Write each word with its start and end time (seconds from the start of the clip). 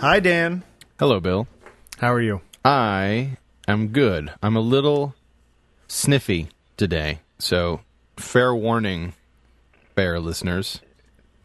Hi, 0.00 0.20
Dan. 0.20 0.62
Hello, 1.00 1.18
Bill. 1.18 1.48
How 1.98 2.12
are 2.12 2.20
you? 2.20 2.40
I 2.64 3.36
am 3.66 3.88
good. 3.88 4.32
I'm 4.40 4.54
a 4.54 4.60
little 4.60 5.16
sniffy 5.88 6.50
today, 6.76 7.18
so 7.40 7.80
fair 8.16 8.54
warning, 8.54 9.14
fair 9.96 10.20
listeners. 10.20 10.80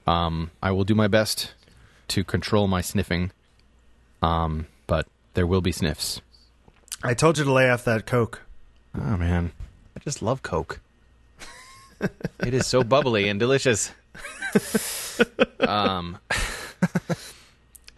Um, 0.06 0.52
I 0.62 0.70
will 0.72 0.84
do 0.84 0.94
my 0.94 1.08
best 1.08 1.56
to 2.10 2.24
control 2.24 2.68
my 2.68 2.82
sniffing. 2.82 3.32
Um, 4.22 4.68
but 4.86 5.08
there 5.34 5.48
will 5.48 5.62
be 5.62 5.72
sniffs. 5.72 6.22
I 7.02 7.16
told 7.16 7.40
you 7.40 7.46
to 7.46 7.52
lay 7.52 7.72
off 7.72 7.84
that 7.86 8.06
Coke. 8.06 8.42
Oh 8.96 9.18
man, 9.18 9.52
I 9.98 10.00
just 10.02 10.22
love 10.22 10.44
Coke. 10.44 10.80
it 12.40 12.54
is 12.54 12.68
so 12.68 12.84
bubbly 12.84 13.30
and 13.30 13.40
delicious. 13.40 13.92
um, 15.60 16.20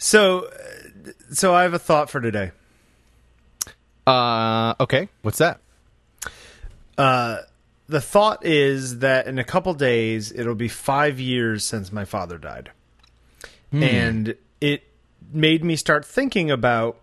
So, 0.05 0.45
uh, 0.45 1.12
so 1.32 1.55
I 1.55 1.64
have 1.64 1.73
a 1.73 1.80
thought 1.80 2.12
for 2.12 2.22
today. 2.22 2.52
uh, 4.05 4.76
okay, 4.80 5.09
what's 5.23 5.40
that? 5.40 5.59
The 7.88 8.02
thought 8.02 8.46
is 8.46 8.99
that 8.99 9.26
in 9.26 9.40
a 9.40 9.44
couple 9.44 9.73
days 9.73 10.32
it'll 10.32 10.54
be 10.54 10.68
five 10.68 11.20
years 11.20 11.63
since 11.63 11.91
my 11.91 12.05
father 12.05 12.38
died, 12.38 12.70
and 13.72 14.36
it 14.62 14.84
made 15.34 15.63
me 15.63 15.76
start 15.76 16.05
thinking 16.05 16.52
about, 16.52 16.99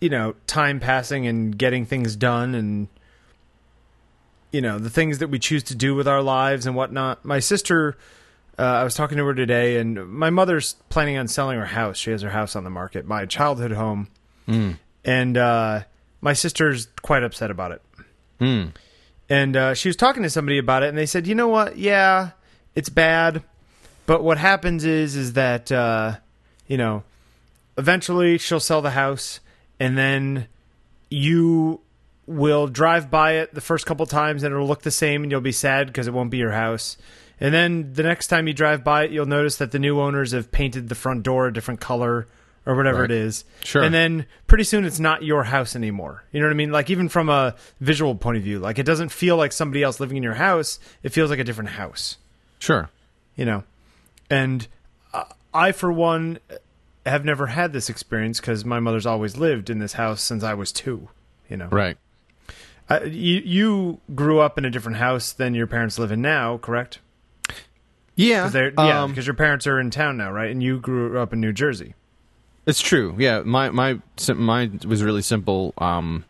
you 0.00 0.08
know, 0.08 0.34
time 0.48 0.80
passing 0.80 1.24
and 1.24 1.56
getting 1.56 1.86
things 1.86 2.16
done, 2.16 2.56
and 2.56 2.88
you 4.50 4.60
know 4.60 4.80
the 4.80 4.90
things 4.90 5.18
that 5.18 5.28
we 5.28 5.38
choose 5.38 5.62
to 5.62 5.76
do 5.76 5.94
with 5.94 6.08
our 6.08 6.20
lives 6.20 6.66
and 6.66 6.74
whatnot. 6.74 7.24
My 7.24 7.38
sister. 7.38 7.96
Uh, 8.60 8.80
I 8.80 8.84
was 8.84 8.94
talking 8.94 9.16
to 9.16 9.24
her 9.24 9.32
today, 9.34 9.78
and 9.78 10.06
my 10.12 10.28
mother's 10.28 10.74
planning 10.90 11.16
on 11.16 11.28
selling 11.28 11.56
her 11.58 11.64
house. 11.64 11.96
She 11.96 12.10
has 12.10 12.20
her 12.20 12.28
house 12.28 12.54
on 12.54 12.62
the 12.64 12.68
market, 12.68 13.06
my 13.06 13.24
childhood 13.24 13.72
home, 13.72 14.08
and 15.02 15.36
uh, 15.38 15.80
my 16.20 16.34
sister's 16.34 16.86
quite 17.00 17.22
upset 17.22 17.50
about 17.50 17.72
it. 17.72 17.82
And 19.30 19.56
uh, 19.56 19.72
she 19.74 19.88
was 19.88 19.96
talking 19.96 20.24
to 20.24 20.30
somebody 20.30 20.58
about 20.58 20.82
it, 20.82 20.90
and 20.90 20.98
they 20.98 21.06
said, 21.06 21.26
"You 21.26 21.34
know 21.34 21.48
what? 21.48 21.78
Yeah, 21.78 22.32
it's 22.74 22.90
bad, 22.90 23.42
but 24.04 24.22
what 24.22 24.36
happens 24.36 24.84
is, 24.84 25.16
is 25.16 25.32
that 25.34 25.72
uh, 25.72 26.16
you 26.66 26.76
know, 26.76 27.02
eventually 27.78 28.36
she'll 28.36 28.60
sell 28.60 28.82
the 28.82 28.90
house, 28.90 29.40
and 29.78 29.96
then 29.96 30.48
you 31.08 31.80
will 32.26 32.66
drive 32.66 33.10
by 33.10 33.32
it 33.38 33.54
the 33.54 33.60
first 33.62 33.86
couple 33.86 34.04
times, 34.04 34.42
and 34.42 34.52
it'll 34.52 34.66
look 34.66 34.82
the 34.82 34.90
same, 34.90 35.22
and 35.22 35.32
you'll 35.32 35.40
be 35.40 35.50
sad 35.52 35.86
because 35.86 36.06
it 36.06 36.12
won't 36.12 36.30
be 36.30 36.36
your 36.36 36.52
house." 36.52 36.98
And 37.40 37.54
then 37.54 37.92
the 37.94 38.02
next 38.02 38.26
time 38.28 38.46
you 38.46 38.52
drive 38.54 38.84
by 38.84 39.04
it, 39.04 39.10
you'll 39.10 39.26
notice 39.26 39.56
that 39.56 39.72
the 39.72 39.78
new 39.78 39.98
owners 40.00 40.32
have 40.32 40.52
painted 40.52 40.88
the 40.88 40.94
front 40.94 41.22
door 41.22 41.46
a 41.46 41.52
different 41.52 41.80
color 41.80 42.26
or 42.66 42.76
whatever 42.76 43.00
Right. 43.00 43.10
it 43.10 43.16
is. 43.16 43.44
Sure. 43.64 43.82
And 43.82 43.94
then 43.94 44.26
pretty 44.46 44.64
soon 44.64 44.84
it's 44.84 45.00
not 45.00 45.22
your 45.22 45.44
house 45.44 45.74
anymore. 45.74 46.24
You 46.32 46.40
know 46.40 46.46
what 46.46 46.52
I 46.52 46.56
mean? 46.56 46.70
Like 46.70 46.90
even 46.90 47.08
from 47.08 47.30
a 47.30 47.54
visual 47.80 48.14
point 48.14 48.36
of 48.36 48.42
view, 48.42 48.58
like 48.58 48.78
it 48.78 48.84
doesn't 48.84 49.08
feel 49.08 49.36
like 49.38 49.52
somebody 49.52 49.82
else 49.82 49.98
living 50.00 50.18
in 50.18 50.22
your 50.22 50.34
house. 50.34 50.78
It 51.02 51.08
feels 51.10 51.30
like 51.30 51.38
a 51.38 51.44
different 51.44 51.70
house. 51.70 52.18
Sure. 52.58 52.90
You 53.36 53.46
know. 53.46 53.64
And 54.28 54.68
I, 55.54 55.72
for 55.72 55.90
one, 55.90 56.38
have 57.06 57.24
never 57.24 57.46
had 57.46 57.72
this 57.72 57.88
experience 57.88 58.38
because 58.38 58.64
my 58.64 58.78
mother's 58.78 59.06
always 59.06 59.36
lived 59.38 59.70
in 59.70 59.78
this 59.78 59.94
house 59.94 60.20
since 60.20 60.44
I 60.44 60.54
was 60.54 60.70
two. 60.70 61.08
You 61.48 61.56
know. 61.56 61.66
Right. 61.68 61.96
Uh, 62.88 63.00
you 63.04 63.40
you 63.44 64.00
grew 64.14 64.40
up 64.40 64.58
in 64.58 64.64
a 64.64 64.70
different 64.70 64.98
house 64.98 65.32
than 65.32 65.54
your 65.54 65.66
parents 65.66 65.98
live 65.98 66.12
in 66.12 66.20
now, 66.20 66.58
correct? 66.58 66.98
Yeah. 68.20 68.42
'Cause 68.44 68.52
they're- 68.52 68.72
yeah, 68.76 69.02
um, 69.02 69.10
because 69.10 69.26
your 69.26 69.34
parents 69.34 69.66
are 69.66 69.78
in 69.80 69.90
town 69.90 70.16
now, 70.16 70.30
right? 70.30 70.50
And 70.50 70.62
you 70.62 70.78
grew 70.78 71.18
up 71.18 71.32
in 71.32 71.40
New 71.40 71.52
Jersey. 71.52 71.94
It's 72.66 72.80
true. 72.80 73.14
Yeah, 73.18 73.40
my 73.44 73.70
my 73.70 73.98
sim- 74.16 74.42
mine 74.42 74.80
was 74.86 75.02
really 75.02 75.22
simple. 75.22 75.72
Um, 75.78 76.24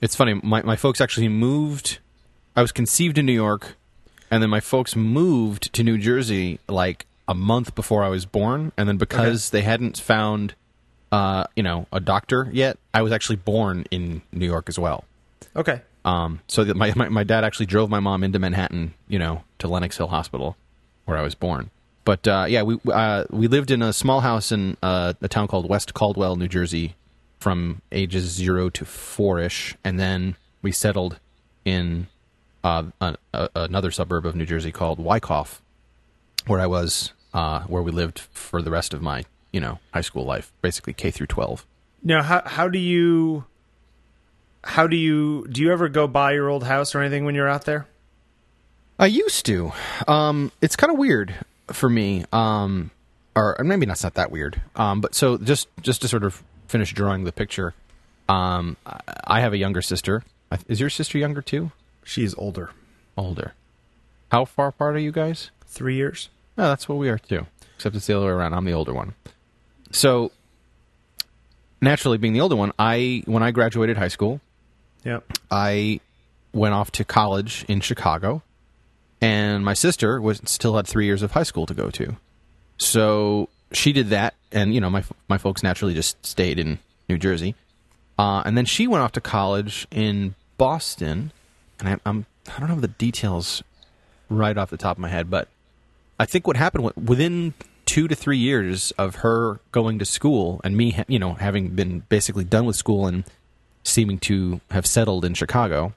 it's 0.00 0.14
funny. 0.14 0.34
My 0.42 0.62
my 0.62 0.76
folks 0.76 1.00
actually 1.00 1.28
moved. 1.28 1.98
I 2.54 2.62
was 2.62 2.72
conceived 2.72 3.18
in 3.18 3.26
New 3.26 3.32
York, 3.32 3.76
and 4.30 4.42
then 4.42 4.48
my 4.50 4.60
folks 4.60 4.94
moved 4.96 5.72
to 5.74 5.82
New 5.82 5.98
Jersey 5.98 6.60
like 6.68 7.06
a 7.28 7.34
month 7.34 7.74
before 7.74 8.04
I 8.04 8.08
was 8.08 8.24
born. 8.24 8.72
And 8.76 8.88
then 8.88 8.96
because 8.96 9.50
they 9.50 9.62
hadn't 9.62 9.98
found, 9.98 10.54
uh, 11.10 11.44
you 11.56 11.62
know, 11.62 11.86
a 11.92 11.98
doctor 12.00 12.48
yet, 12.52 12.78
I 12.94 13.02
was 13.02 13.10
actually 13.12 13.36
born 13.36 13.84
in 13.90 14.22
New 14.32 14.46
York 14.46 14.68
as 14.68 14.78
well. 14.78 15.04
Okay. 15.56 15.82
Um, 16.04 16.38
so 16.46 16.62
that 16.64 16.76
my, 16.76 16.92
my 16.94 17.08
my 17.08 17.24
dad 17.24 17.42
actually 17.42 17.66
drove 17.66 17.90
my 17.90 17.98
mom 18.00 18.22
into 18.22 18.38
Manhattan, 18.38 18.94
you 19.08 19.18
know, 19.18 19.42
to 19.58 19.66
Lenox 19.68 19.96
Hill 19.96 20.06
Hospital, 20.06 20.56
where 21.06 21.16
I 21.16 21.22
was 21.22 21.34
born. 21.34 21.70
But 22.04 22.28
uh, 22.28 22.46
yeah, 22.48 22.62
we 22.62 22.78
uh, 22.86 23.24
we 23.30 23.48
lived 23.48 23.70
in 23.70 23.82
a 23.82 23.92
small 23.92 24.20
house 24.20 24.52
in 24.52 24.76
uh, 24.82 25.14
a 25.20 25.28
town 25.28 25.48
called 25.48 25.68
West 25.68 25.94
Caldwell, 25.94 26.36
New 26.36 26.46
Jersey, 26.46 26.94
from 27.40 27.82
ages 27.90 28.24
zero 28.24 28.68
to 28.70 28.84
four 28.84 29.40
ish, 29.40 29.74
and 29.82 29.98
then 29.98 30.36
we 30.62 30.70
settled 30.70 31.18
in 31.64 32.06
uh, 32.62 32.84
a, 33.00 33.16
another 33.56 33.90
suburb 33.90 34.24
of 34.24 34.36
New 34.36 34.46
Jersey 34.46 34.70
called 34.70 35.00
Wyckoff, 35.00 35.62
where 36.46 36.60
I 36.60 36.66
was, 36.66 37.12
uh, 37.34 37.62
where 37.62 37.82
we 37.82 37.90
lived 37.90 38.20
for 38.32 38.62
the 38.62 38.70
rest 38.70 38.94
of 38.94 39.02
my 39.02 39.24
you 39.52 39.60
know 39.60 39.80
high 39.92 40.00
school 40.00 40.24
life, 40.24 40.52
basically 40.62 40.92
K 40.92 41.10
through 41.10 41.26
twelve. 41.26 41.66
Now, 42.04 42.22
how 42.22 42.42
how 42.46 42.68
do 42.68 42.78
you 42.78 43.46
how 44.62 44.86
do 44.86 44.96
you 44.96 45.46
do 45.48 45.60
you 45.60 45.72
ever 45.72 45.88
go 45.88 46.06
by 46.06 46.32
your 46.32 46.48
old 46.48 46.64
house 46.64 46.94
or 46.94 47.00
anything 47.00 47.24
when 47.24 47.34
you're 47.34 47.48
out 47.48 47.64
there? 47.64 47.88
I 48.98 49.06
used 49.06 49.44
to. 49.46 49.72
Um, 50.08 50.52
it's 50.62 50.76
kind 50.76 50.92
of 50.92 50.98
weird 50.98 51.34
for 51.68 51.88
me. 51.88 52.24
Um, 52.32 52.90
or 53.34 53.56
maybe 53.62 53.84
not, 53.86 53.92
it's 53.94 54.02
not 54.02 54.14
that 54.14 54.30
weird. 54.30 54.60
Um, 54.74 55.00
but 55.00 55.14
so 55.14 55.36
just 55.38 55.68
just 55.82 56.00
to 56.02 56.08
sort 56.08 56.24
of 56.24 56.42
finish 56.68 56.92
drawing 56.94 57.24
the 57.24 57.32
picture, 57.32 57.74
um, 58.28 58.76
I- 58.86 59.00
I 59.24 59.40
have 59.40 59.52
a 59.52 59.58
younger 59.58 59.82
sister. 59.82 60.22
Is 60.68 60.80
your 60.80 60.88
sister 60.90 61.18
younger 61.18 61.42
too? 61.42 61.72
She's 62.04 62.34
older, 62.36 62.70
Older. 63.16 63.52
How 64.32 64.44
far 64.44 64.68
apart 64.68 64.94
are 64.96 65.00
you 65.00 65.12
guys? 65.12 65.50
three 65.66 65.96
years. 65.96 66.30
No, 66.56 66.68
that's 66.68 66.88
what 66.88 66.96
we 66.96 67.08
are 67.10 67.18
too. 67.18 67.46
Except 67.76 67.94
it's 67.96 68.06
the 68.06 68.16
other 68.16 68.26
way 68.26 68.32
around. 68.32 68.54
I'm 68.54 68.64
the 68.64 68.72
older 68.72 68.94
one. 68.94 69.14
So 69.92 70.32
naturally, 71.82 72.16
being 72.18 72.32
the 72.32 72.40
older 72.40 72.56
one, 72.56 72.72
I 72.78 73.22
when 73.26 73.42
I 73.42 73.50
graduated 73.50 73.98
high 73.98 74.08
school, 74.08 74.40
Yep. 75.04 75.24
I 75.50 76.00
went 76.54 76.74
off 76.74 76.90
to 76.92 77.04
college 77.04 77.64
in 77.68 77.80
Chicago, 77.80 78.42
and 79.26 79.64
my 79.64 79.74
sister 79.74 80.20
was 80.20 80.40
still 80.44 80.76
had 80.76 80.86
three 80.86 81.04
years 81.04 81.20
of 81.20 81.32
high 81.32 81.42
school 81.42 81.66
to 81.66 81.74
go 81.74 81.90
to. 81.90 82.14
So 82.78 83.48
she 83.72 83.92
did 83.92 84.10
that, 84.10 84.34
and 84.52 84.72
you 84.72 84.80
know 84.80 84.88
my 84.88 85.02
my 85.28 85.36
folks 85.36 85.64
naturally 85.64 85.94
just 85.94 86.24
stayed 86.24 86.60
in 86.60 86.78
New 87.08 87.18
Jersey, 87.18 87.56
uh, 88.20 88.42
and 88.46 88.56
then 88.56 88.66
she 88.66 88.86
went 88.86 89.02
off 89.02 89.10
to 89.12 89.20
college 89.20 89.88
in 89.90 90.36
Boston, 90.58 91.32
and 91.80 91.88
I, 91.88 91.96
I'm 92.06 92.26
I 92.54 92.60
don't 92.60 92.68
have 92.68 92.82
the 92.82 92.88
details 92.88 93.64
right 94.28 94.56
off 94.56 94.70
the 94.70 94.76
top 94.76 94.96
of 94.96 95.00
my 95.00 95.08
head, 95.08 95.28
but 95.28 95.48
I 96.20 96.24
think 96.24 96.46
what 96.46 96.56
happened 96.56 96.92
within 96.94 97.54
two 97.84 98.06
to 98.06 98.14
three 98.14 98.38
years 98.38 98.92
of 98.92 99.16
her 99.16 99.58
going 99.72 99.98
to 99.98 100.04
school 100.04 100.60
and 100.62 100.76
me, 100.76 100.96
you 101.08 101.18
know, 101.18 101.34
having 101.34 101.70
been 101.70 102.04
basically 102.08 102.44
done 102.44 102.64
with 102.64 102.76
school 102.76 103.08
and 103.08 103.24
seeming 103.82 104.18
to 104.18 104.60
have 104.70 104.86
settled 104.86 105.24
in 105.24 105.34
Chicago, 105.34 105.94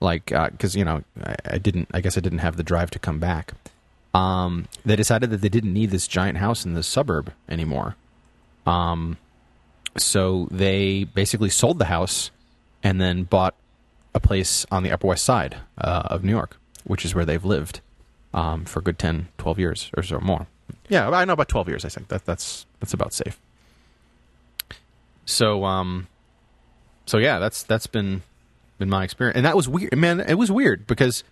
like 0.00 0.26
because 0.26 0.76
you 0.76 0.84
know 0.84 1.02
I, 1.22 1.36
I 1.44 1.58
didn't, 1.58 1.88
I 1.92 2.00
guess 2.00 2.16
I 2.16 2.20
didn't 2.20 2.38
have 2.38 2.56
the 2.56 2.62
drive 2.62 2.90
to 2.92 2.98
come 2.98 3.18
back. 3.18 3.52
Um, 4.14 4.66
they 4.84 4.96
decided 4.96 5.30
that 5.30 5.42
they 5.42 5.48
didn't 5.48 5.72
need 5.72 5.90
this 5.90 6.08
giant 6.08 6.38
house 6.38 6.64
in 6.64 6.74
this 6.74 6.86
suburb 6.86 7.32
anymore. 7.48 7.96
Um, 8.64 9.18
so 9.98 10.48
they 10.50 11.04
basically 11.04 11.50
sold 11.50 11.78
the 11.78 11.86
house 11.86 12.30
and 12.82 13.00
then 13.00 13.24
bought 13.24 13.54
a 14.14 14.20
place 14.20 14.64
on 14.70 14.82
the 14.82 14.90
Upper 14.90 15.06
West 15.08 15.24
Side 15.24 15.56
uh, 15.76 16.04
of 16.06 16.24
New 16.24 16.32
York, 16.32 16.56
which 16.84 17.04
is 17.04 17.14
where 17.14 17.24
they've 17.24 17.44
lived 17.44 17.80
um, 18.32 18.64
for 18.64 18.80
a 18.80 18.82
good 18.82 18.98
10, 18.98 19.28
12 19.38 19.58
years 19.58 19.90
or 19.96 20.02
so 20.02 20.18
more. 20.20 20.46
Yeah, 20.88 21.10
I 21.10 21.24
know 21.24 21.34
about 21.34 21.48
12 21.48 21.68
years, 21.68 21.84
I 21.84 21.88
think. 21.88 22.08
That, 22.08 22.24
that's 22.24 22.66
that's 22.80 22.94
about 22.94 23.12
safe. 23.12 23.38
So, 25.24 25.64
um, 25.64 26.06
so 27.06 27.18
yeah, 27.18 27.38
that's 27.38 27.62
that's 27.62 27.86
been 27.86 28.22
been 28.78 28.90
my 28.90 29.04
experience, 29.04 29.36
and 29.36 29.46
that 29.46 29.56
was 29.56 29.68
weird, 29.68 29.96
man. 29.96 30.20
It 30.20 30.34
was 30.34 30.50
weird 30.50 30.86
because, 30.86 31.24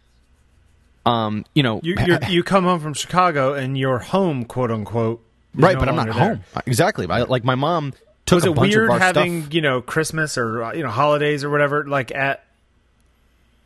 um, 1.06 1.44
you 1.54 1.62
know, 1.62 1.80
You 1.82 1.96
you 2.28 2.42
come 2.42 2.64
home 2.64 2.80
from 2.80 2.94
Chicago 2.94 3.54
and 3.54 3.76
you're 3.78 3.98
home, 3.98 4.44
quote 4.44 4.70
unquote. 4.70 5.22
right, 5.54 5.74
no 5.74 5.80
but 5.80 5.88
I'm 5.88 5.96
not 5.96 6.04
there. 6.06 6.12
home. 6.14 6.40
Exactly. 6.66 7.06
I, 7.08 7.22
like 7.22 7.44
my 7.44 7.54
mom 7.54 7.92
took 8.26 8.36
Was 8.36 8.46
a 8.46 8.48
it 8.50 8.56
weird 8.58 8.90
having 8.92 9.42
stuff. 9.42 9.54
you 9.54 9.60
know 9.60 9.80
Christmas 9.82 10.38
or 10.38 10.72
you 10.74 10.82
know 10.82 10.88
holidays 10.90 11.44
or 11.44 11.50
whatever 11.50 11.86
like 11.86 12.10
at 12.14 12.44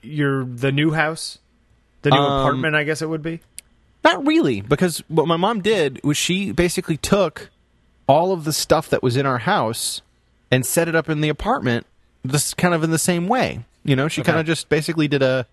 your 0.02 0.44
the 0.44 0.72
new 0.72 0.92
house, 0.92 1.38
the 2.02 2.10
new 2.10 2.16
Um, 2.16 2.40
apartment? 2.40 2.74
I 2.76 2.84
guess 2.84 3.02
it 3.02 3.08
would 3.08 3.22
be. 3.22 3.40
Not 4.04 4.26
really, 4.26 4.60
because 4.60 5.02
what 5.08 5.26
my 5.26 5.36
mom 5.36 5.60
did 5.60 6.00
was 6.04 6.16
she 6.16 6.52
basically 6.52 6.96
took 6.96 7.50
all 8.06 8.32
of 8.32 8.44
the 8.44 8.52
stuff 8.52 8.88
that 8.90 9.02
was 9.02 9.16
in 9.16 9.26
our 9.26 9.38
house 9.38 10.00
and 10.50 10.64
set 10.64 10.88
it 10.88 10.94
up 10.94 11.08
in 11.10 11.20
the 11.20 11.28
apartment, 11.28 11.84
just 12.28 12.56
kind 12.56 12.74
of 12.74 12.82
in 12.84 12.90
the 12.90 12.98
same 12.98 13.28
way. 13.28 13.64
You 13.84 13.96
know, 13.96 14.08
she 14.08 14.22
kind 14.22 14.38
of 14.38 14.46
just 14.46 14.68
basically 14.68 15.08
did 15.08 15.22
a 15.22 15.46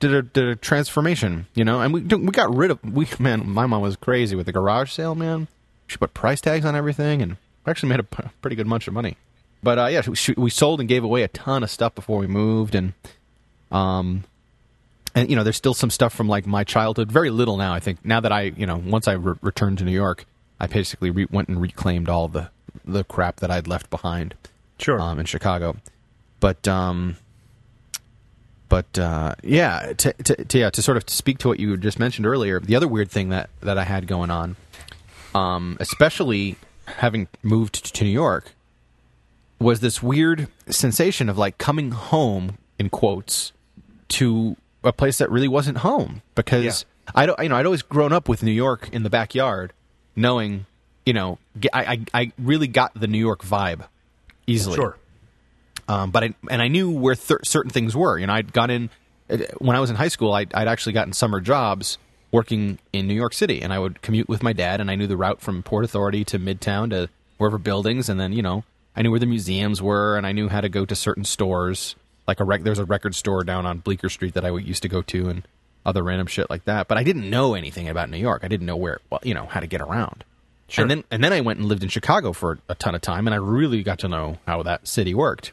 did 0.00 0.12
a 0.14 0.22
did 0.22 0.48
a 0.48 0.56
transformation. 0.56 1.46
You 1.54 1.64
know, 1.64 1.80
and 1.80 1.92
we 1.92 2.00
we 2.02 2.30
got 2.32 2.54
rid 2.54 2.70
of 2.70 2.82
we 2.84 3.06
man. 3.18 3.48
My 3.48 3.66
mom 3.66 3.82
was 3.82 3.96
crazy 3.96 4.36
with 4.36 4.46
the 4.46 4.52
garage 4.52 4.90
sale, 4.92 5.14
man. 5.14 5.48
she 5.86 5.96
put 5.96 6.14
price 6.14 6.40
tags 6.40 6.64
on 6.64 6.74
everything, 6.74 7.22
and 7.22 7.36
we 7.64 7.70
actually 7.70 7.88
made 7.90 8.00
a 8.00 8.04
p- 8.04 8.28
pretty 8.40 8.56
good 8.56 8.68
bunch 8.68 8.88
of 8.88 8.94
money. 8.94 9.16
But 9.62 9.78
uh, 9.78 9.86
yeah, 9.86 10.02
we, 10.06 10.34
we 10.36 10.50
sold 10.50 10.80
and 10.80 10.88
gave 10.88 11.04
away 11.04 11.22
a 11.22 11.28
ton 11.28 11.62
of 11.62 11.70
stuff 11.70 11.94
before 11.94 12.18
we 12.18 12.26
moved, 12.26 12.74
and 12.74 12.92
um, 13.70 14.24
and 15.14 15.30
you 15.30 15.36
know, 15.36 15.42
there's 15.44 15.56
still 15.56 15.74
some 15.74 15.90
stuff 15.90 16.12
from 16.14 16.28
like 16.28 16.46
my 16.46 16.64
childhood. 16.64 17.10
Very 17.10 17.30
little 17.30 17.56
now. 17.56 17.72
I 17.72 17.80
think 17.80 18.04
now 18.04 18.20
that 18.20 18.32
I, 18.32 18.42
you 18.42 18.66
know, 18.66 18.76
once 18.76 19.08
I 19.08 19.12
re- 19.12 19.36
returned 19.42 19.78
to 19.78 19.84
New 19.84 19.92
York, 19.92 20.26
I 20.60 20.66
basically 20.66 21.10
re- 21.10 21.28
went 21.30 21.48
and 21.48 21.60
reclaimed 21.60 22.08
all 22.08 22.28
the 22.28 22.50
the 22.84 23.04
crap 23.04 23.36
that 23.36 23.50
I'd 23.50 23.66
left 23.66 23.90
behind. 23.90 24.34
Sure. 24.78 25.00
Um, 25.00 25.18
in 25.20 25.26
Chicago, 25.26 25.76
but 26.44 26.68
um, 26.68 27.16
but 28.68 28.98
uh, 28.98 29.34
yeah, 29.42 29.94
to, 29.96 30.12
to, 30.12 30.44
to 30.44 30.58
yeah 30.58 30.68
to 30.68 30.82
sort 30.82 30.98
of 30.98 31.08
speak 31.08 31.38
to 31.38 31.48
what 31.48 31.58
you 31.58 31.74
just 31.78 31.98
mentioned 31.98 32.26
earlier, 32.26 32.60
the 32.60 32.76
other 32.76 32.86
weird 32.86 33.10
thing 33.10 33.30
that 33.30 33.48
that 33.62 33.78
I 33.78 33.84
had 33.84 34.06
going 34.06 34.30
on, 34.30 34.56
um, 35.34 35.78
especially 35.80 36.56
having 36.84 37.28
moved 37.42 37.94
to 37.94 38.04
New 38.04 38.10
York, 38.10 38.52
was 39.58 39.80
this 39.80 40.02
weird 40.02 40.48
sensation 40.68 41.30
of 41.30 41.38
like 41.38 41.56
coming 41.56 41.92
home 41.92 42.58
in 42.78 42.90
quotes 42.90 43.52
to 44.08 44.58
a 44.82 44.92
place 44.92 45.16
that 45.16 45.30
really 45.30 45.48
wasn't 45.48 45.78
home 45.78 46.20
because 46.34 46.62
Yeah. 46.62 47.12
I 47.14 47.24
don't 47.24 47.42
you 47.42 47.48
know 47.48 47.56
I'd 47.56 47.64
always 47.64 47.80
grown 47.80 48.12
up 48.12 48.28
with 48.28 48.42
New 48.42 48.52
York 48.52 48.90
in 48.92 49.02
the 49.02 49.08
backyard, 49.08 49.72
knowing 50.14 50.66
you 51.06 51.14
know 51.14 51.38
I 51.72 52.04
I, 52.12 52.20
I 52.20 52.32
really 52.38 52.66
got 52.68 52.92
the 52.92 53.06
New 53.06 53.16
York 53.16 53.42
vibe 53.42 53.86
easily. 54.46 54.76
Sure. 54.76 54.98
Um, 55.88 56.10
but 56.10 56.24
I 56.24 56.34
and 56.50 56.62
I 56.62 56.68
knew 56.68 56.90
where 56.90 57.14
th- 57.14 57.40
certain 57.44 57.70
things 57.70 57.96
were. 57.96 58.18
You 58.18 58.26
know, 58.26 58.32
I'd 58.32 58.52
gone 58.52 58.70
in 58.70 58.90
uh, 59.30 59.38
when 59.58 59.76
I 59.76 59.80
was 59.80 59.90
in 59.90 59.96
high 59.96 60.08
school. 60.08 60.32
I'd, 60.32 60.52
I'd 60.54 60.68
actually 60.68 60.92
gotten 60.92 61.12
summer 61.12 61.40
jobs 61.40 61.98
working 62.32 62.78
in 62.92 63.06
New 63.06 63.14
York 63.14 63.34
City, 63.34 63.62
and 63.62 63.72
I 63.72 63.78
would 63.78 64.02
commute 64.02 64.28
with 64.28 64.42
my 64.42 64.52
dad, 64.52 64.80
and 64.80 64.90
I 64.90 64.94
knew 64.94 65.06
the 65.06 65.16
route 65.16 65.40
from 65.40 65.62
Port 65.62 65.84
Authority 65.84 66.24
to 66.24 66.38
Midtown 66.38 66.90
to 66.90 67.08
wherever 67.38 67.58
buildings, 67.58 68.08
and 68.08 68.18
then 68.18 68.32
you 68.32 68.42
know 68.42 68.64
I 68.96 69.02
knew 69.02 69.10
where 69.10 69.20
the 69.20 69.26
museums 69.26 69.82
were, 69.82 70.16
and 70.16 70.26
I 70.26 70.32
knew 70.32 70.48
how 70.48 70.60
to 70.60 70.68
go 70.68 70.84
to 70.84 70.94
certain 70.94 71.24
stores. 71.24 71.96
Like 72.26 72.40
a 72.40 72.44
rec- 72.44 72.62
there's 72.62 72.78
a 72.78 72.84
record 72.84 73.14
store 73.14 73.44
down 73.44 73.66
on 73.66 73.78
Bleecker 73.78 74.08
Street 74.08 74.34
that 74.34 74.44
I 74.44 74.56
used 74.56 74.82
to 74.82 74.88
go 74.88 75.02
to, 75.02 75.28
and 75.28 75.46
other 75.84 76.02
random 76.02 76.26
shit 76.26 76.48
like 76.48 76.64
that. 76.64 76.88
But 76.88 76.98
I 76.98 77.02
didn't 77.02 77.28
know 77.28 77.54
anything 77.54 77.88
about 77.88 78.10
New 78.10 78.18
York. 78.18 78.42
I 78.44 78.48
didn't 78.48 78.66
know 78.66 78.76
where, 78.76 79.00
well, 79.10 79.20
you 79.22 79.34
know, 79.34 79.46
how 79.46 79.60
to 79.60 79.66
get 79.66 79.80
around. 79.80 80.24
Sure. 80.68 80.82
And 80.82 80.90
then 80.90 81.04
and 81.10 81.22
then 81.22 81.32
I 81.32 81.40
went 81.40 81.58
and 81.58 81.68
lived 81.68 81.82
in 81.82 81.88
Chicago 81.88 82.32
for 82.32 82.58
a 82.68 82.74
ton 82.74 82.94
of 82.94 83.02
time, 83.02 83.26
and 83.26 83.34
I 83.34 83.38
really 83.38 83.82
got 83.82 83.98
to 84.00 84.08
know 84.08 84.38
how 84.46 84.62
that 84.62 84.88
city 84.88 85.14
worked. 85.14 85.52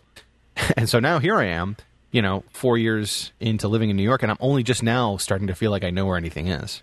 and 0.77 0.89
so 0.89 0.99
now 0.99 1.19
here 1.19 1.35
I 1.35 1.45
am, 1.45 1.77
you 2.11 2.21
know, 2.21 2.43
four 2.51 2.77
years 2.77 3.31
into 3.39 3.67
living 3.67 3.89
in 3.89 3.95
New 3.95 4.03
York, 4.03 4.23
and 4.23 4.31
I'm 4.31 4.37
only 4.39 4.63
just 4.63 4.83
now 4.83 5.17
starting 5.17 5.47
to 5.47 5.55
feel 5.55 5.71
like 5.71 5.83
I 5.83 5.89
know 5.89 6.05
where 6.05 6.17
anything 6.17 6.47
is. 6.47 6.81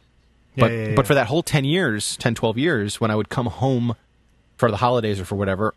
Yeah, 0.55 0.65
but 0.65 0.73
yeah, 0.73 0.87
yeah. 0.89 0.95
but 0.95 1.07
for 1.07 1.15
that 1.15 1.27
whole 1.27 1.43
10 1.43 1.65
years 1.65 2.17
10 2.17 2.35
12 2.35 2.59
years 2.59 3.01
when 3.01 3.13
i 3.13 3.15
would 3.15 3.29
come 3.29 3.47
home 3.47 3.95
for 4.57 4.73
the 4.73 4.79
holidays 4.79 5.21
or 5.21 5.25
for 5.25 5.37
whatever 5.37 5.73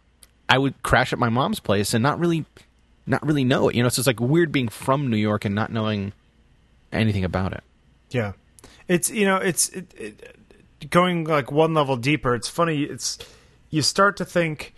i 0.50 0.57
would 0.57 0.81
crash 0.81 1.13
at 1.13 1.19
my 1.19 1.30
mom's 1.30 1.59
place 1.59 1.94
and 1.94 2.01
not 2.01 2.18
really 2.18 2.45
not 3.06 3.24
really 3.24 3.44
know 3.44 3.69
it 3.69 3.75
you 3.75 3.83
know 3.83 3.89
so 3.89 4.00
it's 4.00 4.07
like 4.07 4.19
weird 4.19 4.51
being 4.51 4.68
from 4.68 5.07
new 5.07 5.18
york 5.18 5.45
and 5.45 5.53
not 5.53 5.71
knowing 5.71 6.13
anything 6.92 7.24
about 7.24 7.53
it 7.53 7.63
Yeah, 8.12 8.33
it's 8.88 9.09
you 9.09 9.25
know 9.25 9.38
it's 9.38 9.69
it, 9.69 9.94
it, 9.98 10.89
going 10.89 11.24
like 11.24 11.51
one 11.51 11.74
level 11.74 11.95
deeper. 11.95 12.36
It's 12.36 12.50
funny. 12.50 12.83
It's 12.83 13.18
you 13.69 13.81
start 13.81 14.18
to 14.18 14.25
think 14.25 14.74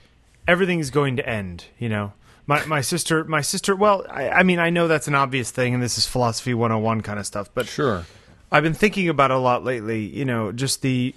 everything's 0.47 0.91
going 0.91 1.17
to 1.17 1.27
end. 1.27 1.65
You 1.79 1.89
know, 1.89 2.13
my 2.47 2.65
my 2.65 2.81
sister, 2.81 3.23
my 3.23 3.41
sister. 3.41 3.75
Well, 3.75 4.05
I, 4.09 4.29
I 4.29 4.43
mean, 4.43 4.59
I 4.59 4.69
know 4.69 4.87
that's 4.87 5.07
an 5.07 5.15
obvious 5.15 5.51
thing, 5.51 5.73
and 5.73 5.81
this 5.81 5.97
is 5.97 6.05
philosophy 6.05 6.53
one 6.53 6.71
hundred 6.71 6.77
and 6.77 6.85
one 6.85 7.01
kind 7.01 7.19
of 7.19 7.25
stuff. 7.25 7.49
But 7.53 7.67
sure 7.67 8.05
I've 8.51 8.63
been 8.63 8.73
thinking 8.73 9.09
about 9.09 9.31
it 9.31 9.37
a 9.37 9.39
lot 9.39 9.63
lately. 9.63 10.01
You 10.05 10.25
know, 10.25 10.51
just 10.51 10.81
the 10.81 11.13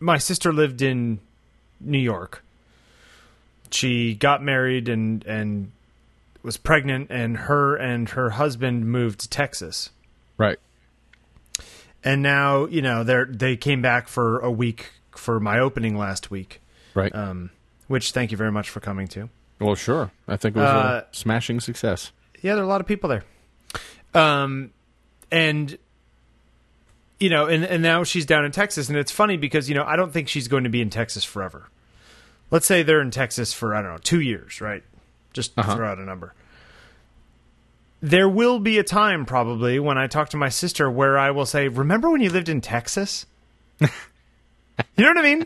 my 0.00 0.18
sister 0.18 0.52
lived 0.52 0.82
in 0.82 1.20
New 1.80 1.98
York. 1.98 2.44
She 3.70 4.14
got 4.14 4.42
married 4.42 4.88
and 4.88 5.24
and 5.26 5.72
was 6.42 6.56
pregnant, 6.56 7.10
and 7.10 7.36
her 7.36 7.76
and 7.76 8.08
her 8.10 8.30
husband 8.30 8.86
moved 8.86 9.20
to 9.20 9.28
Texas 9.28 9.90
right 10.38 10.58
and 12.04 12.22
now 12.22 12.66
you 12.66 12.80
know 12.80 13.04
they 13.04 13.24
they 13.28 13.56
came 13.56 13.82
back 13.82 14.08
for 14.08 14.38
a 14.38 14.50
week 14.50 14.92
for 15.10 15.38
my 15.40 15.58
opening 15.58 15.96
last 15.96 16.30
week 16.30 16.60
right 16.94 17.14
um 17.14 17.50
which 17.88 18.12
thank 18.12 18.30
you 18.30 18.36
very 18.36 18.52
much 18.52 18.70
for 18.70 18.80
coming 18.80 19.06
to 19.08 19.28
well 19.60 19.74
sure. 19.74 20.10
I 20.26 20.36
think 20.36 20.56
it 20.56 20.60
was 20.60 20.68
Uh, 20.68 21.04
a 21.10 21.14
smashing 21.16 21.60
success. 21.60 22.12
Yeah 22.42 22.54
there 22.54 22.62
are 22.62 22.66
a 22.66 22.68
lot 22.68 22.80
of 22.80 22.86
people 22.86 23.08
there. 23.10 23.24
Um 24.14 24.70
and 25.30 25.76
you 27.20 27.28
know 27.30 27.46
and 27.46 27.64
and 27.64 27.82
now 27.82 28.04
she's 28.04 28.24
down 28.26 28.44
in 28.44 28.52
texas 28.52 28.88
and 28.88 28.96
it's 28.96 29.10
funny 29.12 29.36
because 29.36 29.68
you 29.68 29.74
know 29.74 29.84
i 29.84 29.96
don't 29.96 30.12
think 30.12 30.28
she's 30.28 30.46
going 30.48 30.64
to 30.64 30.70
be 30.70 30.80
in 30.80 30.88
texas 30.90 31.24
forever. 31.24 31.68
Let's 32.50 32.66
say 32.66 32.82
they're 32.82 33.00
in 33.02 33.10
texas 33.10 33.52
for 33.52 33.74
i 33.74 33.82
don't 33.82 33.90
know 33.92 33.98
two 33.98 34.20
years 34.20 34.60
right? 34.60 34.82
Just 35.32 35.52
Uh-huh. 35.58 35.74
throw 35.76 35.88
out 35.88 35.98
a 35.98 36.04
number. 36.04 36.32
There 38.00 38.28
will 38.28 38.60
be 38.60 38.78
a 38.78 38.84
time 38.84 39.26
probably 39.26 39.78
when 39.80 39.98
i 39.98 40.06
talk 40.06 40.28
to 40.30 40.36
my 40.36 40.48
sister 40.48 40.90
where 40.90 41.18
i 41.18 41.30
will 41.30 41.46
say 41.46 41.68
remember 41.68 42.08
when 42.10 42.20
you 42.20 42.30
lived 42.30 42.48
in 42.48 42.60
texas? 42.60 43.26
You 44.96 45.04
know 45.04 45.10
what 45.10 45.18
i 45.18 45.22
mean? 45.22 45.44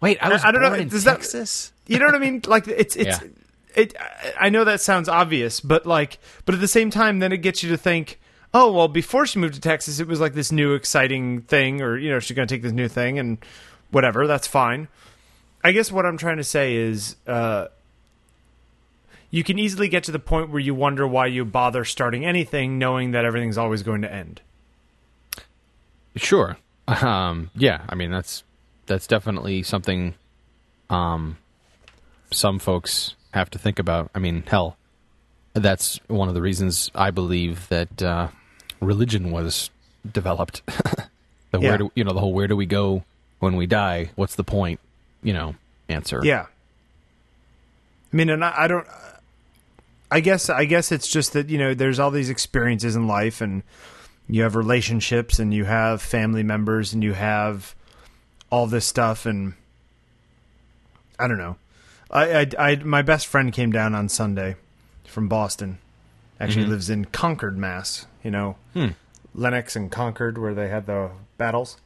Wait 0.00 0.18
i 0.22 0.28
was 0.28 0.44
I 0.44 0.52
don't 0.52 0.62
know, 0.62 0.68
born 0.70 0.80
in 0.82 0.88
does 0.88 1.02
that- 1.04 1.16
texas 1.16 1.72
you 1.88 1.98
know 1.98 2.06
what 2.06 2.14
I 2.14 2.18
mean? 2.18 2.42
Like 2.46 2.68
it's 2.68 2.94
it's 2.94 3.20
Yeah. 3.20 3.28
it. 3.74 3.96
I- 3.98 4.34
I 4.40 4.48
know 4.50 4.62
that 4.64 4.80
sounds 4.80 5.08
obvious, 5.08 5.58
but 5.60 5.84
like, 5.86 6.18
but 6.44 6.54
at 6.54 6.60
the 6.60 6.68
same 6.68 6.90
time, 6.90 7.18
then 7.18 7.32
it 7.32 7.38
gets 7.38 7.62
you 7.64 7.68
to 7.70 7.76
think. 7.76 8.20
Oh 8.54 8.72
well, 8.72 8.88
before 8.88 9.26
she 9.26 9.38
moved 9.38 9.54
to 9.54 9.60
Texas, 9.60 9.98
it 10.00 10.06
was 10.06 10.20
like 10.20 10.32
this 10.34 10.50
new 10.52 10.72
exciting 10.74 11.42
thing, 11.42 11.82
or 11.82 11.98
you 11.98 12.08
know, 12.10 12.18
she's 12.20 12.34
going 12.36 12.46
to 12.48 12.54
take 12.54 12.62
this 12.62 12.72
new 12.72 12.88
thing 12.88 13.18
and 13.18 13.38
whatever. 13.90 14.26
That's 14.26 14.46
fine. 14.46 14.88
I 15.64 15.72
guess 15.72 15.90
what 15.92 16.06
I'm 16.06 16.16
trying 16.16 16.36
to 16.38 16.44
say 16.44 16.76
is, 16.76 17.16
uh, 17.26 17.66
you 19.30 19.44
can 19.44 19.58
easily 19.58 19.88
get 19.88 20.04
to 20.04 20.12
the 20.12 20.18
point 20.18 20.48
where 20.50 20.60
you 20.60 20.74
wonder 20.74 21.06
why 21.06 21.26
you 21.26 21.44
bother 21.44 21.84
starting 21.84 22.24
anything, 22.24 22.78
knowing 22.78 23.10
that 23.10 23.24
everything's 23.26 23.58
always 23.58 23.82
going 23.82 24.00
to 24.02 24.10
end. 24.12 24.40
Sure. 26.16 26.56
Um, 26.88 27.50
yeah, 27.54 27.82
I 27.86 27.94
mean 27.94 28.10
that's 28.10 28.44
that's 28.86 29.06
definitely 29.06 29.62
something 29.62 30.14
um, 30.88 31.36
some 32.30 32.58
folks 32.58 33.14
have 33.32 33.50
to 33.50 33.58
think 33.58 33.78
about. 33.78 34.10
I 34.14 34.18
mean, 34.18 34.44
hell, 34.46 34.76
that's 35.54 36.00
one 36.08 36.28
of 36.28 36.34
the 36.34 36.42
reasons 36.42 36.90
I 36.94 37.10
believe 37.10 37.68
that 37.68 38.02
uh, 38.02 38.28
religion 38.80 39.30
was 39.30 39.70
developed. 40.10 40.62
the 40.66 41.58
Yeah. 41.60 41.68
where 41.68 41.78
do, 41.78 41.92
you 41.94 42.04
know 42.04 42.12
the 42.12 42.20
whole 42.20 42.32
where 42.32 42.48
do 42.48 42.56
we 42.56 42.66
go 42.66 43.04
when 43.38 43.56
we 43.56 43.66
die? 43.66 44.10
What's 44.14 44.36
the 44.36 44.44
point? 44.44 44.80
You 45.22 45.32
know, 45.32 45.54
answer. 45.88 46.20
Yeah. 46.22 46.46
I 48.12 48.16
mean, 48.16 48.30
and 48.30 48.44
I, 48.44 48.54
I 48.56 48.68
don't. 48.68 48.86
I 50.10 50.20
guess 50.20 50.48
I 50.48 50.64
guess 50.64 50.90
it's 50.90 51.08
just 51.08 51.34
that 51.34 51.50
you 51.50 51.58
know 51.58 51.74
there's 51.74 51.98
all 51.98 52.10
these 52.10 52.30
experiences 52.30 52.96
in 52.96 53.06
life, 53.06 53.40
and 53.42 53.62
you 54.28 54.42
have 54.42 54.56
relationships, 54.56 55.38
and 55.38 55.52
you 55.52 55.64
have 55.64 56.00
family 56.00 56.42
members, 56.42 56.94
and 56.94 57.02
you 57.04 57.12
have 57.12 57.74
all 58.50 58.66
this 58.66 58.86
stuff, 58.86 59.26
and 59.26 59.52
I 61.18 61.28
don't 61.28 61.36
know. 61.36 61.56
I, 62.10 62.40
I, 62.40 62.46
I 62.58 62.76
my 62.76 63.02
best 63.02 63.26
friend 63.26 63.52
came 63.52 63.70
down 63.70 63.94
on 63.94 64.08
Sunday 64.08 64.56
from 65.04 65.28
Boston. 65.28 65.78
Actually, 66.40 66.66
Mhm. 66.66 66.68
lives 66.70 66.90
in 66.90 67.04
Concord, 67.06 67.58
Mass. 67.58 68.06
You 68.22 68.30
know, 68.30 68.56
Hmm. 68.74 68.88
Lennox 69.34 69.76
and 69.76 69.90
Concord, 69.90 70.38
where 70.38 70.54
they 70.54 70.68
had 70.68 70.86
the 70.86 71.10
battles. 71.36 71.76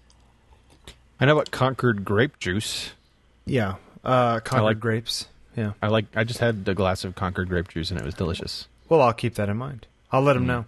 I 1.20 1.24
know 1.26 1.32
about 1.32 1.50
Concord 1.50 2.04
grape 2.04 2.38
juice. 2.38 2.92
Yeah, 3.46 3.74
uh, 4.04 4.40
Concord 4.40 4.62
like- 4.76 4.80
grapes. 4.80 5.26
Yeah. 5.56 5.72
I 5.82 5.88
like. 5.88 6.06
I 6.16 6.24
just 6.24 6.38
had 6.40 6.64
a 6.66 6.74
glass 6.74 7.04
of 7.04 7.14
Concord 7.14 7.48
grape 7.48 7.68
juice 7.68 7.90
and 7.90 7.98
it 8.00 8.04
was 8.04 8.14
delicious. 8.14 8.68
Well, 8.88 9.00
I'll 9.02 9.12
keep 9.12 9.34
that 9.34 9.48
in 9.48 9.56
mind. 9.58 9.86
I'll 10.10 10.22
let 10.22 10.36
him 10.36 10.46
know. 10.46 10.64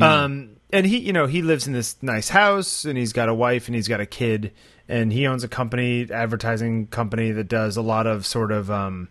Um, 0.00 0.50
and 0.72 0.86
he, 0.86 0.98
you 0.98 1.12
know, 1.12 1.26
he 1.26 1.42
lives 1.42 1.66
in 1.66 1.72
this 1.72 1.96
nice 2.02 2.30
house, 2.30 2.84
and 2.84 2.96
he's 2.98 3.12
got 3.12 3.28
a 3.28 3.34
wife, 3.34 3.66
and 3.68 3.74
he's 3.74 3.88
got 3.88 4.00
a 4.00 4.06
kid, 4.06 4.52
and 4.88 5.12
he 5.12 5.26
owns 5.26 5.42
a 5.44 5.48
company, 5.48 6.06
advertising 6.10 6.86
company 6.88 7.30
that 7.32 7.48
does 7.48 7.76
a 7.76 7.82
lot 7.82 8.06
of 8.06 8.24
sort 8.26 8.52
of. 8.52 8.70
Um, 8.70 9.08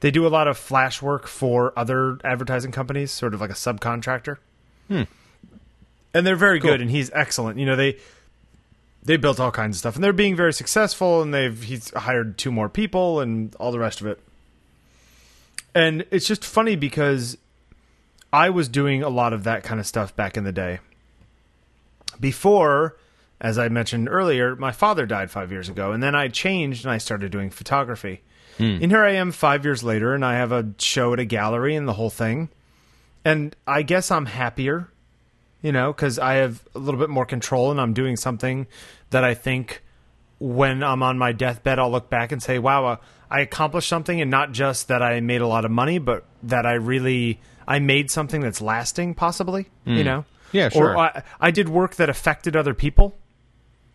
they 0.00 0.10
do 0.10 0.26
a 0.26 0.28
lot 0.28 0.48
of 0.48 0.56
flash 0.56 1.02
work 1.02 1.26
for 1.26 1.72
other 1.78 2.18
advertising 2.24 2.72
companies, 2.72 3.10
sort 3.10 3.34
of 3.34 3.40
like 3.40 3.50
a 3.50 3.54
subcontractor. 3.54 4.38
Hmm. 4.88 5.02
And 6.14 6.26
they're 6.26 6.36
very 6.36 6.58
Cool. 6.60 6.70
good, 6.70 6.80
and 6.80 6.90
he's 6.90 7.10
excellent. 7.12 7.58
You 7.58 7.66
know, 7.66 7.76
they 7.76 7.98
they 9.02 9.16
built 9.16 9.38
all 9.40 9.50
kinds 9.50 9.76
of 9.76 9.78
stuff, 9.80 9.94
and 9.94 10.02
they're 10.04 10.12
being 10.12 10.36
very 10.36 10.52
successful, 10.52 11.22
and 11.22 11.32
they've 11.34 11.62
he's 11.62 11.90
hired 11.90 12.38
two 12.38 12.50
more 12.50 12.68
people, 12.68 13.20
and 13.20 13.54
all 13.56 13.72
the 13.72 13.78
rest 13.78 14.00
of 14.00 14.06
it. 14.06 14.18
And 15.74 16.04
it's 16.10 16.26
just 16.26 16.44
funny 16.44 16.74
because 16.76 17.36
I 18.32 18.50
was 18.50 18.68
doing 18.68 19.02
a 19.02 19.08
lot 19.08 19.32
of 19.32 19.44
that 19.44 19.62
kind 19.62 19.78
of 19.78 19.86
stuff 19.86 20.16
back 20.16 20.36
in 20.36 20.44
the 20.44 20.52
day. 20.52 20.80
Before, 22.18 22.96
as 23.40 23.58
I 23.58 23.68
mentioned 23.68 24.08
earlier, 24.08 24.54
my 24.56 24.72
father 24.72 25.06
died 25.06 25.30
five 25.30 25.50
years 25.50 25.68
ago, 25.68 25.92
and 25.92 26.02
then 26.02 26.14
I 26.14 26.28
changed 26.28 26.84
and 26.84 26.92
I 26.92 26.98
started 26.98 27.32
doing 27.32 27.50
photography. 27.50 28.22
And 28.82 28.92
here 28.92 29.02
I 29.02 29.12
am 29.12 29.32
five 29.32 29.64
years 29.64 29.82
later, 29.82 30.14
and 30.14 30.22
I 30.24 30.34
have 30.34 30.52
a 30.52 30.74
show 30.78 31.14
at 31.14 31.20
a 31.20 31.24
gallery 31.24 31.74
and 31.74 31.88
the 31.88 31.94
whole 31.94 32.10
thing. 32.10 32.50
And 33.24 33.56
I 33.66 33.82
guess 33.82 34.10
I'm 34.10 34.26
happier, 34.26 34.88
you 35.62 35.72
know, 35.72 35.92
because 35.92 36.18
I 36.18 36.34
have 36.34 36.62
a 36.74 36.78
little 36.78 37.00
bit 37.00 37.08
more 37.08 37.24
control 37.24 37.70
and 37.70 37.80
I'm 37.80 37.94
doing 37.94 38.16
something 38.16 38.66
that 39.10 39.24
I 39.24 39.32
think 39.32 39.82
when 40.38 40.82
I'm 40.82 41.02
on 41.02 41.16
my 41.16 41.32
deathbed, 41.32 41.78
I'll 41.78 41.90
look 41.90 42.10
back 42.10 42.32
and 42.32 42.42
say, 42.42 42.58
"Wow, 42.58 42.84
uh, 42.86 42.96
I 43.30 43.40
accomplished 43.40 43.88
something," 43.88 44.20
and 44.20 44.30
not 44.30 44.52
just 44.52 44.88
that 44.88 45.02
I 45.02 45.20
made 45.20 45.40
a 45.40 45.46
lot 45.46 45.64
of 45.64 45.70
money, 45.70 45.98
but 45.98 46.24
that 46.42 46.66
I 46.66 46.74
really 46.74 47.40
I 47.66 47.78
made 47.78 48.10
something 48.10 48.40
that's 48.40 48.60
lasting, 48.60 49.14
possibly. 49.14 49.68
You 49.84 50.04
know, 50.04 50.24
Yeah, 50.52 50.68
sure. 50.70 50.90
Or 50.90 50.98
I, 50.98 51.22
I 51.40 51.50
did 51.50 51.68
work 51.68 51.96
that 51.96 52.08
affected 52.08 52.56
other 52.56 52.74
people. 52.74 53.16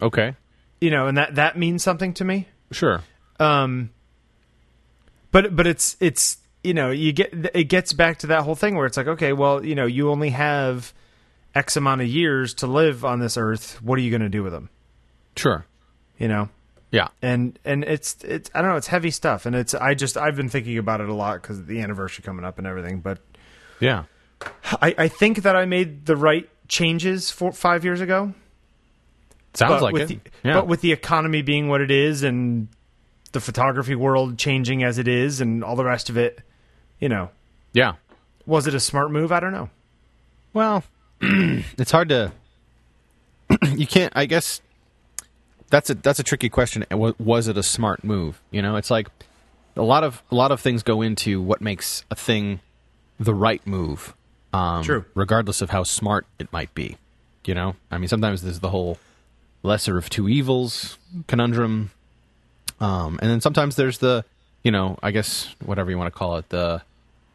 Okay. 0.02 0.36
You 0.82 0.92
know, 0.92 1.08
and 1.08 1.18
that 1.18 1.36
that 1.36 1.58
means 1.58 1.84
something 1.84 2.14
to 2.16 2.26
me. 2.26 2.48
Sure. 2.72 3.02
Um, 3.40 3.92
but 5.32 5.56
but 5.56 5.68
it's 5.68 5.96
it's 6.00 6.38
you 6.64 6.74
know 6.74 6.92
you 6.92 7.12
get 7.14 7.34
it 7.54 7.66
gets 7.66 7.94
back 7.94 8.20
to 8.20 8.28
that 8.28 8.44
whole 8.44 8.56
thing 8.56 8.76
where 8.76 8.86
it's 8.86 8.98
like 8.98 9.08
okay, 9.08 9.34
well 9.34 9.64
you 9.66 9.76
know 9.76 9.86
you 9.86 10.10
only 10.10 10.30
have 10.30 10.94
X 11.54 11.78
amount 11.78 12.02
of 12.02 12.08
years 12.08 12.54
to 12.56 12.68
live 12.68 13.06
on 13.06 13.20
this 13.20 13.38
earth. 13.38 13.82
What 13.82 13.98
are 14.00 14.02
you 14.02 14.10
going 14.12 14.22
to 14.22 14.30
do 14.30 14.44
with 14.44 14.52
them? 14.54 14.70
Sure. 15.36 15.66
You 16.18 16.28
know. 16.28 16.50
Yeah. 16.92 17.10
and 17.22 17.60
and 17.66 17.84
it's 17.84 18.16
it's 18.24 18.50
I 18.56 18.62
don't 18.62 18.72
know 18.72 18.78
it's 18.78 18.88
heavy 18.88 19.12
stuff 19.12 19.46
and 19.46 19.54
it's 19.56 19.74
I 19.74 19.96
just 19.96 20.16
I've 20.16 20.38
been 20.38 20.48
thinking 20.48 20.78
about 20.78 21.02
it 21.02 21.10
a 21.10 21.14
lot 21.14 21.42
because 21.42 21.66
the 21.66 21.82
anniversary 21.82 22.24
coming 22.24 22.46
up 22.46 22.58
and 22.58 22.66
everything 22.66 23.02
but 23.02 23.20
Yeah. 23.82 24.06
I 24.82 24.96
I 24.98 25.08
think 25.10 25.42
that 25.42 25.58
I 25.58 25.66
made 25.66 26.06
the 26.06 26.16
right 26.16 26.48
changes 26.70 27.32
for 27.32 27.52
five 27.52 27.84
years 27.84 28.00
ago 28.00 28.34
Sounds 29.58 29.74
but 29.74 29.82
like 29.82 29.94
with 29.94 30.12
it. 30.12 30.24
the, 30.24 30.32
yeah. 30.50 30.54
but 30.54 30.68
with 30.68 30.82
the 30.82 30.92
economy 30.92 31.42
being 31.42 31.70
what 31.70 31.82
it 31.82 31.92
is 31.92 32.24
and 32.24 32.68
the 33.32 33.40
photography 33.40 33.96
world 33.96 34.38
changing 34.38 34.84
as 34.84 34.98
it 34.98 35.08
is 35.08 35.42
and 35.42 35.64
all 35.64 35.76
the 35.76 35.84
rest 35.84 36.10
of 36.10 36.18
it 36.18 36.40
you 37.00 37.10
know 37.10 37.30
yeah. 37.74 37.94
was 38.46 38.68
it 38.68 38.74
a 38.74 38.80
smart 38.80 39.12
move 39.12 39.32
I 39.32 39.40
don't 39.40 39.52
know 39.52 39.70
Well, 40.54 40.84
it's 41.22 41.92
hard 41.92 42.10
to. 42.10 42.32
you 43.76 43.88
can't. 43.88 44.14
I 44.16 44.26
guess 44.26 44.62
that's 45.70 45.90
a 45.90 45.96
that's 45.96 46.20
a 46.20 46.24
tricky 46.24 46.50
question. 46.50 46.86
Was 46.92 47.48
it 47.48 47.58
a 47.58 47.64
smart 47.64 48.04
move? 48.04 48.42
You 48.52 48.62
know, 48.62 48.76
it's 48.76 48.92
like 48.92 49.10
a 49.76 49.82
lot 49.82 50.04
of 50.04 50.24
a 50.32 50.36
lot 50.36 50.52
of 50.52 50.60
things 50.62 50.84
go 50.84 51.02
into 51.02 51.42
what 51.42 51.62
makes 51.62 52.04
a 52.10 52.16
thing 52.16 52.60
the 53.20 53.34
right 53.34 53.66
move. 53.66 54.14
Um, 54.54 54.84
True. 54.84 55.06
Regardless 55.16 55.62
of 55.62 55.70
how 55.70 55.84
smart 55.84 56.26
it 56.40 56.52
might 56.52 56.74
be. 56.74 56.98
You 57.46 57.54
know, 57.54 57.76
I 57.92 57.98
mean, 57.98 58.08
sometimes 58.08 58.42
there's 58.42 58.60
the 58.60 58.70
whole 58.70 58.98
lesser 59.66 59.98
of 59.98 60.10
two 60.10 60.30
evils 60.30 60.98
conundrum, 61.28 61.92
um, 62.80 63.20
and 63.22 63.30
then 63.30 63.42
sometimes 63.42 63.76
there's 63.76 63.98
the, 64.00 64.26
you 64.64 64.72
know, 64.72 64.98
I 65.02 65.12
guess 65.12 65.56
whatever 65.64 65.92
you 65.92 65.98
want 65.98 66.14
to 66.14 66.18
call 66.18 66.38
it, 66.38 66.50
the 66.50 66.82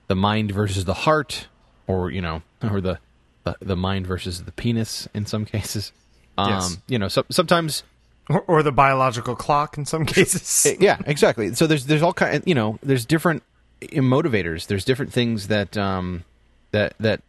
the 0.08 0.16
mind 0.16 0.50
versus 0.50 0.84
the 0.84 0.94
heart, 0.94 1.48
or 1.86 2.10
you 2.10 2.20
know, 2.20 2.42
or 2.62 2.80
the 2.80 2.98
the, 3.44 3.56
the 3.60 3.76
mind 3.76 4.06
versus 4.06 4.44
the 4.44 4.52
penis 4.52 5.08
in 5.14 5.26
some 5.26 5.44
cases. 5.44 5.92
Um, 6.38 6.50
Yes. 6.50 6.78
You 6.88 6.98
know, 6.98 7.08
so, 7.08 7.24
sometimes 7.30 7.82
or, 8.28 8.42
or 8.46 8.62
the 8.62 8.72
biological 8.72 9.34
clock 9.34 9.76
in 9.76 9.84
some 9.84 10.06
cases 10.06 10.76
yeah, 10.80 10.98
exactly. 11.06 11.54
So 11.54 11.66
there's 11.66 11.86
there's 11.86 12.02
all 12.02 12.12
kind 12.12 12.42
you 12.46 12.54
know 12.54 12.78
there's 12.82 13.04
different 13.04 13.42
motivators. 13.82 14.66
There's 14.66 14.84
different 14.84 15.12
things 15.12 15.48
that 15.48 15.76
um 15.76 16.24
that 16.70 16.94
that 17.00 17.22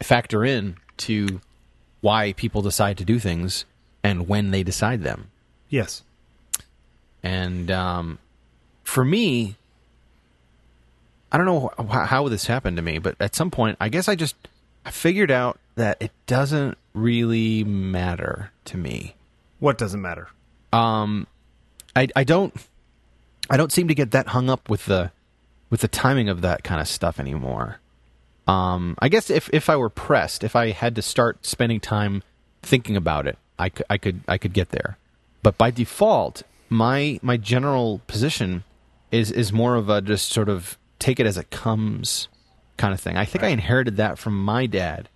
factor 0.00 0.44
in 0.44 0.76
to 0.98 1.40
why 2.00 2.32
people 2.34 2.62
decide 2.62 2.98
to 2.98 3.04
do 3.04 3.18
things 3.18 3.64
and 4.08 4.26
when 4.28 4.50
they 4.50 4.62
decide 4.62 5.02
them. 5.02 5.30
yes 5.68 6.02
And 7.22 7.70
um, 7.70 8.18
for 8.84 9.04
me, 9.04 9.56
I 11.30 11.36
don't 11.36 11.46
know 11.46 11.70
wh- 11.78 12.06
how 12.06 12.28
this 12.28 12.46
happened 12.46 12.76
to 12.78 12.82
me, 12.82 12.98
but 12.98 13.16
at 13.20 13.34
some 13.34 13.50
point, 13.50 13.76
I 13.80 13.88
guess 13.88 14.08
I 14.08 14.14
just 14.14 14.34
I 14.86 14.90
figured 14.90 15.30
out 15.30 15.58
that 15.76 15.98
it 16.00 16.12
doesn't 16.26 16.78
really 16.94 17.64
matter 17.64 18.50
to 18.66 18.76
me. 18.76 19.14
what 19.60 19.76
doesn't 19.78 20.00
matter 20.00 20.28
Um, 20.72 21.26
I 21.94 22.08
I 22.16 22.24
don't 22.24 22.54
I 23.50 23.56
don't 23.56 23.72
seem 23.72 23.88
to 23.88 23.94
get 23.94 24.10
that 24.12 24.28
hung 24.28 24.48
up 24.50 24.68
with 24.70 24.86
the 24.86 25.10
with 25.70 25.80
the 25.80 25.88
timing 25.88 26.28
of 26.28 26.40
that 26.40 26.64
kind 26.64 26.80
of 26.80 26.88
stuff 26.88 27.20
anymore. 27.20 27.78
Um, 28.46 28.96
I 28.98 29.08
guess 29.10 29.28
if 29.28 29.50
if 29.52 29.68
I 29.68 29.76
were 29.76 29.90
pressed, 29.90 30.42
if 30.42 30.56
I 30.56 30.70
had 30.70 30.94
to 30.96 31.02
start 31.02 31.44
spending 31.44 31.80
time 31.80 32.22
thinking 32.62 32.96
about 32.96 33.26
it, 33.26 33.36
I 33.58 33.68
could 33.68 33.86
I 33.90 33.98
could 33.98 34.20
I 34.28 34.38
could 34.38 34.52
get 34.52 34.70
there. 34.70 34.98
But 35.42 35.58
by 35.58 35.70
default, 35.70 36.42
my 36.68 37.18
my 37.22 37.36
general 37.36 38.00
position 38.06 38.64
is 39.10 39.30
is 39.30 39.52
more 39.52 39.76
of 39.76 39.88
a 39.88 40.00
just 40.00 40.30
sort 40.30 40.48
of 40.48 40.78
take 40.98 41.20
it 41.20 41.26
as 41.26 41.36
it 41.36 41.50
comes 41.50 42.28
kind 42.76 42.92
of 42.94 43.00
thing. 43.00 43.16
I 43.16 43.24
think 43.24 43.44
I 43.44 43.48
inherited 43.48 43.96
that 43.96 44.18
from 44.18 44.42
my 44.42 44.66
dad, 44.66 45.08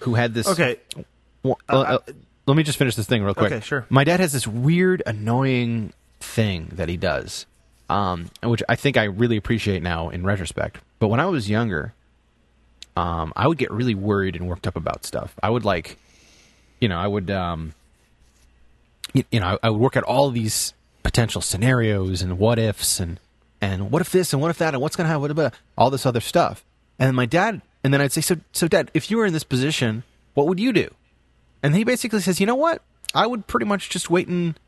who 0.00 0.14
had 0.14 0.34
this 0.34 0.48
okay 0.48 0.78
well, 1.44 1.58
uh, 1.68 1.80
uh, 1.80 1.98
let 2.46 2.56
me 2.56 2.62
just 2.62 2.78
finish 2.78 2.96
this 2.96 3.06
thing 3.06 3.22
real 3.22 3.34
quick. 3.34 3.52
Okay, 3.52 3.60
sure. 3.60 3.86
My 3.90 4.02
dad 4.02 4.18
has 4.20 4.32
this 4.32 4.46
weird, 4.46 5.02
annoying 5.06 5.92
thing 6.20 6.70
that 6.72 6.88
he 6.88 6.96
does, 6.96 7.46
um, 7.88 8.30
which 8.42 8.62
I 8.68 8.76
think 8.76 8.96
I 8.96 9.04
really 9.04 9.36
appreciate 9.36 9.82
now 9.82 10.08
in 10.08 10.24
retrospect. 10.24 10.78
But 10.98 11.08
when 11.08 11.20
I 11.20 11.26
was 11.26 11.48
younger, 11.48 11.92
um, 12.96 13.32
I 13.36 13.46
would 13.46 13.58
get 13.58 13.70
really 13.70 13.94
worried 13.94 14.36
and 14.36 14.48
worked 14.48 14.66
up 14.66 14.76
about 14.76 15.04
stuff. 15.04 15.34
I 15.42 15.50
would 15.50 15.64
like, 15.64 15.98
you 16.80 16.88
know, 16.88 16.98
I 16.98 17.06
would, 17.06 17.30
um, 17.30 17.74
you, 19.14 19.24
you 19.30 19.40
know, 19.40 19.58
I, 19.62 19.68
I 19.68 19.70
would 19.70 19.80
work 19.80 19.96
out 19.96 20.04
all 20.04 20.30
these 20.30 20.74
potential 21.02 21.40
scenarios 21.40 22.20
and 22.20 22.38
what 22.38 22.58
ifs 22.58 23.00
and 23.00 23.18
and 23.60 23.90
what 23.90 24.02
if 24.02 24.10
this 24.10 24.32
and 24.32 24.42
what 24.42 24.50
if 24.50 24.58
that 24.58 24.74
and 24.74 24.82
what's 24.82 24.96
going 24.96 25.04
to 25.04 25.08
happen, 25.08 25.22
what 25.22 25.30
about 25.30 25.54
all 25.78 25.88
this 25.88 26.04
other 26.04 26.20
stuff. 26.20 26.64
And 26.98 27.16
my 27.16 27.24
dad, 27.24 27.62
and 27.82 27.94
then 27.94 28.00
I'd 28.00 28.12
say, 28.12 28.20
so, 28.20 28.36
so 28.52 28.68
dad, 28.68 28.90
if 28.92 29.10
you 29.10 29.16
were 29.16 29.24
in 29.24 29.32
this 29.32 29.44
position, 29.44 30.02
what 30.34 30.46
would 30.46 30.60
you 30.60 30.72
do? 30.72 30.92
And 31.62 31.74
he 31.74 31.82
basically 31.82 32.20
says, 32.20 32.40
you 32.40 32.46
know 32.46 32.54
what? 32.54 32.82
I 33.14 33.26
would 33.26 33.46
pretty 33.46 33.64
much 33.64 33.88
just 33.88 34.10
wait 34.10 34.28
and 34.28 34.58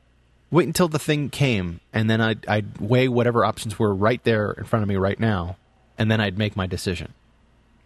wait 0.50 0.66
until 0.66 0.88
the 0.88 0.98
thing 0.98 1.28
came, 1.28 1.80
and 1.92 2.08
then 2.08 2.20
I'd, 2.20 2.46
I'd 2.48 2.78
weigh 2.78 3.08
whatever 3.08 3.44
options 3.44 3.78
were 3.78 3.94
right 3.94 4.22
there 4.24 4.52
in 4.52 4.64
front 4.64 4.82
of 4.82 4.88
me 4.88 4.96
right 4.96 5.18
now, 5.20 5.56
and 5.98 6.10
then 6.10 6.20
I'd 6.20 6.38
make 6.38 6.56
my 6.56 6.66
decision. 6.66 7.12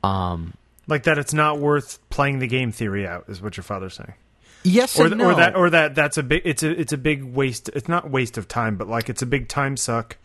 Um, 0.05 0.55
like 0.87 1.05
that 1.05 1.19
it's 1.19 1.35
not 1.35 1.59
worth 1.59 1.99
playing 2.11 2.39
the 2.39 2.47
game 2.47 2.73
theory 2.73 3.07
out 3.07 3.25
is 3.29 3.43
what 3.43 3.57
your 3.57 3.65
father's 3.65 3.95
saying 3.95 4.15
yes 4.63 4.99
or, 4.99 5.09
th- 5.09 5.21
or 5.21 5.35
that 5.35 5.57
or 5.57 5.71
that 5.71 5.95
that's 5.95 6.19
a 6.19 6.23
big 6.23 6.43
it's 6.45 6.63
a 6.63 6.71
it's 6.71 6.93
a 6.93 6.99
big 6.99 7.25
waste 7.25 7.69
it's 7.71 7.89
not 7.89 8.11
waste 8.11 8.37
of 8.37 8.47
time 8.47 8.77
but 8.77 8.87
like 8.89 9.09
it's 9.09 9.23
a 9.23 9.27
big 9.27 9.49
time 9.49 9.77
suck 9.77 10.17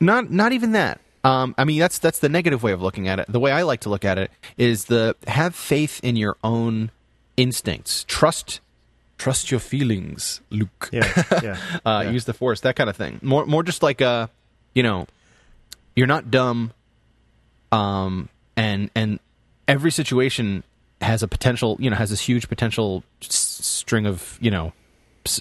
not 0.00 0.30
not 0.30 0.52
even 0.52 0.72
that. 0.72 1.00
Um, 1.24 1.54
I 1.58 1.64
mean, 1.64 1.80
that's 1.80 1.98
that's 1.98 2.20
the 2.20 2.28
negative 2.28 2.62
way 2.62 2.72
of 2.72 2.80
looking 2.80 3.08
at 3.08 3.18
it. 3.18 3.26
The 3.28 3.40
way 3.40 3.50
I 3.50 3.62
like 3.62 3.80
to 3.80 3.88
look 3.88 4.04
at 4.04 4.18
it 4.18 4.30
is 4.56 4.84
the 4.86 5.16
have 5.26 5.54
faith 5.54 6.00
in 6.02 6.16
your 6.16 6.36
own 6.44 6.90
instincts. 7.36 8.04
Trust 8.06 8.60
trust 9.16 9.50
your 9.50 9.60
feelings, 9.60 10.40
Luke. 10.50 10.88
yeah 10.92 11.24
yeah 11.42 11.56
uh, 11.84 12.08
use 12.10 12.24
the 12.24 12.32
force, 12.32 12.60
that 12.60 12.76
kind 12.76 12.88
of 12.88 12.96
thing. 12.96 13.18
More, 13.22 13.44
more 13.46 13.64
just 13.64 13.82
like 13.82 14.00
uh, 14.00 14.28
you 14.74 14.82
know, 14.82 15.06
you're 15.96 16.06
not 16.06 16.30
dumb. 16.30 16.72
Um, 17.72 18.28
and 18.56 18.90
and 18.94 19.18
every 19.66 19.90
situation 19.90 20.62
has 21.00 21.22
a 21.22 21.28
potential, 21.28 21.76
you 21.80 21.90
know, 21.90 21.96
has 21.96 22.10
this 22.10 22.20
huge 22.20 22.48
potential 22.48 23.02
string 23.64 24.06
of 24.06 24.38
you 24.40 24.50
know 24.50 24.72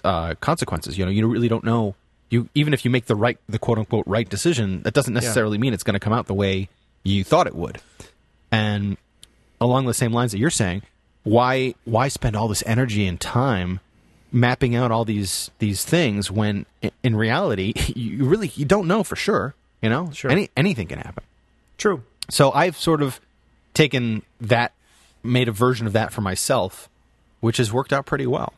uh, 0.03 0.36
consequences. 0.36 0.97
You 0.97 1.05
know, 1.05 1.12
you 1.12 1.27
really 1.27 1.47
don't 1.47 1.63
know. 1.63 1.95
You 2.29 2.50
even 2.55 2.74
if 2.74 2.83
you 2.83 2.91
make 2.91 3.05
the 3.05 3.15
right, 3.15 3.38
the 3.47 3.59
quote 3.59 3.77
unquote 3.77 4.05
right 4.07 4.27
decision, 4.27 4.81
that 4.83 4.93
doesn't 4.93 5.13
necessarily 5.13 5.57
mean 5.57 5.74
it's 5.74 5.83
going 5.83 5.93
to 5.93 6.00
come 6.00 6.13
out 6.13 6.27
the 6.27 6.33
way 6.33 6.69
you 7.03 7.24
thought 7.24 7.47
it 7.47 7.55
would. 7.55 7.79
And 8.51 8.97
along 9.62 9.86
the 9.86 9.93
same 9.93 10.12
lines 10.13 10.31
that 10.33 10.39
you're 10.39 10.50
saying, 10.50 10.81
why 11.24 11.75
why 11.86 12.07
spend 12.07 12.36
all 12.36 12.47
this 12.47 12.63
energy 12.65 13.05
and 13.07 13.19
time 13.19 13.79
mapping 14.31 14.75
out 14.75 14.91
all 14.91 15.05
these 15.05 15.51
these 15.59 15.86
things 15.86 16.29
when 16.29 16.65
in 17.01 17.15
reality 17.15 17.74
you 17.95 18.25
really 18.25 18.51
you 18.55 18.65
don't 18.65 18.88
know 18.88 19.03
for 19.03 19.15
sure 19.15 19.55
you 19.81 19.89
know 19.89 20.12
Sure. 20.12 20.29
Any, 20.29 20.50
anything 20.57 20.88
can 20.88 21.00
happen 21.00 21.24
true 21.77 22.03
so 22.29 22.51
i've 22.51 22.75
sort 22.77 23.01
of 23.01 23.21
taken 23.74 24.24
that 24.41 24.74
made 25.24 25.47
a 25.47 25.51
version 25.53 25.88
of 25.88 25.93
that 25.93 26.12
for 26.12 26.19
myself 26.19 26.89
which 27.39 27.58
has 27.58 27.72
worked 27.72 27.94
out 27.94 28.06
pretty 28.06 28.27
well 28.27 28.53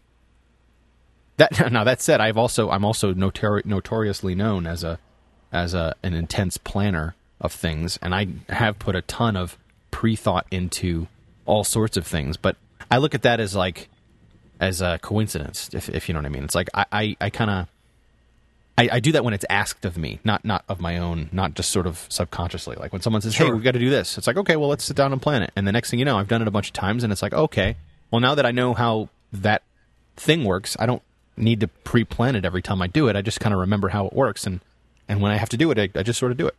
that 1.37 1.71
now 1.71 1.83
that 1.83 2.01
said 2.01 2.21
i've 2.21 2.37
also 2.37 2.69
i'm 2.69 2.85
also 2.85 3.13
notori- 3.13 3.65
notoriously 3.65 4.35
known 4.35 4.65
as 4.65 4.83
a 4.83 4.99
as 5.51 5.73
a 5.73 5.95
an 6.03 6.13
intense 6.13 6.57
planner 6.57 7.15
of 7.41 7.51
things 7.51 7.97
and 8.01 8.13
i 8.13 8.27
have 8.49 8.77
put 8.79 8.95
a 8.95 9.01
ton 9.03 9.35
of 9.35 9.57
pre-thought 9.91 10.45
into 10.51 11.07
all 11.45 11.63
sorts 11.63 11.97
of 11.97 12.05
things 12.05 12.37
but 12.37 12.55
i 12.91 12.97
look 12.97 13.15
at 13.15 13.23
that 13.23 13.39
as 13.39 13.55
like 13.55 13.89
as 14.59 14.81
a 14.81 14.99
coincidence, 15.01 15.69
if, 15.73 15.89
if 15.89 16.07
you 16.07 16.13
know 16.13 16.19
what 16.19 16.25
I 16.25 16.29
mean. 16.29 16.43
It's 16.43 16.55
like 16.55 16.69
I, 16.73 16.85
I, 16.91 17.17
I 17.21 17.29
kind 17.29 17.49
of 17.49 17.67
I, 18.77 18.89
I 18.93 18.99
do 18.99 19.11
that 19.13 19.23
when 19.23 19.33
it's 19.33 19.45
asked 19.49 19.85
of 19.85 19.97
me, 19.97 20.19
not 20.23 20.45
not 20.45 20.63
of 20.69 20.79
my 20.79 20.97
own, 20.97 21.29
not 21.31 21.53
just 21.53 21.69
sort 21.69 21.87
of 21.87 22.05
subconsciously. 22.09 22.75
Like 22.77 22.93
when 22.93 23.01
someone 23.01 23.21
says, 23.21 23.35
"Hey, 23.35 23.49
we've 23.51 23.63
got 23.63 23.71
to 23.71 23.79
do 23.79 23.89
this," 23.89 24.17
it's 24.17 24.27
like, 24.27 24.37
"Okay, 24.37 24.55
well, 24.55 24.69
let's 24.69 24.83
sit 24.83 24.95
down 24.95 25.11
and 25.11 25.21
plan 25.21 25.43
it." 25.43 25.51
And 25.55 25.67
the 25.67 25.71
next 25.71 25.89
thing 25.89 25.99
you 25.99 26.05
know, 26.05 26.17
I've 26.17 26.27
done 26.27 26.41
it 26.41 26.47
a 26.47 26.51
bunch 26.51 26.67
of 26.67 26.73
times, 26.73 27.03
and 27.03 27.11
it's 27.11 27.21
like, 27.21 27.33
"Okay, 27.33 27.75
well, 28.11 28.19
now 28.19 28.35
that 28.35 28.45
I 28.45 28.51
know 28.51 28.73
how 28.73 29.09
that 29.31 29.63
thing 30.15 30.43
works, 30.43 30.75
I 30.79 30.85
don't 30.85 31.01
need 31.37 31.59
to 31.61 31.67
pre-plan 31.67 32.35
it 32.35 32.45
every 32.45 32.61
time 32.61 32.81
I 32.81 32.87
do 32.87 33.07
it. 33.07 33.15
I 33.15 33.21
just 33.21 33.39
kind 33.39 33.53
of 33.53 33.59
remember 33.59 33.89
how 33.89 34.07
it 34.07 34.13
works, 34.13 34.45
and 34.45 34.59
and 35.07 35.21
when 35.21 35.31
I 35.31 35.37
have 35.37 35.49
to 35.49 35.57
do 35.57 35.71
it, 35.71 35.79
I, 35.79 35.99
I 35.99 36.03
just 36.03 36.19
sort 36.19 36.31
of 36.31 36.37
do 36.37 36.47
it." 36.47 36.55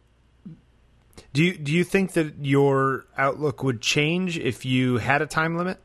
do 1.32 1.44
you 1.44 1.56
do 1.56 1.72
you 1.72 1.84
think 1.84 2.12
that 2.12 2.34
your 2.40 3.04
outlook 3.18 3.62
would 3.62 3.80
change 3.80 4.38
if 4.38 4.64
you 4.64 4.98
had 4.98 5.20
a 5.20 5.26
time 5.26 5.56
limit 5.56 5.78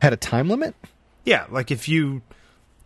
Had 0.00 0.12
a 0.12 0.16
time 0.16 0.48
limit? 0.48 0.74
yeah 1.24 1.46
like 1.50 1.70
if 1.70 1.88
you 1.88 2.22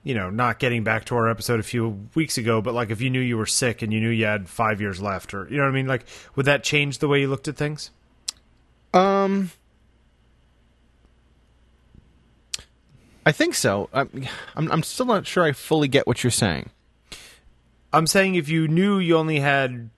you 0.03 0.15
know, 0.15 0.31
not 0.31 0.59
getting 0.59 0.83
back 0.83 1.05
to 1.07 1.15
our 1.15 1.29
episode 1.29 1.61
a 1.61 1.63
few 1.63 2.09
weeks 2.15 2.39
ago, 2.39 2.63
but 2.63 2.73
like 2.75 2.91
if 2.91 3.01
you 3.01 3.11
knew 3.11 3.21
you 3.21 3.37
were 3.37 3.47
sick 3.47 3.83
and 3.83 3.93
you 3.93 4.01
knew 4.01 4.09
you 4.09 4.25
had 4.25 4.49
five 4.49 4.81
years 4.81 5.01
left, 5.01 5.35
or 5.35 5.47
you 5.51 5.59
know 5.59 5.65
what 5.65 5.69
I 5.69 5.73
mean? 5.73 5.87
Like, 5.87 6.07
would 6.37 6.47
that 6.47 6.65
change 6.65 6.99
the 6.99 7.09
way 7.09 7.21
you 7.21 7.29
looked 7.29 7.49
at 7.49 7.57
things? 7.57 7.91
Um, 8.95 9.51
I 13.27 13.33
think 13.33 13.55
so. 13.55 13.89
I'm, 13.93 14.27
I'm, 14.57 14.73
I'm 14.73 14.83
still 14.83 15.07
not 15.07 15.27
sure 15.27 15.45
I 15.45 15.53
fully 15.53 15.89
get 15.89 16.07
what 16.07 16.25
you're 16.25 16.31
saying. 16.31 16.71
I'm 17.93 18.07
saying 18.07 18.35
if 18.37 18.49
you 18.49 18.69
knew 18.69 18.99
you 18.99 19.17
only 19.17 19.41
had 19.41 19.91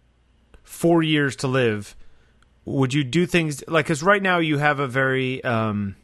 four 0.62 1.02
years 1.02 1.36
to 1.36 1.46
live, 1.48 1.94
would 2.64 2.94
you 2.94 3.04
do 3.04 3.26
things 3.26 3.62
like? 3.68 3.84
Because 3.86 4.02
right 4.02 4.22
now 4.22 4.38
you 4.38 4.58
have 4.58 4.80
a 4.80 4.86
very 4.88 5.42
um, 5.44 5.96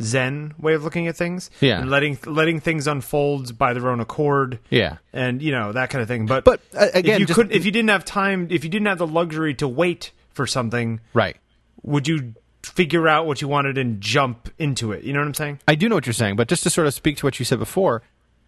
zen 0.00 0.54
way 0.58 0.74
of 0.74 0.84
looking 0.84 1.06
at 1.08 1.16
things, 1.16 1.50
Yeah. 1.60 1.80
and 1.80 1.90
letting 1.90 2.18
letting 2.26 2.60
things 2.60 2.86
unfold 2.86 3.56
by 3.56 3.72
their 3.72 3.88
own 3.88 4.00
accord, 4.00 4.58
Yeah. 4.68 4.98
and 5.12 5.40
you 5.40 5.52
know 5.52 5.72
that 5.72 5.90
kind 5.90 6.02
of 6.02 6.08
thing. 6.08 6.26
But 6.26 6.44
But, 6.44 6.60
uh, 6.74 6.88
again, 6.92 7.14
if 7.14 7.20
you 7.20 7.26
just- 7.26 7.36
couldn't, 7.36 7.52
if 7.52 7.64
you 7.64 7.70
didn't 7.72 7.90
have 7.90 8.04
time, 8.04 8.48
if 8.50 8.62
you 8.62 8.70
didn't 8.70 8.86
have 8.88 8.98
the 8.98 9.06
luxury 9.06 9.54
to 9.54 9.66
wait 9.68 10.10
for 10.34 10.46
something, 10.46 11.00
Right. 11.14 11.36
would 11.82 12.06
you 12.06 12.34
figure 12.66 13.08
out 13.08 13.26
what 13.26 13.40
you 13.40 13.48
wanted 13.48 13.78
and 13.78 14.00
jump 14.00 14.50
into 14.58 14.92
it? 14.92 15.04
You 15.04 15.12
know 15.12 15.20
what 15.20 15.26
I'm 15.28 15.34
saying? 15.34 15.60
I 15.68 15.74
do 15.74 15.88
know 15.88 15.94
what 15.94 16.06
you're 16.06 16.12
saying, 16.12 16.36
but 16.36 16.48
just 16.48 16.62
to 16.64 16.70
sort 16.70 16.86
of 16.86 16.94
speak 16.94 17.16
to 17.18 17.26
what 17.26 17.38
you 17.38 17.44
said 17.44 17.58
before, 17.58 18.02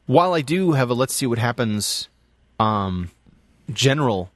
while 0.06 0.34
I 0.34 0.40
do 0.42 0.72
have 0.72 0.90
a 0.90 0.94
let's 0.94 1.14
see 1.14 1.26
what 1.26 1.38
happens, 1.38 2.08
um, 2.58 3.10
general, 3.72 4.30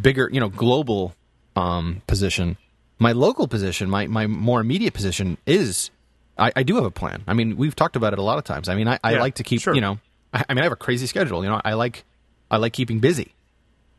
bigger, 0.00 0.28
you 0.32 0.40
know, 0.40 0.48
global, 0.48 1.14
um, 1.56 2.02
position, 2.06 2.56
my 2.98 3.12
local 3.12 3.48
position, 3.48 3.90
my 3.90 4.06
my 4.06 4.26
more 4.26 4.60
immediate 4.60 4.94
position 4.94 5.36
is, 5.46 5.90
I, 6.38 6.52
I 6.56 6.62
do 6.62 6.76
have 6.76 6.84
a 6.84 6.90
plan. 6.90 7.22
I 7.26 7.34
mean, 7.34 7.56
we've 7.56 7.74
talked 7.76 7.96
about 7.96 8.12
it 8.12 8.18
a 8.18 8.22
lot 8.22 8.38
of 8.38 8.44
times. 8.44 8.68
I 8.68 8.74
mean, 8.74 8.88
I, 8.88 8.98
I 9.04 9.12
Yeah, 9.14 9.20
like 9.20 9.34
to 9.36 9.42
keep, 9.42 9.60
sure. 9.60 9.74
you 9.74 9.80
know, 9.80 9.98
I, 10.32 10.44
I 10.48 10.54
mean, 10.54 10.60
I 10.60 10.64
have 10.64 10.72
a 10.72 10.76
crazy 10.76 11.06
schedule. 11.06 11.42
You 11.44 11.50
know, 11.50 11.60
I 11.64 11.74
like, 11.74 12.04
I 12.50 12.56
like 12.58 12.72
keeping 12.72 13.00
busy. 13.00 13.34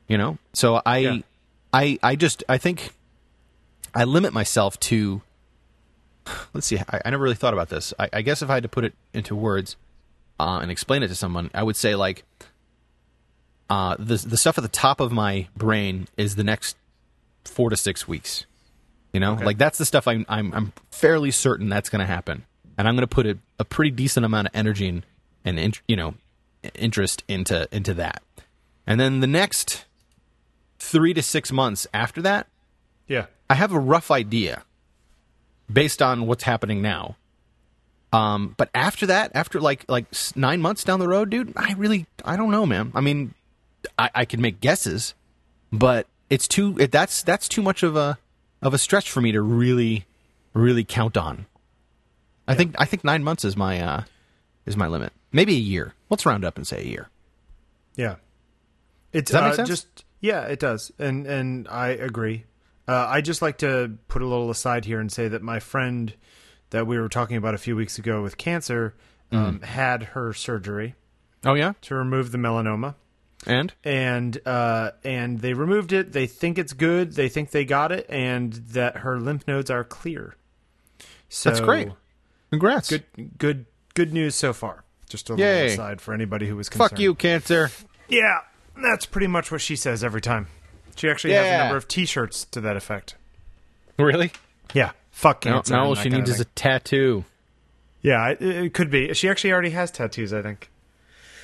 You 0.08 0.18
know, 0.18 0.38
so 0.54 0.82
I, 0.86 0.98
Yeah. 0.98 1.18
I, 1.72 1.98
I 2.04 2.16
just, 2.16 2.44
I 2.50 2.58
think, 2.58 2.92
I 3.94 4.04
limit 4.06 4.34
myself 4.34 4.80
to 4.82 5.22
let's 6.54 6.68
see 6.68 6.78
I, 6.78 7.02
I 7.06 7.10
never 7.10 7.24
really 7.24 7.36
thought 7.36 7.54
about 7.54 7.70
this. 7.70 7.94
I, 8.00 8.10
I 8.14 8.22
guess 8.22 8.42
if 8.42 8.50
i 8.50 8.56
had 8.56 8.64
to 8.64 8.70
put 8.70 8.86
it 8.86 8.94
into 9.14 9.36
words 9.36 9.76
uh, 10.40 10.60
and 10.62 10.72
explain 10.72 11.04
it 11.04 11.10
to 11.10 11.16
someone 11.16 11.50
i 11.54 11.64
would 11.64 11.76
say 11.76 11.96
like 11.96 12.24
uh, 13.70 13.96
the, 13.98 14.18
the 14.18 14.38
stuff 14.38 14.58
at 14.58 14.62
the 14.62 14.68
top 14.68 15.00
of 15.00 15.12
my 15.12 15.48
brain 15.58 16.08
is 16.16 16.36
the 16.36 16.44
next 16.44 16.76
four 17.44 17.70
to 17.70 17.78
six 17.78 18.08
weeks 18.08 18.46
you 19.14 19.20
know? 19.20 19.34
Like 19.34 19.58
that's 19.58 19.78
the 19.78 19.86
stuff 19.86 20.08
i'm, 20.08 20.26
I'm, 20.28 20.54
I'm 20.54 20.74
fairly 20.92 21.32
certain 21.32 21.70
that's 21.70 21.90
going 21.90 22.00
to 22.00 22.06
happen. 22.06 22.46
And 22.78 22.88
i'm 22.88 22.96
going 22.96 23.08
to 23.08 23.16
put 23.16 23.26
a, 23.28 23.38
a 23.60 23.66
pretty 23.66 23.92
decent 23.92 24.26
amount 24.26 24.48
of 24.48 24.56
energy 24.56 24.88
and, 24.88 25.06
and 25.46 25.60
in, 25.60 25.74
you 25.88 25.96
know 25.96 26.16
interest 26.76 27.24
into 27.28 27.68
into 27.72 27.94
that. 27.96 28.24
And 28.88 29.00
then 29.00 29.20
the 29.20 29.28
next 29.28 29.86
three 30.80 31.14
to 31.14 31.22
six 31.22 31.52
months 31.52 31.88
after 31.94 32.22
that 32.22 32.48
Yeah. 33.08 33.26
I 33.54 33.56
have 33.56 33.72
a 33.72 33.80
rough 33.80 34.10
idea 34.10 34.64
based 35.72 36.02
on 36.02 36.26
what's 36.26 36.44
happening 36.44 36.82
now. 36.82 37.18
Um, 38.12 38.56
but 38.58 38.72
after 38.74 39.06
that, 39.06 39.30
after 39.36 39.62
like 39.62 39.86
like 39.88 40.08
nine 40.36 40.60
months 40.60 40.84
down 40.84 41.00
the 41.00 41.08
road, 41.08 41.30
dude, 41.30 41.54
I 41.56 41.74
really 41.74 42.08
I 42.26 42.36
don't 42.36 42.50
know, 42.50 42.66
man. 42.66 42.92
I 42.96 43.02
mean, 43.02 43.36
I, 43.96 44.10
I 44.16 44.26
can 44.26 44.42
make 44.42 44.60
guesses, 44.60 45.14
but 45.72 46.08
it's 46.32 46.48
too 46.48 46.76
it, 46.80 46.92
that's 46.92 47.22
that's 47.22 47.48
too 47.48 47.62
much 47.62 47.84
of 47.84 47.96
a 47.96 48.18
of 48.64 48.74
a 48.74 48.80
stretch 48.80 49.12
for 49.12 49.22
me 49.22 49.32
to 49.34 49.42
really 49.44 50.08
really 50.56 50.84
count 50.84 51.16
on. 51.16 51.46
I 52.48 52.56
think 52.56 52.74
I 52.80 52.86
think 52.86 53.04
nine 53.04 53.24
months 53.24 53.46
is 53.46 53.56
my 53.56 53.80
uh 53.80 54.04
is 54.66 54.76
my 54.76 54.88
limit. 54.88 55.14
Maybe 55.32 55.54
a 55.54 55.60
year. 55.60 55.94
Let's 56.10 56.26
round 56.26 56.44
up 56.44 56.58
and 56.58 56.66
say 56.66 56.82
a 56.82 56.88
year. 56.88 57.08
Yeah. 57.96 58.16
It's 59.12 59.30
Does 59.30 59.40
that 59.40 59.44
make 59.44 59.54
uh, 59.54 59.56
sense? 59.58 59.70
just 59.70 60.06
yeah, 60.22 60.42
it 60.46 60.58
does. 60.58 60.92
And 60.98 61.28
and 61.28 61.68
I 61.68 61.90
agree. 61.90 62.46
Uh, 62.88 63.08
I 63.10 63.22
just 63.22 63.42
like 63.42 63.60
to 63.60 63.98
put 64.08 64.22
a 64.22 64.26
little 64.28 64.50
aside 64.50 64.86
here 64.86 65.00
and 65.00 65.12
say 65.12 65.28
that 65.30 65.42
my 65.42 65.60
friend 65.60 66.14
that 66.72 66.86
we 66.88 66.98
were 67.00 67.10
talking 67.10 67.38
about 67.38 67.54
a 67.54 67.58
few 67.58 67.76
weeks 67.76 67.98
ago 67.98 68.22
with 68.22 68.38
cancer 68.38 68.96
um, 69.32 69.60
Mm. 69.60 69.64
had 69.64 70.04
her 70.04 70.34
surgery 70.34 70.96
Oh 71.46 71.54
yeah, 71.54 71.74
to 71.84 71.96
remove 71.96 72.32
the 72.32 72.38
melanoma. 72.38 72.96
and 73.48 73.74
and 73.84 74.40
uh, 74.46 74.92
and 75.04 75.40
they 75.40 75.54
removed 75.54 75.92
it. 75.94 76.12
They 76.14 76.28
think 76.28 76.58
it's 76.58 76.74
good. 76.74 77.14
They 77.14 77.30
think 77.30 77.52
they 77.52 77.66
got 77.66 77.92
it, 77.92 78.06
and 78.10 78.54
that 78.54 78.98
her 78.98 79.20
lymph 79.20 79.48
nodes 79.48 79.70
are 79.70 79.84
clear. 79.84 80.36
So 81.30 81.50
That's 81.50 81.62
great. 81.62 81.90
congrats. 82.52 82.90
Good, 82.90 83.04
good, 83.38 83.66
good 83.96 84.14
news 84.14 84.36
so 84.36 84.54
far. 84.54 84.84
Just 85.10 85.30
a 85.30 85.34
little 85.34 85.46
Yay. 85.46 85.74
aside 85.74 86.00
for 86.02 86.14
anybody 86.14 86.48
who 86.48 86.56
was 86.56 86.70
concerned. 86.70 86.92
Fuck 86.92 87.00
you, 87.00 87.16
cancer. 87.16 87.70
Yeah, 88.08 88.40
that's 88.82 89.06
pretty 89.06 89.28
much 89.28 89.52
what 89.52 89.62
she 89.62 89.76
says 89.76 90.04
every 90.04 90.22
time. 90.22 90.48
She 90.96 91.10
actually 91.10 91.34
has 91.34 91.46
a 91.46 91.50
Yeah. 91.50 91.58
number 91.64 91.78
of 91.78 91.88
T-shirts 91.88 92.46
to 92.52 92.62
that 92.62 92.76
effect. 92.78 93.16
Really? 93.98 94.32
Yeah, 94.74 94.92
fuck 95.12 95.46
No, 95.46 95.54
cancer. 95.54 95.74
no, 95.74 95.80
and 95.80 95.88
all 95.88 95.96
that 95.96 96.04
she 96.04 96.10
kind 96.10 96.22
needs 96.22 96.30
is 96.30 96.40
a 96.40 96.44
thing. 96.46 96.52
tattoo. 96.56 97.26
yeah. 98.02 98.30
It, 98.30 98.42
it 98.42 98.74
could 98.74 98.90
be. 98.90 99.14
She 99.14 99.30
actually 99.30 99.52
already 99.54 99.70
has 99.72 99.92
tattoos. 99.92 100.34
I 100.34 100.42
think. 100.42 100.70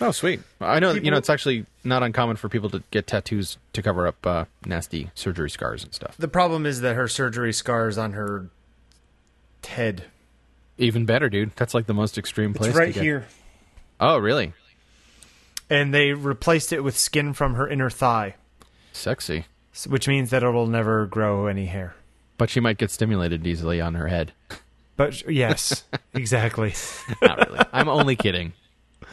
Oh, 0.01 0.11
sweet. 0.11 0.39
I 0.61 0.79
know. 0.79 0.89
you 0.89 0.95
People- 1.01 1.11
know, 1.11 1.17
it's 1.17 1.29
actually 1.29 1.65
not 1.83 2.03
uncommon 2.03 2.37
for 2.37 2.47
people 2.49 2.69
to 2.69 2.81
get 2.91 3.05
tattoos 3.05 3.57
to 3.73 3.81
cover 3.81 4.07
up 4.07 4.25
uh, 4.25 4.45
nasty 4.65 5.11
surgery 5.13 5.49
scars 5.49 5.83
and 5.83 5.93
stuff. 5.93 6.15
The 6.17 6.27
problem 6.29 6.65
is 6.65 6.79
that 6.81 6.95
her 6.95 7.07
surgery 7.09 7.51
scars 7.51 7.97
on 7.97 8.13
her 8.13 8.49
head. 9.65 10.05
Even 10.77 11.05
better, 11.05 11.27
dude. 11.29 11.51
That's 11.57 11.73
like 11.73 11.85
the 11.85 11.93
most 11.93 12.17
extreme 12.17 12.53
place. 12.53 12.69
It's 12.69 12.77
right 12.77 12.87
to 12.87 12.93
get- 12.93 13.03
here. 13.03 13.25
Oh, 13.99 14.17
really? 14.17 14.53
and 15.69 15.93
they 15.93 16.13
replaced 16.13 16.73
it 16.73 16.83
with 16.83 16.97
skin 16.97 17.31
from 17.33 17.53
her 17.53 17.67
inner 17.67 17.89
thigh, 17.91 18.33
Sexy. 18.93 19.45
which 19.87 20.07
means 20.07 20.29
that 20.31 20.43
it'll 20.43 20.67
never 20.67 21.05
grow 21.05 21.47
any 21.47 21.65
hair. 21.65 21.95
But 22.37 22.49
she 22.49 22.59
might 22.59 22.77
get 22.77 22.91
stimulated 22.91 23.45
easily 23.45 23.81
on 23.81 23.95
her 23.95 24.07
head. 24.07 24.31
But 24.95 25.29
yes, 25.29 25.83
exactly. 26.13 26.73
Not 27.21 27.37
really. 27.49 27.59
I'm 27.73 27.89
only 27.89 28.15
kidding. 28.15 28.53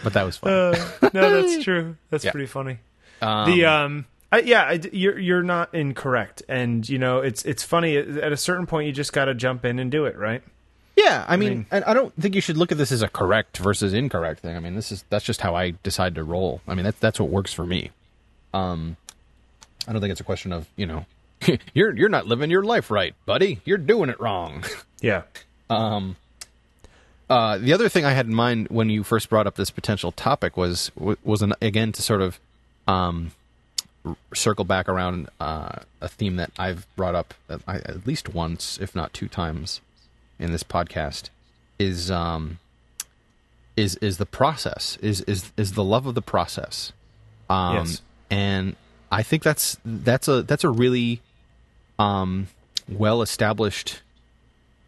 But 0.05 0.12
that 0.15 0.25
was 0.25 0.37
fun. 0.37 0.53
Uh, 0.53 0.89
no, 1.15 1.43
that's 1.43 1.62
true. 1.65 1.97
That's 2.11 2.25
Yeah. 2.25 2.31
pretty 2.33 2.47
funny. 2.47 2.79
Um, 3.23 3.51
the 3.51 3.65
um, 3.65 4.07
I, 4.31 4.41
yeah, 4.41 4.62
I 4.65 4.81
you're 4.93 5.19
you're 5.19 5.43
not 5.43 5.73
incorrect, 5.75 6.43
and 6.49 6.87
you 6.89 6.99
know 6.99 7.21
it's 7.21 7.45
it's 7.45 7.62
funny. 7.62 7.97
At 7.97 8.09
at 8.09 8.33
a 8.33 8.37
certain 8.37 8.67
point, 8.67 8.87
you 8.87 8.93
just 8.93 9.12
got 9.12 9.25
to 9.27 9.35
jump 9.35 9.65
in 9.65 9.79
and 9.79 9.91
do 9.91 10.05
it, 10.05 10.17
right? 10.19 10.43
yeah, 10.97 11.25
I 11.29 11.37
mean, 11.37 11.49
mean- 11.51 11.67
and 11.71 11.85
I 11.85 11.95
don't 11.95 12.12
think 12.21 12.35
you 12.35 12.41
should 12.41 12.57
look 12.57 12.73
at 12.73 12.79
this 12.79 12.91
as 12.93 13.03
a 13.03 13.09
correct 13.09 13.57
versus 13.59 13.93
incorrect 13.95 14.41
thing. 14.41 14.55
I 14.57 14.61
mean, 14.61 14.75
this 14.75 14.91
is 14.93 15.05
that's 15.09 15.25
just 15.25 15.41
how 15.41 15.55
I 15.55 15.75
decide 15.83 16.15
to 16.17 16.25
roll. 16.25 16.61
I 16.69 16.75
mean, 16.75 16.85
that's 16.85 16.99
that's 16.99 17.19
what 17.21 17.31
works 17.31 17.53
for 17.55 17.65
me. 17.65 17.91
Um, 18.53 18.97
I 19.87 19.92
don't 19.92 20.01
think 20.01 20.11
it's 20.12 20.20
a 20.20 20.25
question 20.25 20.53
of 20.53 20.66
you 20.77 20.87
know, 20.87 21.07
you're 21.75 21.94
you're 21.96 22.09
not 22.09 22.27
living 22.27 22.51
your 22.51 22.62
life 22.64 22.90
right, 22.90 23.14
buddy. 23.27 23.61
You're 23.64 23.79
doing 23.79 24.11
it 24.11 24.20
wrong. 24.20 24.64
Yeah. 25.03 25.22
Um, 25.68 26.16
uh, 27.29 27.59
the 27.59 27.75
other 27.75 27.88
thing 27.90 28.07
I 28.07 28.12
had 28.12 28.27
in 28.27 28.35
mind 28.35 28.68
when 28.68 28.88
you 28.88 29.03
first 29.05 29.29
brought 29.29 29.46
up 29.46 29.57
this 29.57 29.70
potential 29.70 30.11
topic 30.11 30.57
was 30.57 30.90
was 30.96 31.42
an, 31.42 31.53
again 31.61 31.92
to 31.92 32.03
sort 32.03 32.22
of 32.22 32.40
um, 32.88 33.33
r- 34.07 34.16
circle 34.35 34.64
back 34.64 34.88
around 34.88 35.29
uh, 35.38 35.81
a 36.01 36.09
theme 36.09 36.37
that 36.37 36.51
I've 36.59 36.87
brought 36.96 37.14
up 37.14 37.35
at, 37.51 37.61
at 37.68 38.07
least 38.07 38.31
once, 38.33 38.79
if 38.81 38.94
not 38.96 39.12
two 39.12 39.29
times, 39.29 39.83
in 40.38 40.51
this 40.51 40.62
podcast 40.62 41.29
is 41.79 42.11
um, 42.11 42.59
is 43.77 43.96
is 43.96 44.16
the 44.16 44.27
process 44.27 44.96
is 45.03 45.20
is 45.22 45.53
is 45.59 45.72
the 45.72 45.85
love 45.85 46.07
of 46.07 46.14
the 46.14 46.22
process. 46.22 46.92
Um, 47.51 47.77
Yes. 47.77 48.01
and 48.31 48.77
I 49.11 49.23
think 49.23 49.42
that's 49.42 49.77
that's 49.85 50.29
a 50.29 50.42
that's 50.42 50.64
a 50.64 50.71
really 50.71 51.21
um, 51.99 52.49
well 52.88 53.23
established 53.23 54.03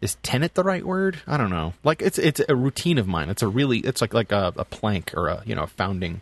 is 0.01 0.15
tenet 0.23 0.53
the 0.53 0.63
right 0.63 0.85
word? 0.85 1.21
I 1.27 1.35
don't 1.37 1.49
know. 1.49 1.73
Like 1.83 2.01
it's 2.01 2.17
it's 2.17 2.41
a 2.47 2.55
routine 2.55 2.97
of 2.97 3.07
mine. 3.07 3.29
It's 3.29 3.41
a 3.41 3.47
really 3.47 3.79
it's 3.79 4.01
like 4.01 4.13
like 4.13 4.31
a, 4.31 4.53
a 4.55 4.65
plank 4.65 5.13
or 5.15 5.27
a 5.27 5.41
you 5.45 5.55
know 5.55 5.63
a 5.63 5.67
founding 5.67 6.21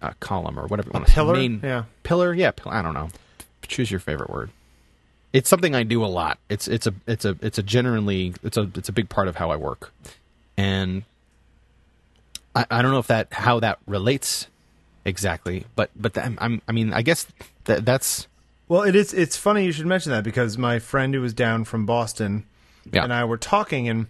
uh, 0.00 0.12
column 0.20 0.58
or 0.58 0.66
whatever. 0.66 0.90
say. 1.06 1.12
pillar? 1.12 1.34
Main- 1.34 1.60
Yeah. 1.62 1.84
pillar. 2.02 2.32
Yeah, 2.34 2.50
pill- 2.52 2.72
I 2.72 2.80
don't 2.82 2.94
know. 2.94 3.10
Choose 3.66 3.90
your 3.90 4.00
favorite 4.00 4.30
word. 4.30 4.50
It's 5.32 5.48
something 5.48 5.74
I 5.74 5.82
do 5.82 6.04
a 6.04 6.06
lot. 6.06 6.38
It's 6.48 6.68
it's 6.68 6.86
a 6.86 6.94
it's 7.06 7.24
a 7.24 7.36
it's 7.40 7.58
a 7.58 7.62
generally 7.62 8.34
it's 8.42 8.56
a 8.56 8.70
it's 8.74 8.88
a 8.88 8.92
big 8.92 9.08
part 9.08 9.28
of 9.28 9.36
how 9.36 9.50
I 9.50 9.56
work, 9.56 9.92
and 10.58 11.04
I, 12.54 12.66
I 12.70 12.82
don't 12.82 12.90
know 12.92 12.98
if 12.98 13.06
that 13.06 13.28
how 13.32 13.60
that 13.60 13.78
relates 13.86 14.46
exactly, 15.04 15.66
but 15.76 15.90
but 15.96 16.16
I'm, 16.18 16.38
I'm 16.40 16.62
I 16.68 16.72
mean 16.72 16.92
I 16.92 17.02
guess 17.02 17.26
that 17.64 17.84
that's 17.84 18.26
Well, 18.68 18.82
it 18.82 18.94
is. 18.94 19.12
It's 19.12 19.36
funny 19.36 19.64
you 19.64 19.72
should 19.72 19.86
mention 19.86 20.12
that 20.12 20.24
because 20.24 20.56
my 20.58 20.78
friend 20.78 21.14
who 21.14 21.20
was 21.20 21.34
down 21.34 21.64
from 21.64 21.86
Boston 21.86 22.44
yeah 22.90 23.04
and 23.04 23.12
I 23.12 23.24
were 23.24 23.38
talking, 23.38 23.88
and 23.88 24.06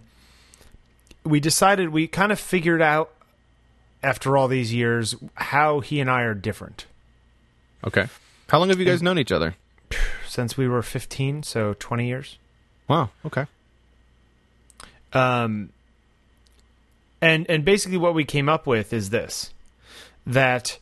we 1.23 1.39
decided 1.39 1.89
we 1.89 2.07
kind 2.07 2.31
of 2.31 2.39
figured 2.39 2.81
out 2.81 3.11
after 4.01 4.35
all 4.37 4.47
these 4.47 4.73
years 4.73 5.15
how 5.35 5.79
he 5.79 5.99
and 5.99 6.09
I 6.09 6.23
are 6.23 6.33
different 6.33 6.85
okay. 7.85 8.07
How 8.49 8.59
long 8.59 8.69
have 8.69 8.79
you 8.79 8.85
guys 8.85 9.01
known 9.01 9.17
each 9.17 9.31
other? 9.31 9.55
since 10.27 10.57
we 10.57 10.67
were 10.67 10.81
15, 10.81 11.43
so 11.43 11.75
20 11.79 12.07
years. 12.07 12.37
Wow. 12.87 13.09
Okay. 13.25 13.45
Um, 15.13 15.69
And 17.21 17.49
and 17.49 17.63
basically 17.63 17.97
what 17.97 18.13
we 18.13 18.25
came 18.25 18.49
up 18.49 18.67
with 18.67 18.91
is 18.93 19.09
this 19.11 19.53
that 20.25 20.79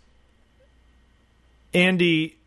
Andy 1.73 2.37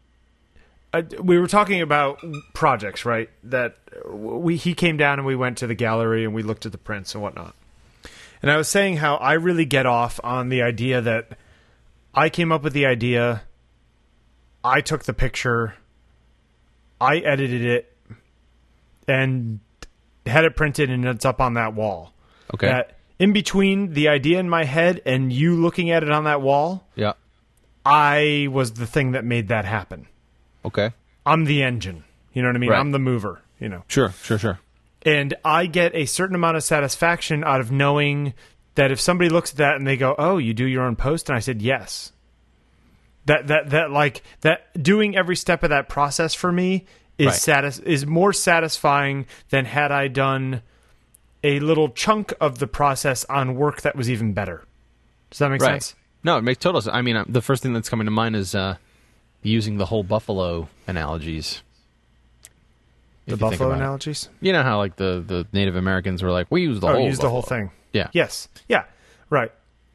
uh, 0.94 1.02
we 1.20 1.38
were 1.38 1.48
talking 1.48 1.82
about 1.82 2.20
projects, 2.52 3.04
right? 3.04 3.28
That 3.42 3.76
we 4.08 4.56
he 4.56 4.74
came 4.74 4.96
down 4.96 5.18
and 5.18 5.26
we 5.26 5.34
went 5.34 5.58
to 5.58 5.66
the 5.66 5.74
gallery 5.74 6.24
and 6.24 6.32
we 6.32 6.44
looked 6.44 6.66
at 6.66 6.72
the 6.72 6.78
prints 6.78 7.14
and 7.14 7.22
whatnot. 7.22 7.54
And 8.40 8.50
I 8.50 8.56
was 8.56 8.68
saying 8.68 8.98
how 8.98 9.16
I 9.16 9.32
really 9.32 9.64
get 9.64 9.86
off 9.86 10.20
on 10.22 10.50
the 10.50 10.62
idea 10.62 11.00
that 11.00 11.36
I 12.14 12.28
came 12.28 12.52
up 12.52 12.62
with 12.62 12.74
the 12.74 12.86
idea, 12.86 13.42
I 14.62 14.82
took 14.82 15.04
the 15.04 15.14
picture, 15.14 15.74
I 17.00 17.16
edited 17.16 17.64
it, 17.64 17.96
and 19.08 19.58
had 20.26 20.44
it 20.44 20.54
printed 20.54 20.90
and 20.90 21.04
it's 21.06 21.24
up 21.24 21.40
on 21.40 21.54
that 21.54 21.74
wall. 21.74 22.12
Okay. 22.54 22.68
That 22.68 22.98
in 23.18 23.32
between 23.32 23.94
the 23.94 24.08
idea 24.08 24.38
in 24.38 24.48
my 24.48 24.62
head 24.62 25.02
and 25.04 25.32
you 25.32 25.56
looking 25.56 25.90
at 25.90 26.04
it 26.04 26.10
on 26.10 26.24
that 26.24 26.40
wall, 26.40 26.86
yeah. 26.94 27.14
I 27.84 28.48
was 28.50 28.72
the 28.72 28.86
thing 28.86 29.12
that 29.12 29.24
made 29.24 29.48
that 29.48 29.64
happen. 29.64 30.06
Okay. 30.64 30.92
I'm 31.26 31.44
the 31.44 31.62
engine. 31.62 32.04
You 32.32 32.42
know 32.42 32.48
what 32.48 32.56
I 32.56 32.58
mean? 32.58 32.70
Right. 32.70 32.80
I'm 32.80 32.92
the 32.92 32.98
mover, 32.98 33.40
you 33.60 33.68
know. 33.68 33.84
Sure. 33.88 34.10
Sure. 34.22 34.38
Sure. 34.38 34.58
And 35.02 35.34
I 35.44 35.66
get 35.66 35.94
a 35.94 36.06
certain 36.06 36.34
amount 36.34 36.56
of 36.56 36.64
satisfaction 36.64 37.44
out 37.44 37.60
of 37.60 37.70
knowing 37.70 38.32
that 38.74 38.90
if 38.90 38.98
somebody 39.00 39.28
looks 39.28 39.50
at 39.52 39.58
that 39.58 39.76
and 39.76 39.86
they 39.86 39.96
go, 39.96 40.14
"Oh, 40.18 40.38
you 40.38 40.54
do 40.54 40.64
your 40.64 40.82
own 40.84 40.96
post," 40.96 41.28
and 41.28 41.36
I 41.36 41.40
said, 41.40 41.60
"Yes." 41.62 42.12
That 43.26 43.46
that 43.48 43.70
that 43.70 43.90
like 43.90 44.22
that 44.40 44.82
doing 44.82 45.16
every 45.16 45.36
step 45.36 45.62
of 45.62 45.70
that 45.70 45.88
process 45.88 46.34
for 46.34 46.50
me 46.52 46.86
is 47.18 47.26
Right. 47.28 47.34
satis- 47.36 47.78
is 47.80 48.06
more 48.06 48.32
satisfying 48.32 49.26
than 49.50 49.66
had 49.66 49.92
I 49.92 50.08
done 50.08 50.62
a 51.42 51.60
little 51.60 51.90
chunk 51.90 52.32
of 52.40 52.58
the 52.58 52.66
process 52.66 53.24
on 53.26 53.54
work 53.54 53.82
that 53.82 53.94
was 53.96 54.10
even 54.10 54.32
better. 54.32 54.64
Does 55.30 55.38
that 55.38 55.50
make 55.50 55.60
Right. 55.62 55.82
sense? 55.82 55.94
No, 56.24 56.38
it 56.38 56.42
makes 56.42 56.58
total 56.58 56.80
sense. 56.80 56.94
I 56.94 57.02
mean, 57.02 57.16
uh, 57.16 57.24
the 57.28 57.42
first 57.42 57.62
thing 57.62 57.72
that's 57.74 57.88
coming 57.88 58.06
to 58.06 58.10
mind 58.10 58.34
is 58.34 58.54
uh, 58.54 58.76
using 59.42 59.76
the 59.76 59.86
whole 59.86 60.02
buffalo 60.02 60.68
analogies. 60.86 61.62
The 63.26 63.34
If 63.34 63.40
you 63.40 63.48
think 63.48 63.52
buffalo 63.52 63.68
about 63.70 63.76
it. 63.78 63.82
analogies. 63.84 64.28
You 64.40 64.52
know 64.52 64.62
how 64.62 64.78
like 64.78 64.96
the, 64.96 65.22
the 65.26 65.46
Native 65.52 65.76
Americans 65.76 66.22
were 66.22 66.30
like, 66.32 66.46
we 66.50 66.62
use 66.62 66.80
the 66.80 66.88
oh, 66.88 66.92
whole 66.94 67.06
use 67.06 67.18
the 67.18 67.28
whole 67.30 67.42
thing. 67.42 67.70
Yeah. 67.92 68.08
Yes. 68.12 68.48
Yeah. 68.68 68.84
Right. 69.30 69.52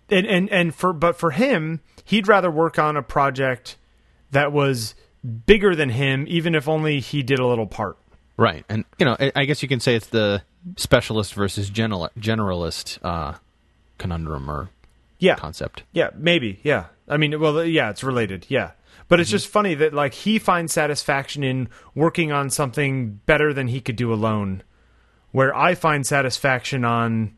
And 0.09 0.25
and 0.25 0.49
and 0.49 0.73
for 0.73 0.93
but 0.93 1.15
for 1.17 1.31
him, 1.31 1.81
he'd 2.05 2.27
rather 2.27 2.49
work 2.49 2.79
on 2.79 2.97
a 2.97 3.03
project 3.03 3.77
that 4.31 4.51
was 4.51 4.95
bigger 5.45 5.75
than 5.75 5.89
him, 5.89 6.25
even 6.27 6.55
if 6.55 6.67
only 6.67 6.99
he 6.99 7.21
did 7.23 7.39
a 7.39 7.45
little 7.45 7.67
part. 7.67 7.97
Right, 8.37 8.63
and 8.69 8.85
you 8.97 9.05
know, 9.05 9.17
I- 9.19 9.31
I 9.35 9.45
guess 9.45 9.61
you 9.61 9.67
can 9.67 9.79
say 9.81 9.95
it's 9.95 10.07
the 10.07 10.41
specialist 10.77 11.33
versus 11.33 11.69
general 11.69 12.09
generalist 12.17 12.97
uh, 13.03 13.33
conundrum 13.97 14.49
or 14.49 14.69
Yeah. 15.19 15.36
concept. 15.36 15.84
Yeah. 15.91 16.10
Maybe. 16.15 16.60
Yeah. 16.63 16.86
I 17.08 17.17
mean, 17.17 17.39
well, 17.39 17.60
uh, 17.60 17.63
yeah, 17.63 17.89
it's 17.89 18.03
related. 18.03 18.45
Yeah. 18.49 18.71
But 19.08 19.19
it's 19.19 19.29
mm-hmm. 19.29 19.36
just 19.36 19.47
funny 19.47 19.75
that 19.75 19.93
like 19.93 20.13
he 20.13 20.39
finds 20.39 20.73
satisfaction 20.73 21.43
in 21.43 21.69
working 21.95 22.32
on 22.32 22.49
something 22.49 23.19
better 23.25 23.53
than 23.53 23.67
he 23.67 23.82
could 23.82 23.95
do 23.95 24.13
alone, 24.13 24.63
where 25.32 25.55
I 25.55 25.75
find 25.75 26.05
satisfaction 26.05 26.86
on 26.86 27.36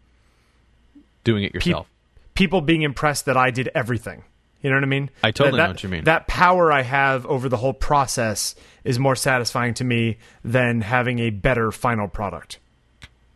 Doing 1.24 1.44
it 1.44 1.54
yourself. 1.54 1.88
people 2.34 2.62
being 2.62 2.82
impressed 2.82 3.26
that 3.26 3.38
I 3.38 3.52
did 3.52 3.70
everything. 3.74 4.24
You 4.62 4.70
know 4.70 4.76
what 4.76 4.84
I 4.84 4.88
mean? 4.88 5.10
I 5.24 5.32
totally 5.32 5.58
That- 5.58 5.64
know 5.64 5.72
what 5.72 5.84
you 5.84 5.90
mean. 5.90 6.04
That 6.04 6.28
power 6.28 6.72
I 6.72 6.84
have 6.84 7.26
over 7.26 7.50
the 7.50 7.58
whole 7.58 7.74
process 7.74 8.54
is 8.84 9.00
more 9.00 9.16
satisfying 9.16 9.74
to 9.76 9.84
me 9.84 10.18
than 10.44 10.82
having 10.82 11.20
a 11.20 11.30
better 11.32 11.72
final 11.72 12.08
product. 12.08 12.60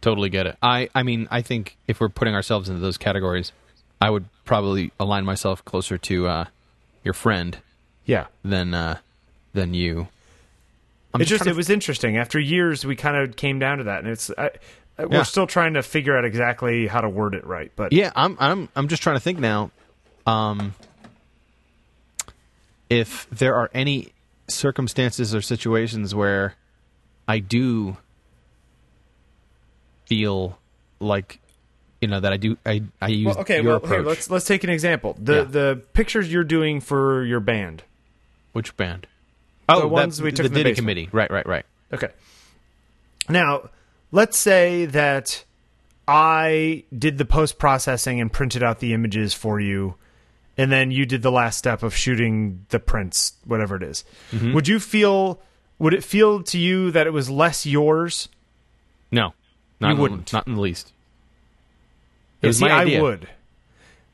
Totally 0.01 0.29
get 0.29 0.45
it. 0.45 0.57
I, 0.61 0.89
I 0.93 1.01
mean, 1.01 1.27
I 1.31 1.41
think 1.41 1.77
if 1.87 1.99
we're 1.99 2.09
putting 2.09 2.35
ourselves 2.35 2.69
into 2.69 2.79
those 2.79 2.97
categories, 2.97 3.51
I 4.01 4.09
would 4.09 4.25
probably 4.43 4.91
align 4.99 5.25
myself 5.25 5.63
closer 5.65 5.97
to 5.97 6.27
uh, 6.27 6.45
your 7.03 7.13
friend 7.13 7.57
Yeah. 8.05 8.25
than 8.43 8.73
uh, 8.73 8.97
than 9.53 9.73
you. 9.73 10.07
I'm 11.13 11.21
it 11.21 11.25
just 11.25 11.43
trying 11.43 11.51
it 11.51 11.53
to- 11.53 11.57
was 11.57 11.69
interesting. 11.69 12.17
After 12.17 12.39
years, 12.39 12.85
we 12.85 12.95
kind 12.95 13.15
of 13.17 13.35
came 13.37 13.57
down 13.59 13.77
to 13.77 13.85
that, 13.85 13.99
and 14.03 14.09
it's 14.09 14.29
I, 14.37 14.51
I- 14.97 15.05
we're 15.05 15.17
Yeah. 15.17 15.23
still 15.23 15.47
trying 15.47 15.73
to 15.75 15.83
figure 15.83 16.17
out 16.17 16.25
exactly 16.25 16.87
how 16.87 17.01
to 17.01 17.09
word 17.09 17.35
it 17.35 17.45
right. 17.45 17.71
But 17.75 17.93
Yeah, 17.93 18.11
I'm 18.15 18.35
I'm 18.39 18.69
I'm 18.75 18.87
just 18.87 19.01
trying 19.01 19.15
to 19.15 19.21
think 19.21 19.39
now. 19.39 19.71
Um, 20.27 20.73
if 22.89 23.27
there 23.29 23.55
are 23.55 23.69
any 23.73 24.11
circumstances 24.47 25.33
or 25.33 25.41
situations 25.41 26.13
where 26.13 26.55
I 27.27 27.39
do 27.39 27.97
feel 30.05 30.57
like 30.99 31.39
you 32.01 32.07
know 32.07 32.19
that 32.19 32.33
I 32.33 32.37
do 32.37 32.57
I 32.65 32.83
I 33.01 33.07
use 33.07 33.25
well, 33.27 33.39
okay, 33.39 33.61
well, 33.61 33.77
approach. 33.77 33.91
here, 33.91 34.01
let's 34.03 34.29
let's 34.29 34.45
take 34.45 34.63
an 34.63 34.69
example. 34.69 35.15
The 35.19 35.35
Yeah. 35.35 35.43
the 35.43 35.81
pictures 35.93 36.31
you're 36.31 36.43
doing 36.43 36.81
for 36.81 37.23
your 37.25 37.39
band. 37.39 37.83
Which 38.53 38.75
band? 38.77 39.07
Oh, 39.67 39.81
The 39.81 39.87
ones 39.87 40.17
that- 40.17 40.23
we 40.23 40.31
took 40.31 40.43
the 40.43 40.49
the 40.49 40.55
Diddy 40.55 40.69
basement. 40.71 40.77
committee. 40.77 41.09
Right, 41.11 41.31
right, 41.31 41.45
right. 41.47 41.65
Okay. 41.93 42.09
Now, 43.27 43.69
let's 44.11 44.37
say 44.37 44.85
that 44.85 45.43
I 46.07 46.83
did 46.97 47.17
the 47.17 47.25
post 47.25 47.57
processing 47.57 48.21
and 48.21 48.31
printed 48.31 48.61
out 48.61 48.79
the 48.79 48.93
images 48.93 49.33
for 49.33 49.59
you, 49.59 49.95
and 50.57 50.71
then 50.71 50.91
you 50.91 51.05
did 51.05 51.21
the 51.23 51.31
last 51.31 51.57
step 51.57 51.81
of 51.81 51.95
shooting 51.95 52.65
the 52.69 52.79
prints, 52.79 53.33
whatever 53.43 53.75
it 53.75 53.83
is. 53.83 54.03
Mm-hmm. 54.31 54.53
Would 54.53 54.67
you 54.67 54.79
feel? 54.79 55.41
Would 55.79 55.93
it 55.93 56.03
feel 56.03 56.41
to 56.43 56.57
you 56.57 56.91
that 56.91 57.07
it 57.07 57.11
was 57.11 57.29
less 57.29 57.65
yours? 57.65 58.29
No, 59.11 59.33
not 59.81 59.95
You 59.95 60.01
wouldn't. 60.01 60.31
not 60.31 60.47
in 60.47 60.55
the 60.55 60.61
least. 60.61 60.93
It 62.45 62.47
was 62.47 62.57
see, 62.59 62.65
my 62.65 62.71
idea. 62.71 62.99
I 62.99 63.01
would. 63.01 63.27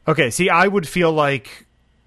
Okay, 0.07 0.29
see, 0.31 0.49
I 0.49 0.67
would 0.67 0.87
feel 0.87 1.11
like 1.11 1.65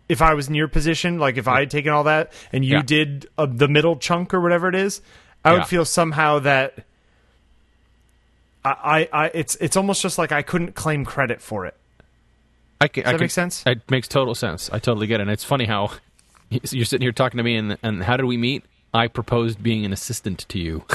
if 0.08 0.20
I 0.20 0.34
was 0.34 0.48
in 0.48 0.54
your 0.54 0.68
position, 0.68 1.18
like 1.18 1.36
if 1.36 1.46
I 1.48 1.60
had 1.60 1.70
taken 1.70 1.92
all 1.92 2.04
that 2.04 2.32
and 2.52 2.64
you 2.64 2.76
Yeah. 2.76 2.82
did 2.82 3.26
uh, 3.38 3.46
the 3.46 3.68
middle 3.68 3.96
chunk 3.96 4.34
or 4.34 4.40
whatever 4.40 4.68
it 4.68 4.74
is, 4.74 5.00
I 5.44 5.52
Yeah. 5.52 5.58
would 5.58 5.66
feel 5.66 5.84
somehow 5.84 6.40
that 6.40 6.84
I, 8.64 8.70
I, 9.12 9.24
I, 9.24 9.30
it's 9.34 9.56
it's 9.56 9.76
almost 9.76 10.02
just 10.02 10.18
like 10.18 10.32
I 10.32 10.42
couldn't 10.42 10.74
claim 10.74 11.04
credit 11.04 11.40
for 11.40 11.66
it. 11.66 11.76
I 12.80 12.88
can, 12.88 13.04
Does 13.04 13.12
that 13.12 13.20
make 13.20 13.30
sense? 13.30 13.62
It 13.66 13.88
makes 13.90 14.08
total 14.08 14.34
sense. 14.34 14.68
I 14.72 14.78
totally 14.78 15.06
get 15.06 15.20
it. 15.20 15.22
And 15.22 15.30
it's 15.30 15.44
funny 15.44 15.64
how 15.66 15.92
you're 16.50 16.84
sitting 16.84 17.02
here 17.04 17.12
talking 17.12 17.38
to 17.38 17.44
me, 17.44 17.56
and 17.56 17.78
and 17.82 18.02
how 18.02 18.16
did 18.16 18.24
we 18.26 18.36
meet? 18.36 18.64
I 18.92 19.08
proposed 19.08 19.60
being 19.62 19.84
an 19.84 19.92
assistant 19.92 20.46
to 20.48 20.58
you. 20.58 20.84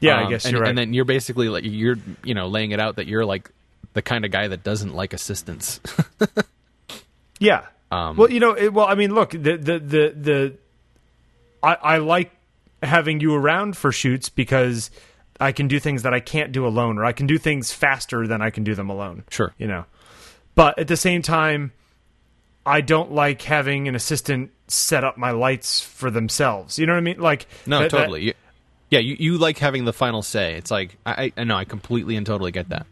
Yeah, 0.00 0.16
I 0.18 0.22
Um, 0.24 0.30
guess 0.30 0.50
you're 0.50 0.60
right. 0.60 0.68
And 0.68 0.76
then 0.76 0.92
you're 0.92 1.04
basically 1.04 1.48
like 1.48 1.62
you're 1.64 1.96
you 2.24 2.34
know 2.34 2.48
laying 2.48 2.72
it 2.72 2.80
out 2.80 2.96
that 2.96 3.06
you're 3.06 3.24
like 3.24 3.50
the 3.94 4.02
kind 4.02 4.24
of 4.24 4.30
guy 4.30 4.48
that 4.48 4.62
doesn't 4.62 4.94
like 4.94 5.12
assistants. 5.12 5.80
yeah. 7.38 7.66
Um, 7.90 8.16
well, 8.16 8.30
you 8.30 8.40
know, 8.40 8.52
it, 8.52 8.72
well, 8.72 8.86
I 8.86 8.94
mean, 8.94 9.14
look, 9.14 9.30
the 9.30 9.56
the 9.56 9.78
the 9.78 10.14
the 10.14 10.54
I, 11.62 11.74
I 11.74 11.96
like 11.98 12.30
having 12.82 13.20
you 13.20 13.34
around 13.34 13.76
for 13.76 13.90
shoots 13.92 14.28
because 14.28 14.90
I 15.40 15.52
can 15.52 15.68
do 15.68 15.80
things 15.80 16.02
that 16.02 16.12
I 16.12 16.20
can't 16.20 16.52
do 16.52 16.66
alone, 16.66 16.98
or 16.98 17.04
I 17.04 17.12
can 17.12 17.26
do 17.26 17.38
things 17.38 17.72
faster 17.72 18.26
than 18.26 18.42
I 18.42 18.50
can 18.50 18.64
do 18.64 18.74
them 18.74 18.90
alone. 18.90 19.24
Sure. 19.30 19.54
you 19.58 19.66
know. 19.66 19.84
But 20.54 20.78
at 20.78 20.88
the 20.88 20.96
same 20.96 21.22
time, 21.22 21.72
I 22.66 22.80
don't 22.82 23.12
like 23.12 23.42
having 23.42 23.88
an 23.88 23.94
assistant 23.94 24.50
set 24.66 25.02
up 25.04 25.16
my 25.16 25.30
lights 25.30 25.80
for 25.80 26.10
themselves. 26.10 26.78
You 26.78 26.86
know 26.86 26.92
what 26.92 26.98
I 26.98 27.02
mean? 27.02 27.20
Like 27.20 27.46
no, 27.66 27.78
that- 27.80 27.90
that- 27.90 27.96
totally. 27.98 28.22
You- 28.24 28.34
yeah, 28.90 29.00
you, 29.00 29.16
you 29.18 29.36
like 29.36 29.58
having 29.58 29.84
the 29.84 29.92
final 29.92 30.22
say. 30.22 30.54
It's 30.54 30.70
like 30.70 30.96
I, 31.04 31.30
I 31.36 31.44
know 31.44 31.56
I 31.56 31.66
completely 31.66 32.16
and 32.16 32.24
totally 32.26 32.52
get 32.52 32.70
that. 32.70 32.86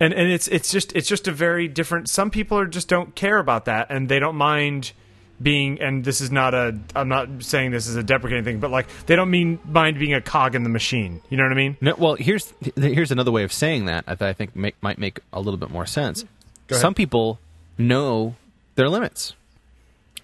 And 0.00 0.12
and 0.12 0.30
it's 0.30 0.48
it's 0.48 0.70
just 0.70 0.94
it's 0.94 1.08
just 1.08 1.28
a 1.28 1.32
very 1.32 1.68
different. 1.68 2.08
Some 2.08 2.30
people 2.30 2.58
are 2.58 2.66
just 2.66 2.88
don't 2.88 3.14
care 3.14 3.38
about 3.38 3.64
that, 3.66 3.88
and 3.90 4.08
they 4.08 4.18
don't 4.18 4.36
mind 4.36 4.92
being. 5.40 5.80
And 5.80 6.04
this 6.04 6.20
is 6.20 6.30
not 6.30 6.54
a. 6.54 6.78
I'm 6.94 7.08
not 7.08 7.28
saying 7.40 7.70
this 7.70 7.86
is 7.86 7.96
a 7.96 8.02
deprecating 8.02 8.44
thing, 8.44 8.60
but 8.60 8.70
like 8.70 8.86
they 9.06 9.16
don't 9.16 9.30
mean 9.30 9.58
mind 9.64 9.98
being 9.98 10.14
a 10.14 10.20
cog 10.20 10.54
in 10.54 10.62
the 10.62 10.68
machine. 10.68 11.20
You 11.30 11.36
know 11.36 11.44
what 11.44 11.52
I 11.52 11.56
mean? 11.56 11.76
No, 11.80 11.94
well, 11.98 12.14
here's 12.14 12.52
here's 12.76 13.10
another 13.10 13.32
way 13.32 13.42
of 13.42 13.52
saying 13.52 13.86
that 13.86 14.06
that 14.06 14.22
I 14.22 14.32
think 14.32 14.54
make, 14.54 14.80
might 14.82 14.98
make 14.98 15.20
a 15.32 15.40
little 15.40 15.58
bit 15.58 15.70
more 15.70 15.86
sense. 15.86 16.24
Some 16.70 16.94
people 16.94 17.38
know 17.78 18.36
their 18.74 18.90
limits, 18.90 19.34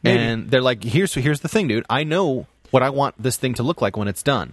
Maybe. 0.02 0.20
and 0.20 0.50
they're 0.50 0.60
like, 0.60 0.84
"Here's 0.84 1.14
here's 1.14 1.40
the 1.40 1.48
thing, 1.48 1.68
dude. 1.68 1.87
I 1.88 2.04
know 2.04 2.46
what 2.70 2.82
I 2.82 2.90
want 2.90 3.14
this 3.18 3.37
thing 3.37 3.54
to 3.54 3.62
look 3.62 3.80
like 3.80 3.96
when 3.96 4.08
it's 4.08 4.22
done. 4.22 4.52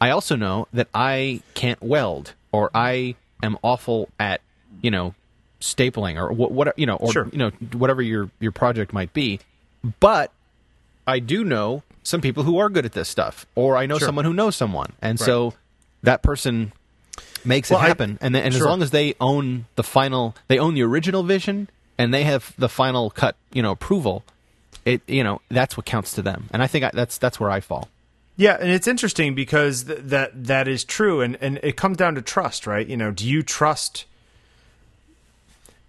I 0.00 0.10
also 0.10 0.36
know 0.36 0.68
that 0.72 0.88
I 0.94 1.42
can't 1.54 1.82
weld, 1.82 2.34
or 2.50 2.70
I 2.74 3.14
am 3.42 3.58
awful 3.62 4.08
at 4.18 4.40
you 4.82 4.90
know 4.90 5.14
stapling, 5.60 6.16
or 6.16 6.32
what, 6.32 6.52
what 6.52 6.78
you 6.78 6.86
know, 6.86 6.96
or 6.96 7.12
Sure. 7.12 7.28
you 7.32 7.38
know 7.38 7.50
whatever 7.72 8.02
your 8.02 8.30
your 8.40 8.52
project 8.52 8.92
might 8.92 9.12
be. 9.12 9.40
But 10.00 10.32
I 11.06 11.18
do 11.20 11.44
know 11.44 11.82
some 12.02 12.20
people 12.20 12.42
who 12.42 12.58
are 12.58 12.68
good 12.68 12.84
at 12.84 12.92
this 12.92 13.08
stuff, 13.08 13.46
or 13.54 13.76
I 13.76 13.86
know 13.86 13.98
Sure. 13.98 14.06
someone 14.06 14.24
who 14.24 14.34
knows 14.34 14.56
someone, 14.56 14.92
and 15.02 15.18
so 15.18 15.54
that 16.02 16.22
person 16.22 16.72
makes 17.44 17.70
Well, 17.70 17.80
it 17.80 17.84
I- 17.84 17.88
happen. 17.88 18.18
and 18.20 18.34
then, 18.34 18.42
and 18.44 18.54
sure. 18.54 18.62
as 18.62 18.66
long 18.66 18.82
as 18.82 18.90
they 18.90 19.14
own 19.20 19.66
the 19.76 19.82
final, 19.82 20.34
they 20.48 20.58
own 20.58 20.74
the 20.74 20.82
original 20.82 21.22
vision, 21.22 21.68
and 21.96 22.12
they 22.14 22.24
have 22.24 22.52
the 22.58 22.68
final 22.68 23.10
cut, 23.10 23.36
you 23.52 23.62
know, 23.62 23.70
approval. 23.72 24.24
It 24.84 25.02
you 25.06 25.22
know 25.24 25.40
that's 25.50 25.76
what 25.76 25.86
counts 25.86 26.12
to 26.12 26.22
them, 26.22 26.48
and 26.52 26.62
I 26.62 26.66
think 26.66 26.84
I, 26.84 26.90
that's 26.94 27.18
that's 27.18 27.38
where 27.40 27.50
I 27.50 27.60
fall. 27.60 27.88
Yeah, 28.36 28.56
and 28.60 28.70
it's 28.70 28.86
interesting 28.86 29.34
because 29.34 29.84
th- 29.84 29.98
that 30.04 30.44
that 30.46 30.68
is 30.68 30.84
true, 30.84 31.20
and 31.20 31.36
and 31.40 31.58
it 31.62 31.76
comes 31.76 31.96
down 31.96 32.14
to 32.14 32.22
trust, 32.22 32.66
right? 32.66 32.86
You 32.86 32.96
know, 32.96 33.10
do 33.10 33.26
you 33.28 33.42
trust? 33.42 34.04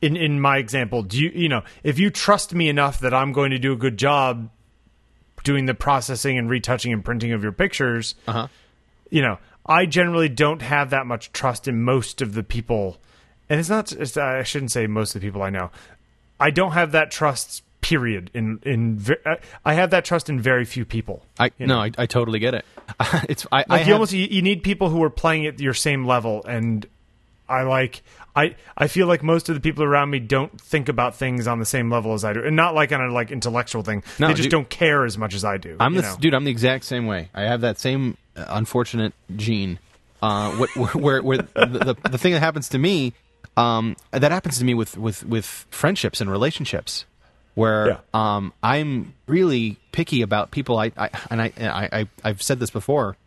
In 0.02 0.16
in 0.16 0.40
my 0.40 0.58
example, 0.58 1.04
do 1.04 1.18
you 1.22 1.30
you 1.34 1.50
know 1.50 1.64
if 1.84 2.00
you 2.00 2.10
trust 2.10 2.54
me 2.54 2.70
enough 2.70 3.00
that 3.02 3.14
I'm 3.14 3.32
going 3.34 3.52
to 3.52 3.60
do 3.60 3.74
a 3.74 3.76
good 3.76 3.98
job 3.98 4.50
doing 5.44 5.66
the 5.66 5.74
processing 5.74 6.38
and 6.38 6.50
retouching 6.50 6.92
and 6.94 7.04
printing 7.04 7.32
of 7.32 7.44
your 7.44 7.52
pictures, 7.54 8.16
Uh-huh. 8.28 8.48
you 9.10 9.22
know, 9.22 9.38
I 9.66 9.86
generally 9.86 10.30
don't 10.30 10.62
have 10.62 10.90
that 10.90 11.06
much 11.06 11.32
trust 11.32 11.68
in 11.68 11.82
most 11.84 12.22
of 12.22 12.34
the 12.34 12.44
people, 12.44 12.98
and 13.50 13.60
it's 13.60 13.70
not. 13.70 13.92
It's, 13.92 14.18
I 14.18 14.44
shouldn't 14.44 14.72
say 14.72 14.88
most 14.88 15.16
of 15.16 15.22
the 15.22 15.28
people 15.28 15.42
I 15.42 15.50
know. 15.50 15.72
I 16.40 16.50
don't 16.52 16.72
have 16.74 16.92
that 16.94 17.12
trust. 17.12 17.64
Period. 17.82 18.30
In 18.34 18.60
in 18.64 19.02
I 19.64 19.74
have 19.74 19.92
that 19.92 20.04
trust 20.04 20.30
in 20.30 20.38
very 20.42 20.66
few 20.66 20.84
people. 20.84 21.24
I 21.40 21.50
you 21.58 21.66
no. 21.66 21.80
I, 21.80 21.92
I 21.98 22.06
totally 22.08 22.38
get 22.40 22.54
it. 22.54 22.66
it's 23.30 23.48
I, 23.54 23.60
I 23.62 23.66
Like 23.70 23.80
you 23.80 23.86
have- 23.86 23.94
almost 23.94 24.12
you, 24.12 24.28
you 24.30 24.42
need 24.42 24.64
people 24.64 24.90
who 24.90 25.02
are 25.02 25.10
playing 25.10 25.46
at 25.48 25.62
your 25.62 25.74
same 25.74 26.06
level, 26.06 26.44
and 26.46 26.86
I 27.50 27.64
like 27.64 28.02
I 28.36 28.56
I 28.78 28.88
feel 28.88 29.08
like 29.08 29.24
most 29.24 29.50
of 29.50 29.56
the 29.56 29.62
people 29.62 29.84
around 29.84 30.10
me 30.10 30.20
don't 30.20 30.60
think 30.62 30.88
about 30.90 31.16
things 31.16 31.48
on 31.48 31.60
the 31.60 31.66
same 31.66 31.90
level 31.92 32.14
as 32.14 32.24
I 32.24 32.34
do, 32.34 32.44
and 32.44 32.56
not 32.56 32.76
like 32.76 32.92
on 32.92 33.02
a 33.02 33.12
like 33.12 33.32
intellectual 33.32 33.82
thing. 33.84 34.04
No, 34.20 34.28
they 34.28 34.34
just 34.34 34.44
dude. 34.46 34.52
don't 34.52 34.70
care 34.70 35.04
as 35.06 35.18
much 35.18 35.34
as 35.34 35.44
I 35.44 35.58
do. 35.58 35.76
I'm 35.80 35.96
the 35.96 36.04
know? 36.04 36.16
dude. 36.20 36.34
I'm 36.34 36.44
the 36.44 36.52
exact 36.52 36.86
same 36.86 37.06
way. 37.08 37.30
I 37.34 37.42
have 37.44 37.62
that 37.62 37.80
same 37.80 38.18
uh, 38.36 38.46
unfortunate 38.50 39.14
gene. 39.36 39.80
Uh, 40.22 40.52
what, 40.76 40.96
where, 40.96 41.22
where 41.22 41.38
the, 41.40 41.96
the 42.04 42.10
the 42.10 42.18
thing 42.18 42.34
that 42.34 42.42
happens 42.42 42.70
to 42.70 42.78
me, 42.78 43.14
um, 43.58 43.96
that 44.12 44.32
happens 44.32 44.58
to 44.60 44.66
me 44.66 44.74
with 44.74 44.98
with 44.98 45.26
with 45.26 45.66
friendships 45.72 46.22
and 46.22 46.30
relationships, 46.30 47.06
where 47.56 47.88
Yeah. 47.88 47.98
um, 48.14 48.54
I'm 48.62 49.14
really 49.28 49.78
picky 49.92 50.22
about 50.22 50.52
people. 50.52 50.78
I, 50.78 50.92
I 50.98 51.10
and 51.32 51.42
I, 51.42 51.52
I 51.58 51.90
I 52.02 52.08
I've 52.24 52.42
said 52.42 52.60
this 52.60 52.70
before, 52.70 53.18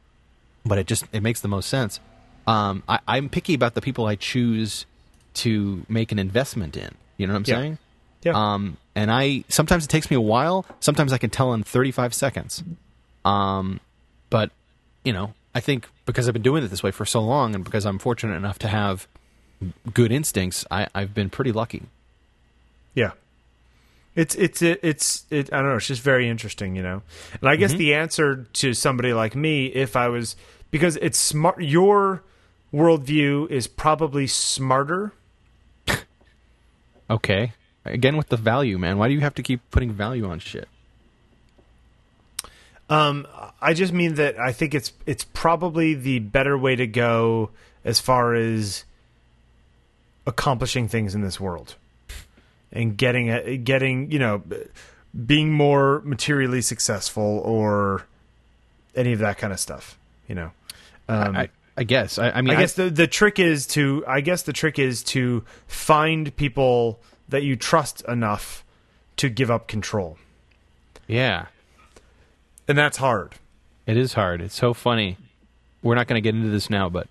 but 0.64 0.78
it 0.78 0.86
just 0.86 1.04
it 1.12 1.22
makes 1.22 1.40
the 1.40 1.48
most 1.48 1.68
sense. 1.68 1.98
Um, 2.46 2.82
I, 2.88 2.98
I'm 3.06 3.28
picky 3.28 3.54
about 3.54 3.74
the 3.74 3.80
people 3.80 4.06
I 4.06 4.14
choose 4.16 4.86
to 5.34 5.84
make 5.88 6.12
an 6.12 6.18
investment 6.18 6.76
in. 6.76 6.90
You 7.16 7.26
know 7.26 7.34
what 7.34 7.38
I'm 7.40 7.44
Yeah. 7.46 7.60
saying? 7.60 7.78
Yeah. 8.22 8.32
Um, 8.54 8.76
and 8.94 9.10
I 9.10 9.44
sometimes 9.48 9.84
it 9.84 9.88
takes 9.88 10.10
me 10.10 10.16
a 10.16 10.20
while. 10.20 10.64
Sometimes 10.80 11.12
I 11.12 11.18
can 11.18 11.30
tell 11.30 11.52
in 11.54 11.62
35 11.62 12.14
seconds. 12.14 12.62
Um, 13.24 13.80
but 14.30 14.50
you 15.04 15.12
know, 15.12 15.34
I 15.54 15.60
think 15.60 15.88
because 16.06 16.28
I've 16.28 16.32
been 16.32 16.42
doing 16.42 16.62
it 16.64 16.68
this 16.68 16.82
way 16.82 16.90
for 16.90 17.04
so 17.04 17.20
long, 17.20 17.54
and 17.54 17.64
because 17.64 17.84
I'm 17.86 17.98
fortunate 17.98 18.34
enough 18.36 18.58
to 18.60 18.68
have 18.68 19.06
good 19.92 20.10
instincts, 20.12 20.64
I, 20.70 20.88
I've 20.94 21.14
been 21.14 21.30
pretty 21.30 21.52
lucky. 21.52 21.82
Yeah. 22.94 23.12
It's 24.14 24.34
it's 24.34 24.60
it, 24.62 24.80
it's 24.82 25.24
it 25.30 25.52
I 25.52 25.58
don't 25.58 25.70
know, 25.70 25.76
it's 25.76 25.86
just 25.86 26.02
very 26.02 26.28
interesting, 26.28 26.76
you 26.76 26.82
know. 26.82 27.02
And 27.40 27.48
I 27.48 27.56
guess 27.56 27.72
the 27.72 27.94
answer 27.94 28.46
to 28.54 28.74
somebody 28.74 29.12
like 29.14 29.34
me 29.34 29.66
if 29.66 29.96
I 29.96 30.08
was 30.08 30.36
because 30.70 30.96
it's 31.00 31.18
smart 31.18 31.62
your 31.62 32.22
worldview 32.72 33.50
is 33.50 33.66
probably 33.66 34.26
smarter. 34.26 35.12
Okay. 37.10 37.52
Again 37.84 38.16
with 38.16 38.28
the 38.28 38.38
value, 38.38 38.78
man. 38.78 38.96
Why 38.96 39.08
do 39.08 39.12
you 39.12 39.20
have 39.20 39.34
to 39.34 39.42
keep 39.42 39.60
putting 39.70 39.90
value 39.90 40.24
on 40.24 40.38
shit? 40.38 40.66
Um 42.88 43.26
I 43.60 43.74
just 43.74 43.92
mean 43.92 44.14
that 44.14 44.38
I 44.38 44.52
think 44.52 44.74
it's 44.74 44.92
it's 45.04 45.24
probably 45.24 45.92
the 45.92 46.20
better 46.20 46.56
way 46.56 46.74
to 46.74 46.86
go 46.86 47.50
as 47.84 48.00
far 48.00 48.34
as 48.34 48.84
accomplishing 50.26 50.88
things 50.88 51.14
in 51.14 51.20
this 51.20 51.38
world 51.38 51.74
and 52.72 52.96
getting 52.96 53.30
a, 53.30 53.56
getting, 53.56 54.10
you 54.10 54.18
know, 54.18 54.42
being 55.26 55.52
more 55.52 56.00
materially 56.04 56.62
successful 56.62 57.40
or 57.44 58.06
any 58.94 59.12
of 59.12 59.18
that 59.18 59.38
kind 59.38 59.52
of 59.52 59.60
stuff, 59.60 59.98
you 60.26 60.34
know. 60.34 60.50
Um, 61.08 61.36
I, 61.36 61.48
I 61.76 61.84
guess. 61.84 62.18
I, 62.18 62.30
I 62.30 62.40
mean, 62.42 62.54
I 62.56 62.60
guess 62.60 62.74
the 62.74 62.90
the 62.90 63.06
trick 63.06 63.38
is 63.38 63.66
to 63.68 64.04
I 64.06 64.20
guess 64.20 64.42
the 64.42 64.52
trick 64.52 64.78
is 64.78 65.02
to 65.04 65.44
find 65.66 66.34
people 66.36 67.00
that 67.28 67.42
you 67.42 67.56
trust 67.56 68.02
enough 68.06 68.64
to 69.16 69.28
give 69.30 69.50
up 69.50 69.68
control. 69.68 70.18
yeah, 71.06 71.46
And 72.68 72.76
that's 72.76 72.98
hard. 72.98 73.34
it 73.86 73.96
is 73.96 74.12
hard. 74.14 74.40
It's 74.42 74.54
so 74.54 74.74
funny. 74.74 75.16
We're 75.82 75.94
not 75.94 76.06
going 76.08 76.22
to 76.22 76.26
get 76.26 76.34
into 76.34 76.48
this 76.50 76.68
now, 76.70 76.88
but 76.88 77.08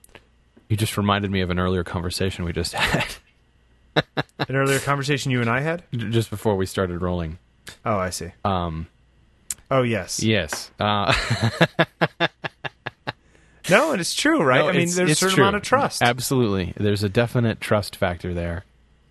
you 0.70 0.78
just 0.78 0.96
reminded 0.98 1.32
me 1.32 1.42
of 1.42 1.50
an 1.50 1.60
earlier 1.60 1.84
conversation 1.84 2.46
we 2.46 2.54
just 2.54 2.74
had 2.76 3.16
An 3.96 4.56
earlier 4.56 4.80
conversation 4.80 5.32
you 5.32 5.42
and 5.42 5.50
I 5.50 5.60
had? 5.62 5.84
just 5.92 6.30
before 6.30 6.56
we 6.56 6.66
started 6.66 7.02
rolling. 7.02 7.38
Oh, 7.86 7.98
I 7.98 8.10
see. 8.12 8.32
Um, 8.46 8.88
Oh, 9.70 9.82
yes. 9.84 10.22
yes. 10.22 10.70
Uh, 10.80 11.14
No, 13.72 13.92
and 13.92 14.00
it's 14.02 14.14
true, 14.14 14.42
right? 14.44 14.60
no, 14.60 14.70
I 14.70 14.74
mean, 14.74 14.90
there's 14.94 15.12
a 15.12 15.16
certain 15.16 15.36
true. 15.36 15.44
amount 15.44 15.56
of 15.56 15.62
trust. 15.64 16.02
Absolutely. 16.04 16.74
There's 16.78 17.04
a 17.04 17.10
definite 17.10 17.60
trust 17.60 17.96
factor 17.96 18.34
there. 18.34 18.66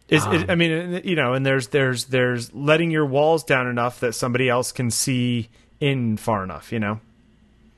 Is 0.09 0.27
it, 0.27 0.51
I 0.51 0.57
mean, 0.57 1.03
you 1.05 1.14
know, 1.14 1.35
and 1.35 1.46
there's 1.46 1.68
there's 1.68 2.07
there's 2.07 2.53
letting 2.53 2.90
your 2.90 3.07
walls 3.07 3.44
down 3.44 3.68
enough 3.68 4.01
that 4.01 4.12
somebody 4.14 4.49
else 4.49 4.73
can 4.73 4.90
see 4.90 5.49
in 5.79 6.16
far 6.16 6.42
enough, 6.42 6.73
you 6.73 6.81
know. 6.81 7.01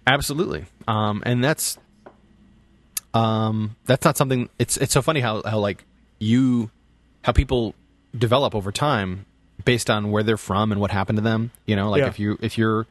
Absolutely. 0.07 0.65
Um, 0.89 1.23
and 1.27 1.45
that's 1.45 1.77
um, 3.15 3.77
that's 3.85 4.05
not 4.05 4.17
something. 4.17 4.49
It's 4.59 4.77
it's 4.79 4.93
so 4.93 5.03
funny 5.03 5.21
how 5.21 5.43
how 5.45 5.59
like 5.59 5.85
you 6.19 6.71
how 7.23 7.33
people 7.33 7.75
develop 8.17 8.55
over 8.55 8.73
time 8.73 9.27
based 9.65 9.91
on 9.91 10.11
where 10.11 10.23
they're 10.23 10.37
from 10.37 10.73
and 10.73 10.81
what 10.81 10.91
happened 10.91 11.19
to 11.19 11.23
them. 11.23 11.51
You 11.67 11.77
know, 11.77 11.91
like 11.91 12.01
Yeah. 12.01 12.09
if 12.09 12.19
you 12.19 12.39
if 12.41 12.57
you're 12.57 12.87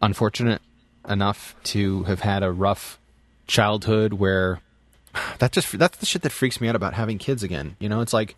unfortunate 0.00 0.62
enough 1.08 1.54
to 1.64 2.02
have 2.04 2.20
had 2.20 2.42
a 2.42 2.50
rough 2.50 2.98
childhood 3.46 4.14
where 4.14 4.60
that 5.38 5.52
just 5.52 5.78
that's 5.78 5.98
the 5.98 6.06
shit 6.06 6.22
that 6.22 6.32
freaks 6.32 6.60
me 6.60 6.68
out 6.68 6.76
about 6.76 6.94
having 6.94 7.18
kids 7.18 7.42
again. 7.42 7.76
You 7.78 7.88
know, 7.88 8.00
it's 8.00 8.12
like, 8.12 8.36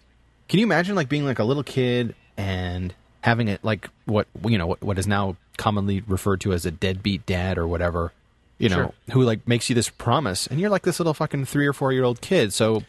can 0.48 0.58
you 0.58 0.66
imagine 0.66 0.94
like 0.94 1.08
being 1.08 1.24
like 1.24 1.38
a 1.38 1.44
little 1.44 1.64
kid 1.64 2.14
and 2.36 2.94
having 3.22 3.48
it 3.48 3.64
like 3.64 3.88
what 4.04 4.26
you 4.44 4.58
know 4.58 4.66
what, 4.66 4.82
what 4.82 4.98
is 4.98 5.06
now 5.06 5.36
commonly 5.56 6.02
referred 6.06 6.40
to 6.40 6.52
as 6.52 6.64
a 6.64 6.70
deadbeat 6.70 7.26
dad 7.26 7.58
or 7.58 7.66
whatever, 7.66 8.12
you 8.58 8.68
know, 8.68 8.76
Sure. 8.76 8.94
who 9.12 9.22
like 9.22 9.46
makes 9.46 9.68
you 9.68 9.74
this 9.74 9.90
promise 9.90 10.46
and 10.46 10.60
you're 10.60 10.70
like 10.70 10.82
this 10.82 11.00
little 11.00 11.14
fucking 11.14 11.44
three 11.46 11.66
or 11.66 11.72
four 11.72 11.92
year 11.92 12.04
old 12.04 12.20
kid, 12.20 12.52
so 12.52 12.84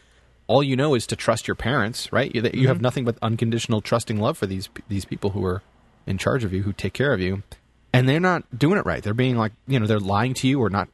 all 0.46 0.62
you 0.62 0.76
know 0.76 0.94
is 0.94 1.06
to 1.06 1.14
trust 1.14 1.46
your 1.46 1.54
parents, 1.54 2.12
right? 2.12 2.34
You, 2.34 2.42
you 2.52 2.68
have 2.68 2.78
mm-hmm. 2.78 2.82
nothing 2.82 3.04
but 3.04 3.16
unconditional 3.22 3.80
trusting 3.80 4.18
love 4.18 4.36
for 4.36 4.46
these 4.46 4.68
these 4.88 5.04
people 5.04 5.30
who 5.30 5.44
are 5.44 5.62
in 6.06 6.18
charge 6.18 6.44
of 6.44 6.52
you, 6.52 6.62
who 6.62 6.72
take 6.72 6.92
care 6.92 7.12
of 7.12 7.20
you, 7.20 7.42
and 7.92 8.08
they're 8.08 8.20
not 8.20 8.44
doing 8.56 8.78
it 8.78 8.86
right. 8.86 9.02
They're 9.02 9.14
being 9.14 9.36
like, 9.36 9.52
you 9.66 9.78
know, 9.80 9.86
they're 9.86 10.00
lying 10.00 10.34
to 10.34 10.48
you 10.48 10.60
or 10.60 10.70
not, 10.70 10.88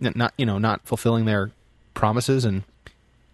not 0.00 0.32
you 0.36 0.46
know, 0.46 0.58
not 0.58 0.80
fulfilling 0.84 1.24
their 1.24 1.50
promises, 1.94 2.44
and 2.44 2.62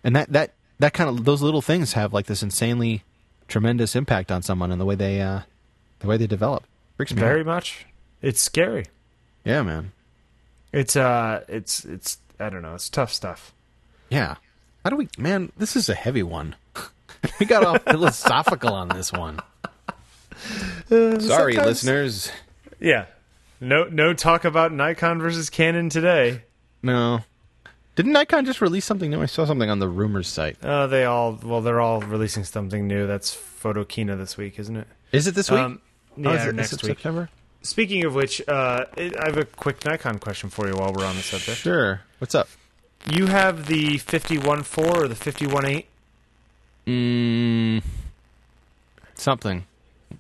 and 0.03 0.17
that 0.17 0.33
that 0.33 0.55
that 0.79 0.93
kind 0.93 1.09
of 1.11 1.25
those 1.25 1.43
little 1.43 1.63
things 1.63 1.93
have 1.93 2.13
like 2.13 2.27
this 2.27 2.43
insanely 2.43 3.03
tremendous 3.47 3.95
impact 3.95 4.33
on 4.33 4.43
someone 4.43 4.73
and 4.73 4.81
the 4.81 4.85
way 4.85 4.95
they 4.95 5.21
uh 5.21 5.41
the 6.01 6.07
way 6.07 6.17
they 6.17 6.27
develop. 6.27 6.65
Freaks 6.97 7.13
me 7.13 7.21
Very 7.21 7.41
out. 7.41 7.47
much. 7.47 7.87
It's 8.23 8.41
scary. 8.41 8.87
Yeah, 9.45 9.63
man. 9.63 9.93
It's 10.73 10.97
uh 10.97 11.45
it's 11.49 11.85
it's 11.85 12.19
I 12.41 12.49
don't 12.51 12.63
know, 12.63 12.75
it's 12.75 12.89
tough 12.89 13.13
stuff. 13.13 13.53
Yeah. 14.09 14.37
How 14.83 14.91
do 14.91 14.97
we, 14.97 15.09
man? 15.17 15.53
This 15.57 15.77
is 15.77 15.89
a 15.89 15.95
heavy 15.95 16.23
one. 16.23 16.57
we 17.41 17.47
got 17.47 17.65
all 17.65 17.79
philosophical 17.91 18.73
on 18.75 18.89
this 18.89 19.13
one. 19.13 19.41
Sorry, 20.89 21.57
listeners. 21.57 22.31
Yeah. 22.85 23.07
No 23.61 23.85
no 23.85 24.13
talk 24.13 24.45
about 24.45 24.73
Nikon 24.73 25.21
versus 25.21 25.49
Canon 25.51 25.89
today. 25.89 26.43
No. 26.83 27.21
Didn't 27.97 28.13
Nikon 28.13 28.45
just 28.45 28.61
release 28.61 28.85
something 28.85 29.09
new? 29.11 29.23
I 29.23 29.27
saw 29.27 29.45
something 29.45 29.71
on 29.71 29.79
the 29.79 29.89
rumors 29.89 30.29
site. 30.29 30.63
Uh, 30.63 30.87
they 30.89 31.05
all 31.05 31.39
well, 31.43 31.61
they're 31.61 31.81
all 31.81 32.01
releasing 32.01 32.45
something 32.45 32.87
new. 32.87 33.07
That's 33.07 33.35
Photokina 33.35 34.19
this 34.19 34.37
week, 34.37 34.59
isn't 34.59 34.77
it? 34.77 34.87
Is 35.13 35.27
it 35.27 35.35
this 35.35 35.51
week? 35.51 35.61
Um, 35.61 35.81
Oh, 36.17 36.21
yeah, 36.33 36.35
is 36.35 36.47
or 36.47 36.49
it- 36.49 36.51
is 36.51 36.55
next 36.57 36.73
it 36.75 36.83
week. 36.83 36.91
September? 36.99 37.29
Speaking 37.63 38.05
of 38.05 38.15
which, 38.15 38.41
uh, 38.47 38.85
I 38.97 39.11
have 39.25 39.39
a 39.39 39.45
quick 39.47 39.85
Nikon 39.85 40.19
question 40.19 40.51
for 40.51 40.69
you 40.69 40.75
while 40.75 40.93
we're 40.93 41.07
on 41.07 41.17
the 41.17 41.23
subject. 41.23 41.59
Sure. 41.59 42.03
What's 42.19 42.35
up? 42.35 42.49
You 43.11 43.27
have 43.27 43.67
the 43.67 43.99
51.4 43.99 44.79
or 45.05 45.09
the 45.09 45.15
51.8? 45.15 45.87
Mm, 46.87 47.83
something. 49.15 49.65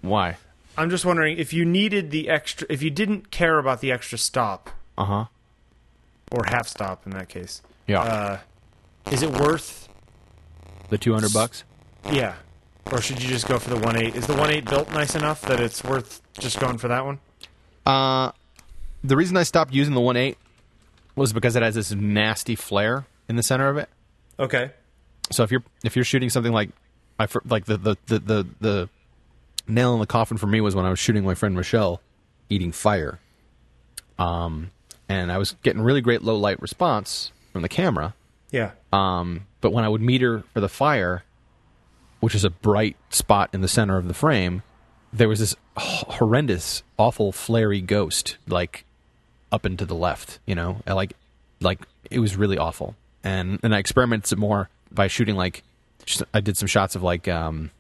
Why? 0.01 0.37
I'm 0.77 0.91
just 0.91 1.05
wondering 1.05 1.39
if 1.39 1.53
you 1.53 1.65
needed 1.65 2.11
the 2.11 2.29
extra, 2.29 2.67
if 2.71 2.83
you 2.83 2.91
didn't 2.91 3.31
care 3.31 3.59
about 3.59 3.81
the 3.81 3.93
extra 3.93 4.19
stop 4.19 4.71
Uh 4.99 5.05
huh. 5.05 5.25
or 6.33 6.45
half 6.47 6.67
stop 6.69 7.07
in 7.07 7.13
that 7.13 7.29
case, 7.29 7.63
Yeah. 7.87 8.01
uh, 8.03 8.39
is 9.11 9.23
it 9.23 9.31
worth? 9.31 9.89
the 10.91 10.99
two 10.99 11.13
hundred 11.15 11.33
bucks. 11.33 11.65
Yeah, 12.13 12.35
or 12.93 13.01
should 13.01 13.23
you 13.23 13.29
just 13.29 13.49
go 13.49 13.59
for 13.59 13.71
the 13.71 13.77
one 13.79 13.97
eight? 13.97 14.15
Is 14.15 14.27
the 14.27 14.35
one 14.35 14.51
eight 14.51 14.65
built 14.69 14.91
nice 14.93 15.15
enough 15.15 15.41
that 15.43 15.59
it's 15.61 15.83
worth 15.83 16.21
just 16.39 16.61
going 16.61 16.77
for 16.79 16.89
that 16.89 17.05
one? 17.05 17.19
Uh, 17.87 18.33
the 19.03 19.17
reason 19.17 19.37
I 19.37 19.43
stopped 19.45 19.73
using 19.73 19.95
the 19.95 20.01
one 20.01 20.17
eight 20.17 20.37
was 21.17 21.33
because 21.33 21.57
it 21.57 21.63
has 21.63 21.75
this 21.75 21.91
nasty 21.93 22.55
flare 22.55 23.07
in 23.29 23.37
the 23.37 23.43
center 23.43 23.69
of 23.69 23.77
it. 23.79 23.89
Okay. 24.39 24.71
So 25.31 25.43
if 25.43 25.51
you're 25.51 25.63
if 25.83 25.97
you're 25.97 26.05
shooting 26.05 26.29
something 26.29 26.53
like 26.53 26.69
I 27.19 27.27
like 27.47 27.65
the 27.65 27.79
the, 27.79 27.97
the 28.07 28.19
the 28.19 28.47
the 28.61 28.89
nail 29.67 29.95
in 29.95 30.01
the 30.01 30.07
coffin 30.07 30.37
for 30.37 30.47
me 30.47 30.61
was 30.61 30.75
when 30.75 30.85
I 30.85 30.91
was 30.91 30.99
shooting 30.99 31.25
my 31.25 31.35
friend 31.35 31.55
Michelle 31.55 32.01
eating 32.49 32.73
fire. 32.73 33.19
Um, 34.19 34.71
and 35.09 35.33
I 35.33 35.39
was 35.39 35.57
getting 35.63 35.83
really 35.83 36.01
great 36.01 36.23
low 36.23 36.37
light 36.37 36.61
response 36.61 37.33
from 37.53 37.63
the 37.63 37.69
camera. 37.69 38.15
Yeah. 38.51 38.73
Um, 38.93 39.47
but 39.61 39.73
when 39.73 39.85
I 39.85 39.89
would 39.89 40.01
meter 40.01 40.45
for 40.53 40.61
the 40.61 40.69
fire, 40.69 41.25
which 42.21 42.35
is 42.35 42.45
a 42.45 42.51
bright 42.51 42.97
spot 43.11 43.51
in 43.53 43.61
the 43.61 43.69
center 43.69 43.97
of 43.97 44.09
the 44.09 44.15
frame, 44.15 44.63
there 45.13 45.29
was 45.29 45.39
this 45.39 45.57
horrendous, 45.77 46.83
awful, 46.99 47.33
flary 47.33 47.81
ghost 47.81 48.37
like 48.47 48.85
up 49.53 49.65
and 49.65 49.79
to 49.79 49.85
the 49.87 49.95
left. 49.95 50.39
You 50.47 50.55
know, 50.55 50.83
I 50.87 50.93
like 50.93 51.15
like 51.61 51.81
it 52.11 52.19
was 52.19 52.37
really 52.37 52.59
awful. 52.59 52.97
And 53.23 53.59
and 53.63 53.75
I 53.75 53.79
experimented 53.79 54.27
some 54.27 54.41
more 54.41 54.69
by 54.91 55.07
shooting 55.07 55.37
like 55.37 55.63
I 56.33 56.41
did 56.41 56.57
some 56.57 56.69
shots 56.69 56.95
of 56.95 57.03
like 57.03 57.29
um 57.29 57.71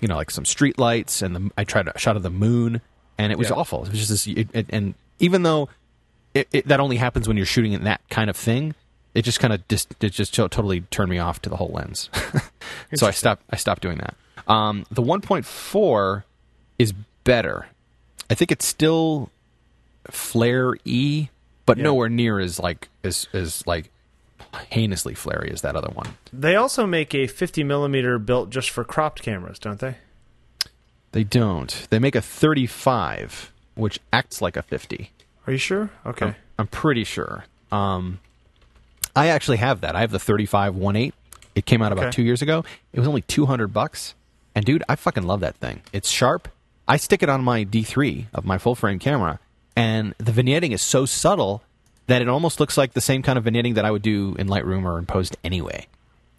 you 0.00 0.08
know 0.08 0.16
like 0.16 0.30
some 0.30 0.44
street 0.44 0.78
lights 0.78 1.22
and 1.22 1.36
the, 1.36 1.50
I 1.56 1.64
tried 1.64 1.88
a 1.88 1.98
shot 1.98 2.16
of 2.16 2.22
the 2.22 2.30
moon 2.30 2.80
and 3.18 3.32
it 3.32 3.38
was 3.38 3.48
Yeah. 3.50 3.56
awful. 3.56 3.84
It 3.84 3.90
was 3.90 3.98
just 4.06 4.10
this, 4.10 4.26
it, 4.26 4.48
it, 4.52 4.66
and 4.70 4.94
even 5.18 5.42
though 5.42 5.68
it, 6.34 6.48
it, 6.52 6.68
that 6.68 6.80
only 6.80 6.96
happens 6.96 7.26
when 7.28 7.36
you're 7.36 7.46
shooting 7.46 7.72
in 7.72 7.84
that 7.84 8.00
kind 8.10 8.30
of 8.30 8.36
thing. 8.36 8.74
It 9.12 9.22
just 9.22 9.40
kind 9.40 9.52
of 9.52 9.66
just 9.66 9.92
it 10.00 10.10
just 10.10 10.32
totally 10.32 10.82
turned 10.82 11.10
me 11.10 11.18
off 11.18 11.42
to 11.42 11.50
the 11.50 11.56
whole 11.56 11.70
lens. 11.74 12.08
so 12.94 13.08
I 13.08 13.10
stopped 13.10 13.42
I 13.50 13.56
stopped 13.56 13.82
doing 13.82 13.98
that. 13.98 14.14
Um, 14.46 14.86
the 14.88 15.02
1.4 15.02 16.22
is 16.78 16.92
better. 17.24 17.66
I 18.30 18.34
think 18.34 18.52
it's 18.52 18.64
still 18.64 19.30
flare 20.10 20.76
e, 20.84 21.28
but 21.66 21.76
Yeah. 21.76 21.84
nowhere 21.84 22.08
near 22.08 22.38
as 22.38 22.60
like 22.60 22.88
as 23.02 23.26
as 23.32 23.66
like 23.66 23.90
heinously 24.70 25.14
flary 25.14 25.50
as 25.52 25.62
that 25.62 25.76
other 25.76 25.90
one. 25.92 26.16
They 26.32 26.56
also 26.56 26.86
make 26.86 27.14
a 27.14 27.26
50 27.26 27.64
millimeter 27.64 28.18
built 28.18 28.50
just 28.50 28.70
for 28.70 28.84
cropped 28.84 29.22
cameras, 29.22 29.58
don't 29.58 29.78
they? 29.80 29.96
They 31.12 31.24
don't. 31.24 31.86
They 31.90 31.98
make 31.98 32.14
a 32.14 32.20
35, 32.22 33.52
which 33.74 33.98
acts 34.12 34.40
like 34.40 34.56
a 34.56 34.62
50. 34.62 35.10
Are 35.46 35.52
you 35.52 35.58
sure? 35.58 35.90
Okay. 36.06 36.26
I'm, 36.26 36.34
I'm 36.58 36.66
pretty 36.68 37.04
sure. 37.04 37.44
Um, 37.72 38.20
I 39.16 39.28
actually 39.28 39.56
have 39.58 39.80
that. 39.80 39.96
I 39.96 40.00
have 40.00 40.10
the 40.12 40.18
35 40.20 40.74
1.8. 40.74 41.12
It 41.54 41.66
came 41.66 41.82
out 41.82 41.90
about 41.92 42.06
Okay. 42.06 42.12
two 42.16 42.22
years 42.22 42.42
ago. 42.42 42.64
It 42.92 43.00
was 43.00 43.08
only 43.08 43.22
200 43.22 43.68
bucks. 43.72 44.14
And 44.54 44.64
dude, 44.64 44.82
I 44.88 44.96
fucking 44.96 45.24
love 45.24 45.40
that 45.40 45.56
thing. 45.56 45.82
It's 45.92 46.08
sharp. 46.08 46.48
I 46.86 46.96
stick 46.96 47.22
it 47.22 47.28
on 47.28 47.42
my 47.42 47.64
D3 47.64 48.26
of 48.34 48.44
my 48.44 48.58
full 48.58 48.74
frame 48.74 48.98
camera, 48.98 49.38
and 49.76 50.12
the 50.18 50.32
vignetting 50.32 50.72
is 50.72 50.82
so 50.82 51.06
subtle 51.06 51.62
that 52.10 52.20
it 52.20 52.28
almost 52.28 52.58
looks 52.58 52.76
like 52.76 52.92
the 52.92 53.00
same 53.00 53.22
kind 53.22 53.38
of 53.38 53.44
vignetting 53.44 53.74
that 53.76 53.84
I 53.84 53.90
would 53.90 54.02
do 54.02 54.34
in 54.36 54.48
Lightroom 54.48 54.84
or 54.84 54.98
in 54.98 55.06
Post 55.06 55.36
anyway. 55.44 55.86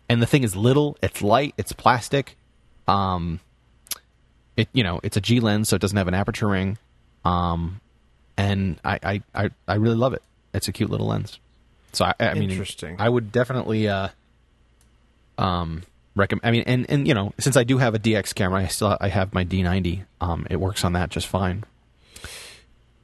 And 0.10 0.22
the 0.22 0.26
thing 0.26 0.44
is 0.44 0.54
little, 0.54 0.98
it's 1.02 1.22
light, 1.22 1.54
it's 1.58 1.72
plastic. 1.72 2.36
Um, 2.90 3.40
it 4.58 4.68
you 4.74 4.84
know 4.84 5.00
it's 5.02 5.16
a 5.16 5.22
G 5.22 5.40
lens, 5.40 5.70
so 5.70 5.78
it 5.78 5.82
doesn't 5.82 5.98
have 5.98 6.10
an 6.10 6.14
aperture 6.14 6.48
ring. 6.48 6.78
Um, 7.24 7.80
and 8.36 8.80
I, 8.84 9.00
I, 9.04 9.22
I, 9.34 9.50
I 9.68 9.76
really 9.76 9.96
love 9.96 10.14
it. 10.14 10.22
It's 10.54 10.68
a 10.68 10.74
cute 10.74 10.90
little 10.90 11.08
lens. 11.08 11.40
So 11.94 12.04
I, 12.06 12.14
I 12.20 12.34
mean, 12.34 12.50
Interesting. 12.50 12.98
I 13.00 13.08
would 13.08 13.32
definitely 13.32 13.88
uh, 13.88 14.10
um, 15.38 15.84
recommend. 16.16 16.46
I 16.46 16.52
mean, 16.52 16.64
and 16.66 16.86
and 16.90 17.08
you 17.08 17.14
know, 17.14 17.34
since 17.40 17.56
I 17.56 17.64
do 17.64 17.78
have 17.78 17.96
a 17.96 18.00
DX 18.00 18.36
camera, 18.36 18.62
I 18.62 18.68
still 18.68 18.98
I 19.00 19.08
have 19.08 19.34
my 19.34 19.46
D90. 19.46 20.04
Um, 20.20 20.48
it 20.50 20.58
works 20.58 20.84
on 20.84 20.94
that 20.94 21.10
just 21.10 21.28
fine, 21.28 21.64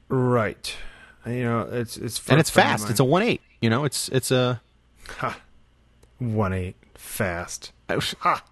Right. 0.10 0.76
You 1.28 1.44
know, 1.44 1.62
it's 1.72 1.98
it's 1.98 2.20
and 2.30 2.40
it's 2.40 2.50
a 2.50 2.54
friend 2.54 2.70
of 2.70 2.80
fast. 2.82 2.90
It's 2.90 3.00
a 3.00 3.04
one 3.06 3.24
eight. 3.24 3.42
You 3.62 3.70
know, 3.70 3.86
it's 3.86 4.10
it's 4.10 4.32
a 4.32 4.62
one 6.20 6.54
eight 6.54 6.76
fast. 6.96 7.72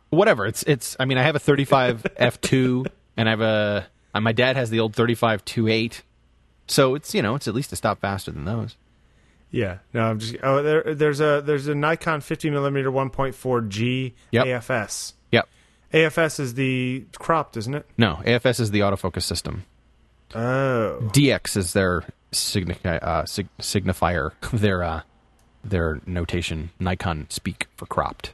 whatever. 0.10 0.46
It's 0.46 0.64
it's. 0.64 0.96
I 1.00 1.06
mean, 1.06 1.18
I 1.18 1.24
have 1.24 1.36
a 1.36 1.40
35 1.40 2.06
f 2.18 2.40
two, 2.42 2.86
and 3.18 3.28
I 3.28 3.32
have 3.32 3.42
a. 3.42 3.88
uh, 4.14 4.22
My 4.22 4.32
dad 4.32 4.56
has 4.56 4.70
the 4.70 4.80
old 4.80 4.96
35 4.96 5.44
28. 5.46 6.02
So 6.68 6.96
it's 6.96 7.14
you 7.14 7.22
know 7.22 7.36
it's 7.36 7.48
at 7.48 7.54
least 7.54 7.72
a 7.74 7.76
stop 7.76 8.00
faster 8.00 8.32
than 8.32 8.46
those. 8.46 8.76
Yeah. 9.52 9.78
No, 9.94 10.02
I'm 10.04 10.20
just. 10.20 10.36
Oh, 10.44 10.62
there, 10.64 10.96
there's 10.96 11.20
a 11.22 11.42
there's 11.46 11.68
a 11.68 11.76
Nikon 11.76 12.22
50 12.22 12.50
millimeter 12.50 12.92
1.4 12.92 13.70
G 13.70 14.14
Yep. 14.32 14.46
AFS. 14.46 15.14
Yep. 15.32 15.48
AFS 15.94 16.40
is 16.40 16.54
the 16.56 17.06
cropped, 17.20 17.56
isn't 17.56 17.74
it? 17.76 17.86
No, 17.98 18.16
AFS 18.26 18.60
is 18.60 18.72
the 18.72 18.80
autofocus 18.82 19.22
system. 19.24 19.64
Oh. 20.34 21.00
DX 21.14 21.56
is 21.56 21.74
their 21.74 22.04
signi- 22.38 22.78
uh, 22.86 23.26
sig- 23.26 23.48
signifier, 23.60 24.32
their 24.54 24.84
uh, 24.84 25.02
their 25.64 26.00
notation. 26.06 26.70
Nikon 26.80 27.28
speak 27.30 27.68
for 27.76 27.86
cropped. 27.86 28.34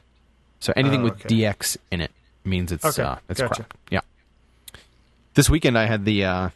So 0.60 0.72
anything 0.76 1.00
Oh, 1.00 1.04
with. 1.04 1.18
DX 1.24 1.76
in 1.90 2.00
it 2.00 2.10
means 2.44 2.70
it's 2.72 2.84
Okay, 2.84 3.02
uh, 3.02 3.16
it's 3.28 3.40
gotcha. 3.40 3.54
cropped. 3.64 3.76
Yeah. 3.90 4.00
This 5.34 5.48
weekend 5.50 5.76
I 5.78 5.86
had 5.86 6.04
the 6.04 6.24
uh, 6.24 6.48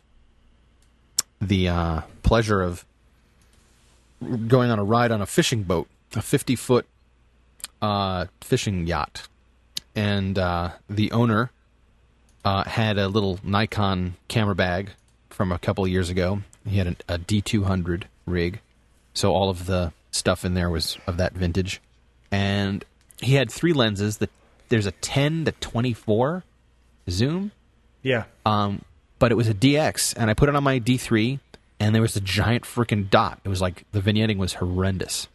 the 1.41 1.69
uh, 1.69 2.01
pleasure 2.23 2.63
of 2.63 2.85
going 4.49 4.71
on 4.71 4.79
a 4.79 4.85
ride 4.85 5.11
on 5.13 5.21
a 5.21 5.27
fishing 5.27 5.63
boat, 5.63 5.89
a 6.15 6.23
fifty 6.23 6.57
foot 6.57 6.87
uh, 7.83 8.27
fishing 8.41 8.87
yacht, 8.87 9.29
and 9.95 10.39
uh, 10.39 10.71
the 10.89 11.11
owner 11.13 11.51
uh, 12.45 12.65
had 12.65 12.99
a 12.99 13.09
little 13.09 13.39
Nikon 13.43 14.15
camera 14.29 14.55
bag 14.55 14.91
from 15.31 15.53
a 15.53 15.59
couple 15.59 15.85
of 15.85 15.91
years 15.91 16.11
ago. 16.11 16.43
He 16.67 16.79
had 16.79 16.87
a, 17.09 17.15
a 17.15 17.19
D200 17.19 18.05
rig, 18.27 18.61
so 19.15 19.33
all 19.33 19.49
of 19.51 19.67
the 19.67 19.93
stuff 20.11 20.45
in 20.45 20.55
there 20.55 20.71
was 20.71 20.99
of 21.07 21.17
that 21.19 21.33
vintage, 21.35 21.81
and 22.31 22.85
he 23.21 23.35
had 23.35 23.51
three 23.51 23.73
lenses. 23.73 24.19
That 24.19 24.31
there's 24.69 24.87
a 24.87 24.93
10 24.93 25.45
to 25.47 25.53
24 25.53 26.43
zoom, 27.09 27.53
Yeah. 28.03 28.25
um, 28.45 28.83
but 29.19 29.31
it 29.33 29.37
was 29.37 29.49
a 29.49 29.55
DX, 29.55 30.15
and 30.17 30.29
I 30.31 30.35
put 30.35 30.49
it 30.49 30.57
on 30.57 30.65
my 30.65 30.81
D3, 30.81 31.39
and 31.79 31.95
there 31.95 32.03
was 32.03 32.17
a 32.17 32.21
giant 32.21 32.65
freaking 32.65 33.09
dot. 33.09 33.39
It 33.45 33.49
was 33.49 33.61
like 33.61 33.85
the 33.93 34.01
vignetting 34.01 34.39
was 34.39 34.55
horrendous. 34.55 35.29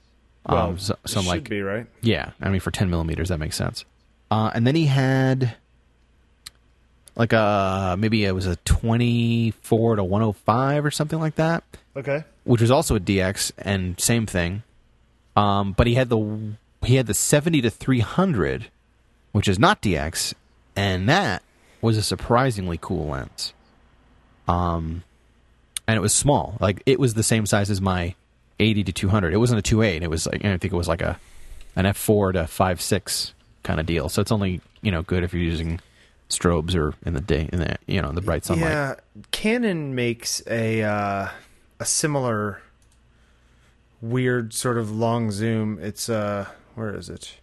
Well, 0.48 0.58
um, 0.72 0.80
so, 0.80 0.96
so 1.06 1.20
it 1.20 1.20
I'm 1.20 1.24
should 1.26 1.30
like, 1.30 1.50
be 1.50 1.62
right. 1.62 1.86
yeah, 2.02 2.32
I 2.42 2.50
mean 2.50 2.60
for 2.60 2.72
10 2.72 2.90
millimeters 2.90 3.30
that 3.30 3.38
makes 3.38 3.56
sense. 3.56 3.86
Uh, 4.32 4.50
and 4.56 4.66
then 4.66 4.76
he 4.76 4.88
had 4.88 5.56
like 7.16 7.34
a 7.34 7.96
maybe 8.00 8.26
it 8.26 8.32
was 8.34 8.46
a 8.48 8.56
24 8.58 9.96
to 9.98 10.04
105 10.04 10.86
or 10.86 10.92
something 10.92 11.20
like 11.20 11.36
that, 11.36 11.64
Okay. 11.96 12.24
which 12.44 12.62
was 12.62 12.72
also 12.72 12.96
a 12.96 13.00
DX 13.00 13.52
and 13.58 14.00
same 14.00 14.26
thing. 14.26 14.64
Um, 15.36 15.74
but 15.74 15.88
he 15.88 15.96
had 15.96 16.10
the 16.10 16.54
he 16.84 16.96
had 16.96 17.08
the 17.08 17.14
70 17.14 17.62
to 17.62 17.70
300, 17.70 18.68
which 19.32 19.48
is 19.48 19.60
not 19.60 19.82
DX, 19.82 20.34
and 20.76 21.08
that 21.08 21.44
was 21.82 21.98
a 21.98 22.04
surprisingly 22.04 22.78
cool 22.82 23.08
lens. 23.08 23.54
Um, 24.48 25.04
and 25.88 25.98
it 25.98 26.02
was 26.02 26.14
small, 26.14 26.58
like 26.60 26.82
it 26.86 27.00
was 27.00 27.14
the 27.14 27.24
same 27.24 27.46
size 27.46 27.70
as 27.70 27.82
my 27.82 28.16
80 28.60 28.84
to 28.86 28.92
200. 28.92 29.34
It 29.34 29.38
wasn't 29.38 29.60
a 29.68 29.76
2.8. 29.76 30.02
It 30.02 30.10
was 30.10 30.26
like 30.28 30.44
I 30.46 30.58
think 30.58 30.74
it 30.74 30.78
was 30.78 30.88
like 30.88 31.02
a 31.02 31.20
an 31.76 31.86
f4 31.86 32.34
to 32.34 32.40
5.6 32.44 33.32
kind 33.64 33.80
of 33.80 33.86
deal. 33.86 34.10
So 34.10 34.22
it's 34.22 34.32
only 34.32 34.62
you 34.82 34.92
know 34.92 35.02
good 35.02 35.24
if 35.24 35.34
you're 35.34 35.42
using 35.44 35.80
strobes 36.32 36.76
or 36.76 36.94
in 37.06 37.14
the 37.14 37.22
day 37.22 37.50
in 37.54 37.60
the 37.60 37.76
you 37.88 38.02
know 38.02 38.10
in 38.10 38.16
the 38.16 38.22
bright 38.22 38.46
sunlight. 38.46 38.70
Yeah, 38.72 38.96
Canon 39.32 39.94
makes 39.96 40.42
a 40.48 40.82
uh, 40.84 41.28
a 41.80 41.86
similar 41.86 42.62
weird 44.02 44.54
sort 44.54 44.78
of 44.78 44.92
long 44.92 45.32
zoom. 45.32 45.80
It's 45.82 46.10
uh 46.10 46.48
where 46.76 46.96
is 46.96 47.10
it? 47.10 47.36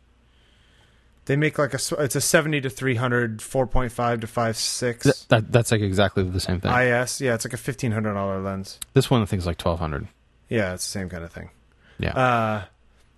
They 1.26 1.36
make 1.36 1.58
like 1.58 1.74
a 1.74 1.78
it's 2.02 2.16
a 2.16 2.20
70 2.20 2.62
to 2.62 2.70
300 2.70 3.38
4.5 3.40 4.20
to 4.22 4.26
5.6 4.26 5.02
Th- 5.02 5.28
that, 5.28 5.52
that's 5.52 5.70
like 5.70 5.82
exactly 5.82 6.22
the 6.24 6.40
same 6.40 6.58
thing. 6.60 6.72
IS. 6.72 7.20
Yeah, 7.20 7.34
it's 7.34 7.44
like 7.44 7.52
a 7.52 7.58
$1500 7.58 8.42
lens. 8.44 8.78
this 8.94 9.10
one 9.10 9.20
I 9.20 9.26
think 9.26 9.40
is 9.40 9.46
like 9.46 9.60
1200. 9.62 10.08
Yeah, 10.48 10.72
it's 10.72 10.86
the 10.86 10.90
same 10.90 11.08
kind 11.10 11.24
of 11.24 11.30
thing. 11.32 11.50
Yeah. 11.98 12.12
Uh 12.16 12.64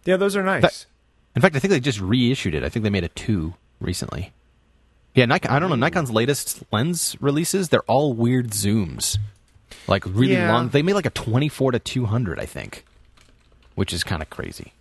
yeah, 0.04 0.16
those 0.16 0.34
are 0.36 0.42
nice. 0.42 0.62
That- 0.62 0.86
In 1.36 1.42
fact, 1.42 1.54
I 1.54 1.60
think 1.60 1.70
they 1.70 1.78
just 1.80 2.00
reissued 2.00 2.54
it. 2.54 2.64
I 2.64 2.68
think 2.68 2.82
they 2.82 2.90
made 2.90 3.04
a 3.04 3.08
two 3.08 3.54
recently. 3.78 4.32
Yeah, 5.14 5.24
Nikon. 5.26 5.50
I 5.50 5.58
don't 5.58 5.70
know. 5.70 5.76
Nikon's 5.76 6.10
latest 6.10 6.62
lens 6.72 7.16
releases, 7.20 7.68
they're 7.68 7.82
all 7.82 8.12
weird 8.12 8.50
zooms, 8.50 9.18
like 9.88 10.04
really 10.06 10.34
Yeah. 10.34 10.52
long. 10.52 10.68
They 10.68 10.82
made 10.82 10.94
like 10.94 11.06
a 11.06 11.10
twenty-four 11.10 11.72
to 11.72 11.78
two 11.78 12.06
hundred, 12.06 12.38
I 12.38 12.46
think, 12.46 12.84
which 13.74 13.92
is 13.92 14.04
kind 14.04 14.22
of 14.22 14.30
crazy. 14.30 14.72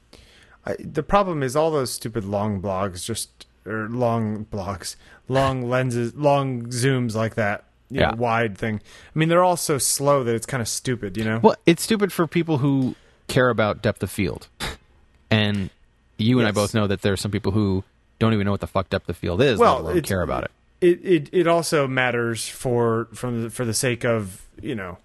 I, 0.65 0.75
the 0.79 1.03
problem 1.03 1.41
is 1.41 1.55
all 1.55 1.71
those 1.71 1.91
stupid 1.91 2.25
long 2.25 2.61
blogs 2.61 3.03
just 3.05 3.47
or 3.65 3.87
long 3.89 4.45
blogs, 4.45 4.95
long 5.27 5.67
lenses, 5.69 6.13
long 6.15 6.63
zooms 6.67 7.15
like 7.15 7.35
that. 7.35 7.63
You 7.89 8.01
Yeah. 8.01 8.11
know, 8.11 8.17
wide 8.17 8.55
thing. 8.55 8.81
I 9.15 9.17
mean, 9.19 9.29
they're 9.29 9.43
all 9.43 9.57
so 9.57 9.79
slow 9.79 10.23
that 10.23 10.35
it's 10.35 10.45
kind 10.45 10.61
of 10.61 10.67
stupid. 10.67 11.17
You 11.17 11.23
know. 11.23 11.39
Well, 11.41 11.55
it's 11.65 11.81
stupid 11.81 12.13
for 12.13 12.27
people 12.27 12.59
who 12.59 12.95
care 13.27 13.49
about 13.49 13.81
depth 13.81 14.03
of 14.03 14.11
field, 14.11 14.47
and 15.31 15.71
you 16.17 16.37
and 16.37 16.47
I 16.47 16.51
both 16.51 16.75
know 16.75 16.85
that 16.85 17.01
there 17.01 17.13
are 17.13 17.17
some 17.17 17.31
people 17.31 17.51
who 17.51 17.83
don't 18.19 18.33
even 18.33 18.45
know 18.45 18.51
what 18.51 18.61
the 18.61 18.67
fuck 18.67 18.89
depth 18.89 19.09
of 19.09 19.17
field 19.17 19.41
is. 19.41 19.57
Well, 19.59 19.81
let 19.81 19.91
alone 19.93 20.01
care 20.03 20.21
about 20.21 20.43
it. 20.45 20.51
it 20.81 20.99
it 21.03 21.29
it 21.31 21.47
also 21.47 21.87
matters 21.87 22.47
for 22.47 23.07
from 23.13 23.43
the, 23.43 23.49
for 23.49 23.65
the 23.65 23.73
sake 23.73 24.05
of 24.05 24.41
you 24.61 24.75
know 24.75 24.97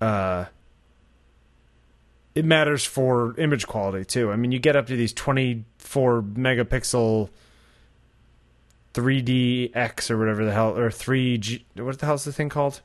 uh 0.00 0.46
it 2.34 2.44
matters 2.44 2.84
for 2.84 3.38
image 3.38 3.66
quality 3.66 4.04
too 4.04 4.32
i 4.32 4.36
mean 4.36 4.50
you 4.52 4.58
get 4.58 4.74
up 4.74 4.86
to 4.86 4.96
these 4.96 5.12
24 5.12 6.22
megapixel 6.22 7.28
3dx 8.94 10.10
or 10.10 10.18
whatever 10.18 10.44
the 10.44 10.52
hell 10.52 10.76
or 10.76 10.88
3g 10.90 11.62
what 11.76 11.98
the 11.98 12.06
hell's 12.06 12.24
the 12.24 12.32
thing 12.32 12.48
called 12.48 12.80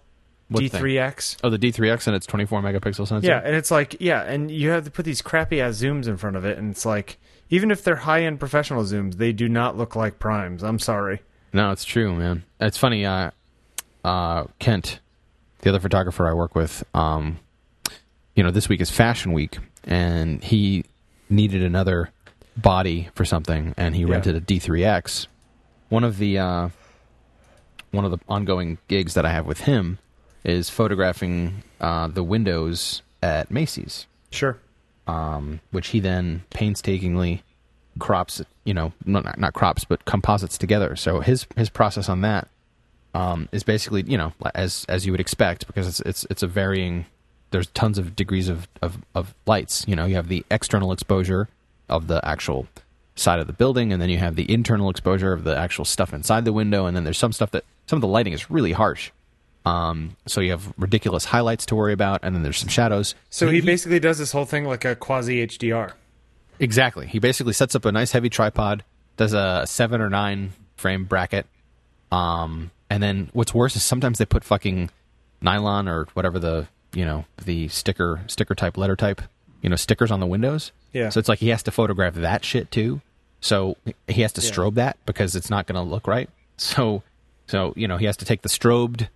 What 0.49 0.63
d3x 0.63 1.37
Oh, 1.43 1.49
the 1.49 1.59
D3X 1.59 2.07
and 2.07 2.15
its 2.15 2.25
24 2.25 2.61
megapixel 2.61 3.07
sensor. 3.07 3.27
yeah 3.27 3.41
and 3.43 3.55
it's 3.55 3.71
like 3.71 3.97
yeah 3.99 4.21
and 4.23 4.49
you 4.49 4.69
have 4.69 4.85
to 4.85 4.91
put 4.91 5.05
these 5.05 5.21
crappy 5.21 5.59
ass 5.61 5.75
zooms 5.81 6.07
in 6.07 6.17
front 6.17 6.35
of 6.37 6.45
it 6.45 6.57
and 6.57 6.71
it's 6.71 6.85
like 6.85 7.17
even 7.49 7.71
if 7.71 7.83
they're 7.83 7.95
high 7.97 8.23
end 8.23 8.39
professional 8.39 8.83
zooms 8.83 9.15
they 9.15 9.31
do 9.33 9.47
not 9.49 9.77
look 9.77 9.95
like 9.95 10.19
primes 10.19 10.63
i'm 10.63 10.79
sorry 10.79 11.19
No, 11.53 11.71
it's 11.71 11.85
true, 11.85 12.13
man. 12.13 12.43
It's 12.59 12.77
funny. 12.77 13.05
Uh, 13.05 13.31
uh, 14.03 14.43
Kent, 14.59 14.99
the 15.61 15.69
other 15.69 15.79
photographer 15.79 16.27
I 16.27 16.33
work 16.33 16.55
with, 16.55 16.83
um, 16.93 17.39
you 18.35 18.43
know, 18.43 18.51
this 18.51 18.67
week 18.69 18.81
is 18.81 18.91
Fashion 18.91 19.31
Week, 19.31 19.57
and 19.85 20.43
he 20.43 20.83
needed 21.29 21.63
another 21.63 22.11
body 22.57 23.09
for 23.15 23.23
something, 23.25 23.73
and 23.77 23.95
he 23.95 24.01
Yeah. 24.03 24.11
rented 24.11 24.35
a 24.35 24.41
D3X. 24.41 25.27
One 25.89 26.03
of 26.03 26.17
the 26.17 26.37
uh, 26.37 26.69
one 27.91 28.03
of 28.05 28.11
the 28.11 28.19
ongoing 28.27 28.77
gigs 28.89 29.13
that 29.13 29.25
I 29.25 29.31
have 29.31 29.45
with 29.47 29.61
him 29.61 29.97
is 30.43 30.69
photographing 30.69 31.63
uh, 31.79 32.07
the 32.07 32.23
windows 32.23 33.01
at 33.23 33.49
Macy's 33.49 34.05
Sure. 34.31 34.57
Um, 35.07 35.59
which 35.71 35.87
he 35.89 35.99
then 35.99 36.43
painstakingly 36.49 37.43
crops, 37.99 38.41
you 38.63 38.73
know, 38.73 38.91
not, 39.05 39.37
not 39.39 39.53
crops, 39.53 39.85
but 39.85 40.05
composites 40.05 40.57
together. 40.57 40.95
So 40.95 41.21
his 41.21 41.47
his 41.55 41.69
process 41.69 42.09
on 42.09 42.21
that 42.21 42.47
um, 43.13 43.49
is 43.51 43.63
basically, 43.63 44.03
you 44.03 44.17
know, 44.17 44.33
as 44.53 44.85
as 44.87 45.05
you 45.05 45.11
would 45.11 45.21
expect, 45.21 45.65
because 45.67 45.87
it's 45.87 45.99
it's 46.01 46.25
it's 46.29 46.43
a 46.43 46.47
varying. 46.47 47.05
There's 47.49 47.67
tons 47.67 47.97
of 47.97 48.13
degrees 48.13 48.49
of, 48.49 48.67
of, 48.81 48.97
of 49.15 49.33
lights. 49.45 49.85
You 49.87 49.95
know, 49.95 50.05
you 50.05 50.15
have 50.15 50.27
the 50.27 50.45
external 50.51 50.91
exposure 50.91 51.47
of 51.87 52.07
the 52.07 52.19
actual 52.27 52.67
side 53.15 53.39
of 53.39 53.47
the 53.47 53.53
building, 53.53 53.93
and 53.93 54.01
then 54.01 54.09
you 54.09 54.17
have 54.17 54.35
the 54.35 54.51
internal 54.51 54.89
exposure 54.89 55.31
of 55.31 55.45
the 55.45 55.57
actual 55.57 55.85
stuff 55.85 56.13
inside 56.13 56.43
the 56.43 56.51
window, 56.51 56.85
and 56.85 56.95
then 56.95 57.05
there's 57.05 57.17
some 57.17 57.31
stuff 57.31 57.51
that 57.51 57.63
some 57.85 57.97
of 57.97 58.01
the 58.01 58.07
lighting 58.07 58.33
is 58.33 58.51
really 58.51 58.73
harsh. 58.73 59.11
Um, 59.67 60.15
so 60.25 60.39
you 60.41 60.51
have 60.51 60.73
ridiculous 60.77 61.25
highlights 61.25 61.65
to 61.67 61.75
worry 61.75 61.93
about, 61.93 62.21
and 62.23 62.35
then 62.35 62.43
there's 62.43 62.57
some 62.57 62.69
shadows. 62.69 63.15
So 63.29 63.49
he 63.49 63.61
basically 63.61 63.99
does 63.99 64.17
this 64.17 64.31
whole 64.31 64.45
thing 64.45 64.65
like 64.65 64.85
a 64.85 64.95
quasi 64.95 65.45
HDR. 65.45 65.93
Exactly. 66.59 67.07
He 67.07 67.19
basically 67.19 67.53
sets 67.53 67.75
up 67.75 67.85
a 67.85 67.91
nice 67.91 68.11
heavy 68.11 68.29
tripod, 68.29 68.83
does 69.17 69.33
a 69.33 69.63
seven 69.67 70.01
or 70.01 70.09
nine 70.09 70.53
frame 70.75 71.05
bracket, 71.05 71.45
um, 72.11 72.71
and 72.89 73.03
then 73.03 73.29
what's 73.33 73.53
worse 73.53 73.75
is 73.75 73.83
sometimes 73.83 74.17
they 74.17 74.25
put 74.25 74.43
fucking 74.43 74.89
nylon 75.41 75.87
or 75.87 76.07
whatever 76.13 76.39
the 76.39 76.67
you 76.93 77.05
know 77.05 77.25
the 77.45 77.67
sticker 77.67 78.21
sticker 78.27 78.55
type 78.55 78.75
letter 78.77 78.95
type 78.95 79.21
you 79.61 79.69
know 79.69 79.75
stickers 79.75 80.09
on 80.11 80.19
the 80.19 80.25
windows. 80.25 80.71
Yeah. 80.93 81.09
So 81.09 81.19
it's 81.19 81.29
like 81.29 81.39
he 81.39 81.49
has 81.49 81.61
to 81.63 81.71
photograph 81.71 82.15
that 82.15 82.43
shit 82.45 82.71
too. 82.71 83.01
So 83.41 83.75
he 84.07 84.21
has 84.21 84.31
to 84.33 84.41
Yeah. 84.41 84.49
strobe 84.51 84.75
that 84.75 84.97
because 85.05 85.35
it's 85.35 85.49
not 85.49 85.67
going 85.67 85.75
to 85.75 85.81
look 85.87 86.07
right. 86.07 86.29
So 86.57 87.03
so 87.47 87.73
you 87.75 87.87
know 87.87 87.97
he 87.97 88.05
has 88.05 88.17
to 88.17 88.25
take 88.25 88.41
the 88.41 88.49
strobed 88.49 89.09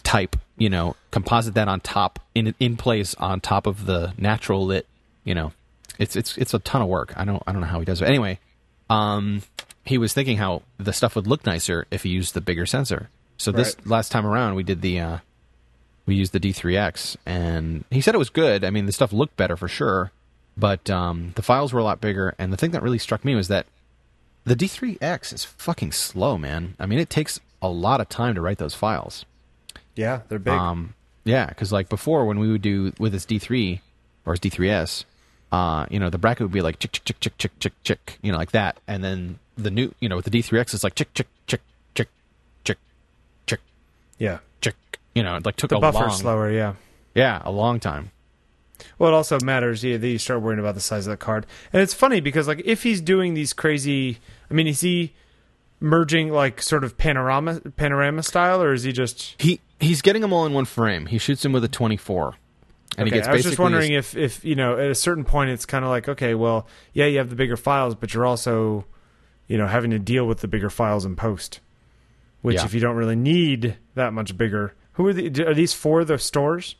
type, 0.00 0.36
you 0.56 0.70
know, 0.70 0.96
composite 1.10 1.54
that 1.54 1.68
on 1.68 1.80
top 1.80 2.18
in 2.34 2.54
in 2.58 2.76
place 2.76 3.14
on 3.16 3.40
top 3.40 3.66
of 3.66 3.86
the 3.86 4.12
natural 4.16 4.64
lit, 4.64 4.86
you 5.24 5.34
know. 5.34 5.52
It's 5.98 6.16
it's 6.16 6.36
it's 6.38 6.54
a 6.54 6.58
ton 6.58 6.82
of 6.82 6.88
work. 6.88 7.12
I 7.16 7.24
don't 7.24 7.42
I 7.46 7.52
don't 7.52 7.60
know 7.60 7.66
how 7.66 7.78
he 7.78 7.84
does 7.84 8.00
it. 8.00 8.06
Anyway, 8.08 8.38
um 8.90 9.42
he 9.84 9.98
was 9.98 10.12
thinking 10.14 10.36
how 10.36 10.62
the 10.78 10.92
stuff 10.92 11.16
would 11.16 11.26
look 11.26 11.44
nicer 11.44 11.86
if 11.90 12.04
he 12.04 12.08
used 12.08 12.34
the 12.34 12.40
bigger 12.40 12.66
sensor. 12.66 13.10
So 13.36 13.50
this 13.52 13.74
Right. 13.78 13.86
last 13.86 14.12
time 14.12 14.26
around 14.26 14.54
we 14.54 14.62
did 14.62 14.80
the 14.82 14.98
uh 15.00 15.18
we 16.06 16.14
used 16.14 16.32
the 16.32 16.40
D3X 16.40 17.16
and 17.26 17.84
he 17.90 18.00
said 18.00 18.14
it 18.14 18.18
was 18.18 18.30
good. 18.30 18.64
I 18.64 18.70
mean, 18.70 18.86
the 18.86 18.92
stuff 18.92 19.12
looked 19.12 19.36
better 19.36 19.56
for 19.56 19.68
sure, 19.68 20.10
but 20.56 20.88
um 20.90 21.32
the 21.36 21.42
files 21.42 21.72
were 21.72 21.80
a 21.80 21.84
lot 21.84 22.00
bigger 22.00 22.34
and 22.38 22.52
the 22.52 22.56
thing 22.56 22.70
that 22.72 22.82
really 22.82 22.98
struck 22.98 23.24
me 23.24 23.34
was 23.34 23.48
that 23.48 23.66
the 24.44 24.56
D3X 24.56 25.32
is 25.32 25.44
fucking 25.44 25.92
slow, 25.92 26.36
man. 26.38 26.74
I 26.80 26.86
mean, 26.86 26.98
it 26.98 27.10
takes 27.10 27.38
a 27.60 27.68
lot 27.68 28.00
of 28.00 28.08
time 28.08 28.34
to 28.34 28.40
write 28.40 28.58
those 28.58 28.74
files. 28.74 29.24
Yeah, 29.94 30.22
they're 30.28 30.38
big. 30.38 30.54
Um, 30.54 30.94
yeah, 31.24 31.46
because 31.46 31.72
like 31.72 31.88
before 31.88 32.24
when 32.26 32.38
we 32.38 32.50
would 32.50 32.62
do 32.62 32.92
with 32.98 33.12
his 33.12 33.26
D3 33.26 33.80
or 34.26 34.32
his 34.32 34.40
D3S, 34.40 35.04
uh, 35.52 35.86
you 35.90 35.98
know, 35.98 36.10
the 36.10 36.18
bracket 36.18 36.42
would 36.42 36.52
be 36.52 36.62
like 36.62 36.78
chick 36.78 36.92
chick 36.92 37.04
chick 37.04 37.20
chick 37.20 37.38
chick 37.38 37.52
chick 37.60 37.72
chick, 37.84 38.18
you 38.22 38.32
know, 38.32 38.38
like 38.38 38.52
that, 38.52 38.78
and 38.88 39.04
then 39.04 39.38
the 39.56 39.70
new, 39.70 39.94
you 40.00 40.08
know, 40.08 40.16
with 40.16 40.24
the 40.24 40.30
D3X, 40.30 40.74
it's 40.74 40.82
like 40.84 40.94
chick 40.94 41.12
chick 41.14 41.28
chick 41.46 41.60
chick 41.94 42.08
chick 42.64 42.78
chick 43.46 43.60
yeah. 44.18 44.38
chick, 44.60 44.74
you 45.14 45.22
know, 45.22 45.36
it 45.36 45.44
like 45.44 45.56
took 45.56 45.70
The 45.70 45.76
a 45.76 45.80
buffer's 45.80 46.00
long, 46.00 46.10
slower, 46.10 46.50
yeah. 46.50 46.74
yeah, 47.14 47.42
a 47.44 47.50
long 47.50 47.80
time. 47.80 48.10
Well, 48.98 49.12
it 49.12 49.14
also 49.14 49.38
matters. 49.40 49.84
Yeah, 49.84 49.96
that 49.96 50.08
you 50.08 50.18
start 50.18 50.42
worrying 50.42 50.58
about 50.58 50.74
the 50.74 50.80
size 50.80 51.06
of 51.06 51.12
the 51.12 51.16
card, 51.16 51.46
and 51.72 51.82
it's 51.82 51.94
funny 51.94 52.20
because 52.20 52.48
like 52.48 52.62
if 52.64 52.82
he's 52.82 53.00
doing 53.00 53.34
these 53.34 53.52
crazy, 53.52 54.18
I 54.50 54.54
mean, 54.54 54.66
is 54.66 54.80
he 54.80 55.12
merging 55.80 56.30
like 56.30 56.62
sort 56.62 56.84
of 56.84 56.96
panorama 56.96 57.60
panorama 57.76 58.22
style, 58.22 58.62
or 58.62 58.72
is 58.72 58.84
he 58.84 58.92
just? 58.92 59.40
He 59.40 59.60
he's 59.82 60.00
getting 60.02 60.22
them 60.22 60.32
all 60.32 60.46
in 60.46 60.52
one 60.52 60.64
frame. 60.64 61.06
He 61.06 61.18
shoots 61.18 61.42
them 61.42 61.52
with 61.52 61.64
a 61.64 61.68
24, 61.68 62.34
and 62.96 63.06
he 63.08 63.12
Okay, 63.12 63.18
gets 63.18 63.28
I 63.28 63.32
was 63.32 63.42
just 63.42 63.58
wondering 63.58 63.92
if 63.92 64.16
if 64.16 64.44
you 64.44 64.54
know 64.54 64.78
at 64.78 64.90
a 64.90 64.94
certain 64.94 65.24
point 65.24 65.50
it's 65.50 65.66
kind 65.66 65.84
of 65.84 65.90
like 65.90 66.08
okay, 66.08 66.34
well, 66.34 66.66
yeah, 66.94 67.06
you 67.06 67.18
have 67.18 67.28
the 67.30 67.36
bigger 67.36 67.56
files, 67.56 67.94
but 67.94 68.14
you're 68.14 68.24
also, 68.26 68.84
you 69.48 69.58
know, 69.58 69.66
having 69.66 69.90
to 69.90 69.98
deal 69.98 70.26
with 70.26 70.40
the 70.40 70.48
bigger 70.48 70.70
files 70.70 71.04
in 71.04 71.16
post, 71.16 71.60
which 72.40 72.56
Yeah. 72.56 72.64
if 72.64 72.72
you 72.74 72.80
don't 72.80 72.96
really 72.96 73.16
need 73.16 73.76
that 73.94 74.12
much 74.12 74.36
bigger, 74.38 74.74
who 74.94 75.06
are 75.06 75.12
the 75.12 75.44
are 75.46 75.54
these 75.54 75.74
for 75.74 76.04
the 76.04 76.18
stores? 76.18 76.76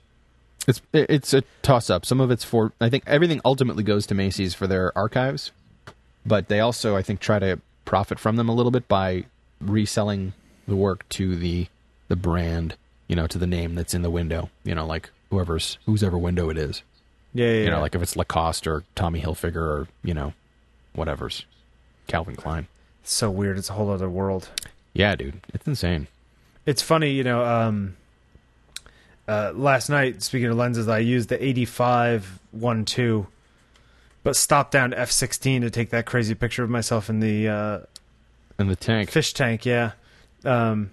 It's 0.69 0.81
it's 0.93 1.35
a 1.35 1.43
toss 1.63 1.91
up. 1.91 2.07
Some 2.07 2.21
of 2.21 2.31
it's 2.31 2.45
for 2.45 2.73
I 2.81 2.89
think 2.89 3.03
everything 3.07 3.41
ultimately 3.45 3.83
goes 3.83 4.07
to 4.07 4.15
Macy's 4.15 4.55
for 4.55 4.67
their 4.69 4.97
archives, 4.97 5.51
but 6.25 6.47
they 6.49 6.61
also 6.61 6.95
I 6.97 7.03
think 7.03 7.19
try 7.21 7.41
to 7.41 7.61
profit 7.85 8.21
from 8.21 8.37
them 8.37 8.49
a 8.49 8.55
little 8.55 8.71
bit 8.71 8.87
by 8.87 9.25
reselling 9.61 10.35
the 10.69 10.77
work 10.77 11.09
to 11.11 11.35
the 11.35 11.67
the 12.07 12.15
brand, 12.15 12.77
you 13.13 13.17
know, 13.17 13.27
to 13.27 13.37
the 13.37 13.47
name 13.47 13.75
that's 13.75 13.93
in 13.93 14.01
the 14.01 14.09
window, 14.09 14.49
you 14.65 14.75
know, 14.75 14.87
like 14.87 15.11
whoever's 15.29 15.77
whosever 15.85 16.17
window 16.17 16.49
it 16.49 16.57
is. 16.57 16.83
Yeah, 17.35 17.45
yeah, 17.47 17.53
You 17.65 17.67
know, 17.67 17.77
yeah. 17.77 17.81
like 17.83 17.95
if 17.95 18.01
it's 18.01 18.17
Lacoste 18.17 18.67
or 18.67 18.85
Tommy 18.95 19.21
Hilfiger 19.21 19.57
or, 19.57 19.89
you 20.03 20.15
know, 20.15 20.33
whatever's 20.95 21.45
Calvin 22.07 22.37
Klein. 22.37 22.69
It's 23.03 23.13
so 23.13 23.31
weird. 23.31 23.59
It's 23.59 23.69
a 23.69 23.75
whole 23.75 23.91
other 23.91 24.09
world. 24.09 24.49
Yeah, 24.95 25.15
dude. 25.15 25.43
It's 25.53 25.67
insane. 25.67 26.07
It's 26.65 26.81
funny, 26.81 27.11
you 27.11 27.23
know. 27.23 27.45
Um, 27.45 27.97
uh, 29.29 29.53
last 29.55 29.91
night, 29.91 30.23
speaking 30.23 30.49
of 30.49 30.57
lenses, 30.57 30.89
I 30.89 31.01
used 31.01 31.29
the 31.29 31.45
85 31.45 32.39
one 32.53 32.87
two, 32.87 33.27
but 34.23 34.37
stopped 34.37 34.71
down 34.73 34.93
to 34.93 34.99
f 34.99 35.11
sixteen 35.11 35.61
to 35.63 35.71
take 35.71 35.91
that 35.91 36.07
crazy 36.07 36.35
picture 36.35 36.65
of 36.65 36.71
myself 36.71 37.11
in 37.11 37.21
the 37.21 37.49
uh, 37.49 37.79
And 38.59 38.71
the 38.71 38.77
tank. 38.77 39.11
fish 39.11 39.35
tank. 39.35 39.67
Yeah, 39.67 39.93
um, 40.47 40.91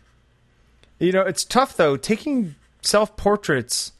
you 1.00 1.12
know, 1.12 1.22
it's 1.22 1.44
tough 1.44 1.76
though 1.78 1.98
taking 1.98 2.56
self 2.82 3.16
portraits 3.18 3.94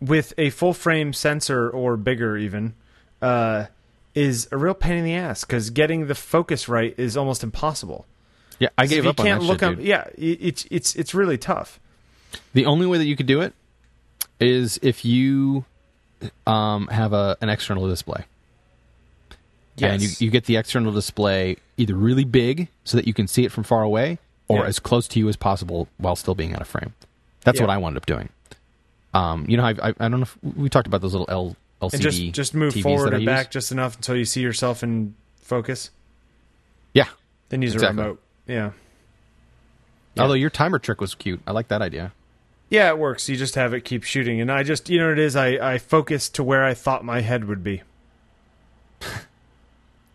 with 0.00 0.34
a 0.38 0.50
full 0.50 0.74
frame 0.74 1.12
sensor 1.12 1.68
or 1.68 1.96
bigger 1.96 2.36
even. 2.36 2.74
Uh, 3.20 3.66
is 4.14 4.48
a 4.50 4.56
real 4.56 4.74
pain 4.74 4.96
in 4.96 5.04
the 5.04 5.14
ass 5.14 5.44
because 5.44 5.70
getting 5.70 6.06
the 6.06 6.14
focus 6.14 6.68
right 6.68 6.94
is 6.98 7.16
almost 7.16 7.44
impossible. 7.44 8.06
Yeah, 8.58 8.70
I 8.78 8.86
gave 8.86 9.04
you 9.04 9.10
up 9.10 9.20
on 9.20 9.26
can't 9.26 9.40
that 9.42 9.46
look 9.46 9.60
shit, 9.60 9.68
up. 9.68 9.76
dude. 9.76 9.84
Yeah, 9.84 10.08
it's 10.16 10.66
it's 10.70 10.96
it's 10.96 11.14
really 11.14 11.36
tough. 11.36 11.78
The 12.54 12.64
only 12.64 12.86
way 12.86 12.96
that 12.98 13.04
you 13.04 13.14
could 13.14 13.26
do 13.26 13.42
it 13.42 13.52
is 14.40 14.78
if 14.82 15.04
you 15.04 15.66
um, 16.46 16.88
have 16.88 17.12
a 17.12 17.36
an 17.42 17.50
external 17.50 17.86
display. 17.88 18.24
And 19.82 20.00
you, 20.00 20.08
you 20.20 20.30
get 20.30 20.46
the 20.46 20.56
external 20.56 20.90
display 20.90 21.58
either 21.76 21.94
really 21.94 22.24
big 22.24 22.68
so 22.84 22.96
that 22.96 23.06
you 23.06 23.12
can 23.12 23.28
see 23.28 23.44
it 23.44 23.52
from 23.52 23.62
far 23.62 23.82
away 23.82 24.18
or 24.48 24.58
Yeah. 24.60 24.66
as 24.66 24.78
close 24.78 25.08
to 25.08 25.18
you 25.18 25.28
as 25.28 25.36
possible 25.36 25.88
while 25.98 26.16
still 26.16 26.34
being 26.34 26.54
out 26.54 26.60
of 26.60 26.68
frame. 26.68 26.94
That's 27.42 27.58
Yeah. 27.58 27.66
what 27.66 27.70
I 27.72 27.76
wound 27.78 27.96
up 27.96 28.06
doing. 28.06 28.28
Um, 29.14 29.46
you 29.48 29.56
know, 29.56 29.64
I, 29.64 29.70
I, 29.82 29.88
I 29.88 30.08
don't 30.08 30.12
know 30.20 30.22
if 30.22 30.36
we 30.42 30.68
talked 30.68 30.86
about 30.86 31.00
those 31.00 31.12
little 31.14 31.28
L, 31.30 31.56
LCD 31.80 31.92
and 31.94 32.02
just 32.02 32.32
just 32.32 32.54
move 32.54 32.74
TVs 32.74 32.82
forward 32.82 33.14
or 33.14 33.20
back 33.24 33.50
just 33.50 33.72
enough 33.72 33.96
until 33.96 34.16
you 34.16 34.24
see 34.24 34.40
yourself 34.40 34.82
in 34.82 35.14
focus. 35.40 35.90
Yeah. 36.92 37.08
Then 37.48 37.62
use 37.62 37.74
Exactly. 37.74 38.00
a 38.00 38.04
remote. 38.04 38.22
Yeah. 38.46 38.70
Yeah. 40.14 40.22
Although 40.22 40.34
your 40.34 40.50
timer 40.50 40.78
trick 40.78 41.00
was 41.00 41.14
cute. 41.14 41.40
I 41.46 41.52
like 41.52 41.68
that 41.68 41.82
idea. 41.82 42.12
Yeah, 42.68 42.88
it 42.88 42.98
works. 42.98 43.28
You 43.28 43.36
just 43.36 43.54
have 43.54 43.72
it 43.74 43.82
keep 43.82 44.02
shooting, 44.02 44.40
and 44.40 44.50
I 44.50 44.62
just 44.64 44.88
you 44.90 44.98
know 44.98 45.06
what 45.08 45.18
it 45.18 45.24
is. 45.24 45.36
I 45.36 45.74
I 45.74 45.78
focus 45.78 46.28
to 46.30 46.42
where 46.42 46.64
I 46.64 46.74
thought 46.74 47.04
my 47.04 47.20
head 47.20 47.44
would 47.44 47.62
be. 47.62 47.82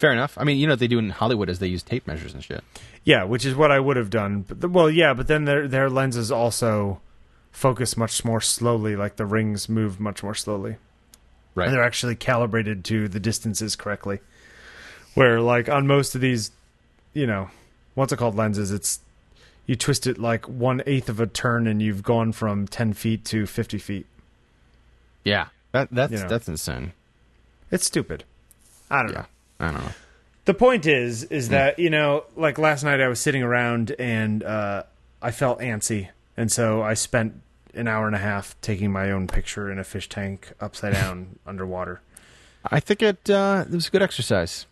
Fair 0.02 0.12
enough. 0.12 0.36
I 0.36 0.46
mean, 0.46 0.58
you 0.58 0.66
know 0.66 0.74
what 0.74 0.80
they 0.80 0.88
do 0.88 0.98
in 0.98 1.12
Hollywood 1.12 1.48
is 1.48 1.60
they 1.60 1.68
use 1.68 1.84
tape 1.84 2.08
measures 2.08 2.34
and 2.34 2.44
shit. 2.44 2.64
Yeah, 3.04 3.24
which 3.24 3.46
is 3.46 3.54
what 3.54 3.70
I 3.72 3.80
would 3.80 3.98
have 3.98 4.10
done. 4.10 4.42
But 4.48 4.60
the, 4.60 4.68
well, 4.68 4.90
yeah, 4.90 5.14
but 5.14 5.28
then 5.28 5.46
their 5.46 5.68
their 5.68 5.92
lenses 5.92 6.32
also 6.32 7.00
focus 7.52 7.96
much 7.96 8.26
more 8.26 8.42
slowly. 8.42 8.96
Like 8.96 9.18
the 9.18 9.28
rings 9.28 9.70
move 9.70 10.00
much 10.00 10.24
more 10.24 10.34
slowly. 10.34 10.78
Right. 11.54 11.66
and 11.68 11.76
they're 11.76 11.84
actually 11.84 12.16
calibrated 12.16 12.84
to 12.86 13.08
the 13.10 13.20
distances 13.20 13.76
correctly. 13.76 14.22
Where 15.14 15.40
like 15.40 15.70
on 15.70 15.86
most 15.86 16.16
of 16.16 16.22
these, 16.22 16.50
you 17.14 17.28
know, 17.28 17.52
what's 17.94 18.12
it 18.12 18.18
called 18.18 18.36
lenses? 18.36 18.72
It's 18.72 19.02
you 19.68 19.76
twist 19.76 20.08
it 20.08 20.18
like 20.18 20.50
one 20.50 20.82
eighth 20.88 21.10
of 21.10 21.20
a 21.20 21.28
turn, 21.28 21.68
and 21.68 21.80
you've 21.80 22.02
gone 22.02 22.32
from 22.32 22.68
ten 22.68 22.94
feet 22.94 23.24
to 23.26 23.46
fifty 23.46 23.78
feet. 23.78 24.08
Yeah. 25.24 25.50
That 25.74 25.90
that's 25.92 26.12
You 26.12 26.20
know. 26.20 26.28
that's 26.28 26.48
insane. 26.48 26.94
It's 27.70 27.86
stupid. 27.86 28.24
I 28.90 29.04
don't 29.04 29.14
know. 29.14 29.26
I 29.62 29.72
don't 29.72 29.84
know. 29.84 29.92
The 30.46 30.56
point 30.56 30.88
is, 30.88 31.24
is 31.26 31.50
that 31.50 31.78
you 31.78 31.92
know, 31.92 32.26
like 32.36 32.58
last 32.58 32.84
night, 32.84 33.00
I 33.00 33.08
was 33.08 33.20
sitting 33.20 33.44
around 33.44 33.96
and 34.00 34.44
uh, 34.44 34.84
I 35.22 35.30
felt 35.32 35.60
antsy, 35.60 36.10
and 36.36 36.52
so 36.52 36.82
I 36.82 36.96
spent 36.96 37.40
an 37.76 37.88
hour 37.88 38.08
and 38.08 38.16
a 38.16 38.20
half 38.20 38.60
taking 38.60 38.92
my 38.92 39.12
own 39.12 39.28
picture 39.28 39.72
in 39.72 39.78
a 39.78 39.84
fish 39.84 40.10
tank 40.10 40.52
upside 40.60 40.94
down 40.94 41.40
underwater. 41.46 42.02
I 42.66 42.80
think 42.80 43.04
it 43.04 43.30
uh, 43.30 43.66
it 43.68 43.74
was 43.74 43.88
a 43.88 43.92
good 43.92 44.02
exercise. 44.02 44.66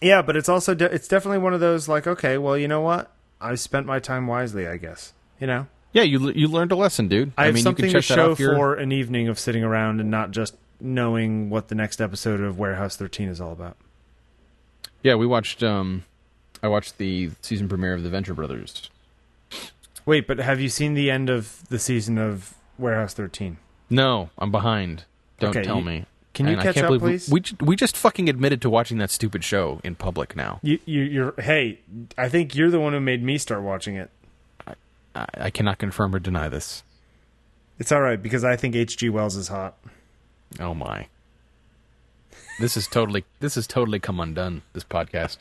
Yeah, 0.00 0.22
but 0.22 0.36
it's 0.36 0.48
also 0.48 0.74
de- 0.74 0.92
it's 0.92 1.06
definitely 1.06 1.38
one 1.38 1.52
of 1.52 1.60
those 1.60 1.86
like, 1.86 2.06
okay, 2.06 2.38
well, 2.38 2.56
you 2.56 2.66
know 2.66 2.80
what? 2.80 3.12
I 3.40 3.54
spent 3.56 3.86
my 3.86 3.98
time 3.98 4.26
wisely, 4.26 4.66
I 4.66 4.78
guess. 4.78 5.12
You 5.38 5.46
know, 5.46 5.66
Yeah, 5.92 6.02
you 6.02 6.30
you 6.30 6.48
learned 6.48 6.72
a 6.72 6.76
lesson, 6.76 7.08
dude. 7.08 7.32
I, 7.36 7.46
have 7.46 7.54
mean, 7.54 7.62
something 7.62 7.84
you 7.84 7.90
to 7.90 7.96
can 7.96 8.02
check 8.02 8.08
that 8.08 8.22
show 8.22 8.32
off 8.32 8.40
your, 8.40 8.56
for 8.56 8.74
an 8.74 8.90
evening 8.90 9.28
of 9.28 9.38
sitting 9.38 9.62
around 9.62 10.00
and 10.00 10.10
not 10.10 10.30
just 10.30 10.56
knowing 10.80 11.50
what 11.50 11.68
the 11.68 11.74
next 11.74 12.00
episode 12.00 12.40
of 12.40 12.58
Warehouse 12.58 12.96
13 12.96 13.28
is 13.28 13.40
all 13.40 13.52
about. 13.52 13.76
Yeah, 15.04 15.14
we 15.14 15.26
watched. 15.26 15.62
Um, 15.62 16.04
I 16.62 16.68
watched 16.68 16.98
the 16.98 17.30
season 17.42 17.68
premiere 17.68 17.94
of 17.94 18.02
the 18.02 18.08
Venture 18.10 18.34
Brothers. 18.34 18.90
Wait, 20.06 20.26
but 20.26 20.38
have 20.38 20.60
you 20.60 20.68
seen 20.68 20.94
the 20.94 21.10
end 21.10 21.30
of 21.30 21.66
the 21.68 21.78
season 21.78 22.18
of 22.18 22.54
Warehouse 22.78 23.14
13? 23.14 23.58
No, 23.88 24.30
I'm 24.38 24.50
behind. 24.50 25.04
Don't 25.38 25.50
Okay, 25.50 25.62
tell 25.62 25.78
you- 25.78 25.84
me. 25.84 26.06
Can 26.32 26.46
you 26.48 26.54
And 26.54 26.62
catch 26.62 26.76
up, 26.78 26.86
believe 26.88 27.02
we- 27.02 27.10
please? 27.10 27.30
We, 27.60 27.66
we 27.66 27.76
just 27.76 27.96
fucking 27.96 28.28
admitted 28.28 28.60
to 28.62 28.70
watching 28.70 28.98
that 28.98 29.10
stupid 29.12 29.44
show 29.44 29.80
in 29.84 29.94
public 29.94 30.34
now. 30.34 30.58
You, 30.64 30.80
you, 30.84 31.02
you're 31.02 31.34
hey, 31.38 31.78
I 32.18 32.28
think 32.28 32.56
you're 32.56 32.70
the 32.70 32.80
one 32.80 32.92
who 32.92 32.98
made 32.98 33.22
me 33.22 33.38
start 33.38 33.62
watching 33.62 33.94
it. 33.94 34.10
I, 34.66 35.26
I 35.34 35.50
cannot 35.50 35.78
confirm 35.78 36.12
or 36.12 36.18
deny 36.18 36.48
this. 36.48 36.82
It's 37.78 37.92
all 37.92 38.00
right 38.00 38.20
because 38.20 38.42
I 38.42 38.56
think 38.56 38.74
H.G. 38.74 39.10
Wells 39.10 39.36
is 39.36 39.46
hot. 39.46 39.76
Oh 40.58 40.74
my. 40.74 41.06
This 42.60 42.76
is 42.76 42.86
totally 42.86 43.24
this 43.40 43.56
is 43.56 43.66
totally 43.66 43.98
come 43.98 44.20
undone. 44.20 44.62
This 44.72 44.84
podcast. 44.84 45.38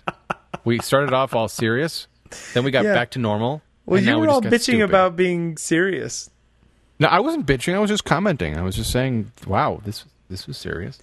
we 0.66 0.80
started 0.80 1.14
off 1.14 1.36
all 1.36 1.48
serious, 1.48 2.08
then 2.54 2.64
we 2.64 2.72
got 2.72 2.86
Yeah. 2.86 2.94
back 2.94 3.12
to 3.12 3.20
normal. 3.20 3.62
Well, 3.86 3.98
and 3.98 4.06
you 4.06 4.12
now 4.14 4.18
we 4.20 4.22
were 4.28 4.34
just 4.34 4.46
all 4.46 4.52
bitching 4.52 4.62
stupid. 4.62 4.82
about 4.84 5.16
being 5.16 5.58
serious. 5.58 6.30
No, 7.00 7.08
I 7.10 7.20
wasn't 7.20 7.46
bitching. 7.46 7.74
I 7.76 7.80
was 7.80 7.90
just 7.90 8.06
commenting. 8.06 8.58
I 8.58 8.62
was 8.62 8.76
just 8.76 8.92
saying, 8.92 9.32
"Wow, 9.46 9.82
this 9.84 10.06
this 10.30 10.48
was 10.48 10.58
serious." 10.58 11.00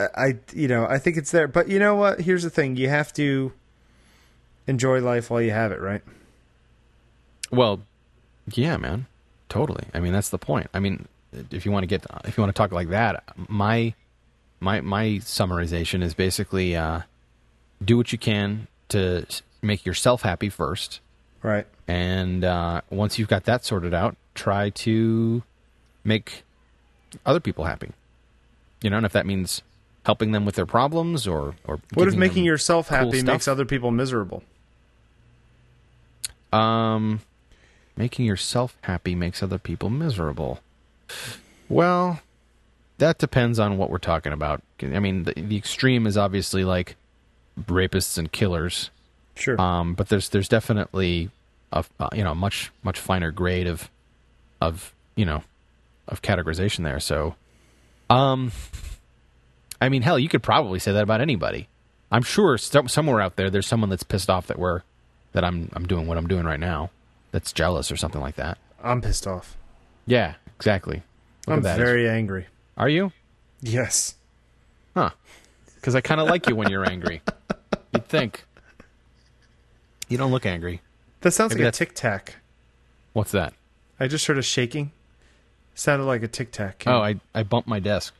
I- 0.00 0.08
I, 0.14 0.34
you 0.54 0.68
know, 0.68 0.86
I 0.86 0.98
think 0.98 1.16
it's 1.16 1.32
there. 1.32 1.48
But 1.48 1.68
you 1.68 1.78
know 1.78 1.96
what? 1.96 2.20
Here's 2.20 2.44
the 2.44 2.50
thing: 2.50 2.76
you 2.76 2.88
have 2.88 3.12
to 3.14 3.52
enjoy 4.66 5.00
life 5.00 5.28
while 5.30 5.42
you 5.42 5.50
have 5.50 5.72
it, 5.72 5.80
right? 5.80 6.02
Well, 7.50 7.80
yeah, 8.52 8.76
man, 8.76 9.06
totally. 9.48 9.84
I 9.94 10.00
mean, 10.00 10.12
that's 10.12 10.28
the 10.30 10.38
point. 10.38 10.68
I 10.74 10.78
mean, 10.80 11.08
if 11.50 11.64
you 11.66 11.72
want 11.72 11.82
to 11.82 11.86
get, 11.88 12.06
if 12.24 12.36
you 12.36 12.42
want 12.42 12.54
to 12.54 12.58
talk 12.58 12.70
like 12.72 12.90
that, 12.90 13.24
my 13.48 13.94
my 14.60 14.80
my 14.80 15.04
summarization 15.22 16.02
is 16.02 16.14
basically 16.14 16.76
uh, 16.76 17.02
do 17.84 17.96
what 17.96 18.12
you 18.12 18.18
can 18.18 18.66
to 18.88 19.24
make 19.62 19.84
yourself 19.86 20.22
happy 20.22 20.48
first, 20.48 21.00
Right. 21.42 21.66
and 21.86 22.44
uh, 22.44 22.80
once 22.90 23.18
you've 23.18 23.28
got 23.28 23.44
that 23.44 23.64
sorted 23.64 23.92
out, 23.94 24.16
try 24.34 24.70
to 24.70 25.42
make 26.04 26.42
other 27.26 27.40
people 27.40 27.64
happy. 27.64 27.90
You 28.82 28.90
know, 28.90 28.96
and 28.98 29.06
if 29.06 29.12
that 29.12 29.26
means 29.26 29.62
helping 30.06 30.32
them 30.32 30.44
with 30.44 30.54
their 30.54 30.66
problems 30.66 31.26
or 31.26 31.54
or 31.64 31.80
What 31.94 32.08
if 32.08 32.16
making 32.16 32.44
yourself 32.44 32.88
cool 32.88 32.98
happy 32.98 33.18
stuff? 33.20 33.26
makes 33.34 33.48
other 33.48 33.64
people 33.64 33.90
miserable? 33.90 34.42
Um, 36.52 37.20
making 37.96 38.24
yourself 38.24 38.76
happy 38.82 39.14
makes 39.14 39.42
other 39.42 39.58
people 39.58 39.90
miserable. 39.90 40.60
Well, 41.68 42.20
that 42.98 43.18
depends 43.18 43.58
on 43.58 43.78
what 43.78 43.90
we're 43.90 43.98
talking 43.98 44.32
about. 44.32 44.62
I 44.82 44.98
mean, 44.98 45.24
the, 45.24 45.32
the 45.34 45.56
extreme 45.56 46.06
is 46.06 46.16
obviously 46.16 46.64
like 46.64 46.96
rapists 47.66 48.18
and 48.18 48.30
killers. 48.30 48.90
Sure. 49.34 49.60
Um, 49.60 49.94
but 49.94 50.08
there's 50.08 50.28
there's 50.28 50.48
definitely 50.48 51.30
a 51.72 51.84
uh, 52.00 52.08
you 52.12 52.24
know 52.24 52.34
much 52.34 52.70
much 52.82 52.98
finer 52.98 53.30
grade 53.30 53.66
of 53.66 53.88
of 54.60 54.92
you 55.14 55.24
know 55.24 55.42
of 56.08 56.22
categorization 56.22 56.84
there. 56.84 57.00
So, 57.00 57.36
um, 58.10 58.52
I 59.80 59.88
mean, 59.88 60.02
hell, 60.02 60.18
you 60.18 60.28
could 60.28 60.42
probably 60.42 60.78
say 60.78 60.92
that 60.92 61.02
about 61.02 61.20
anybody. 61.20 61.68
I'm 62.10 62.22
sure 62.22 62.56
some, 62.58 62.88
somewhere 62.88 63.20
out 63.20 63.36
there 63.36 63.50
there's 63.50 63.66
someone 63.66 63.90
that's 63.90 64.02
pissed 64.02 64.30
off 64.30 64.46
that 64.48 64.58
we're 64.58 64.82
that 65.32 65.44
I'm 65.44 65.70
I'm 65.74 65.86
doing 65.86 66.06
what 66.06 66.18
I'm 66.18 66.26
doing 66.26 66.44
right 66.44 66.60
now. 66.60 66.90
That's 67.30 67.52
jealous 67.52 67.92
or 67.92 67.96
something 67.96 68.20
like 68.20 68.36
that. 68.36 68.58
I'm 68.82 69.00
pissed 69.00 69.26
off. 69.26 69.56
Yeah, 70.06 70.34
exactly. 70.56 71.02
Look 71.46 71.58
I'm 71.58 71.62
very 71.62 72.08
angry. 72.08 72.46
Are 72.78 72.88
you? 72.88 73.12
Yes. 73.60 74.14
Huh? 74.94 75.10
Because 75.74 75.94
I 75.94 76.00
kind 76.00 76.20
of 76.20 76.28
like 76.28 76.48
you 76.48 76.56
when 76.56 76.70
you're 76.70 76.88
angry. 76.88 77.20
You'd 77.92 78.06
think. 78.08 78.44
You 80.08 80.16
don't 80.16 80.30
look 80.30 80.46
angry. 80.46 80.80
That 81.20 81.32
sounds 81.32 81.52
Maybe 81.52 81.64
like 81.64 81.74
a 81.74 81.76
tic 81.76 81.94
tac. 81.94 82.36
What's 83.12 83.32
that? 83.32 83.52
I 84.00 84.06
just 84.06 84.26
heard 84.26 84.38
a 84.38 84.42
shaking. 84.42 84.92
Sounded 85.74 86.04
like 86.04 86.22
a 86.22 86.28
tic 86.28 86.50
tac. 86.52 86.84
Oh, 86.86 87.00
I 87.00 87.16
I 87.34 87.42
bumped 87.42 87.68
my 87.68 87.80
desk. 87.80 88.14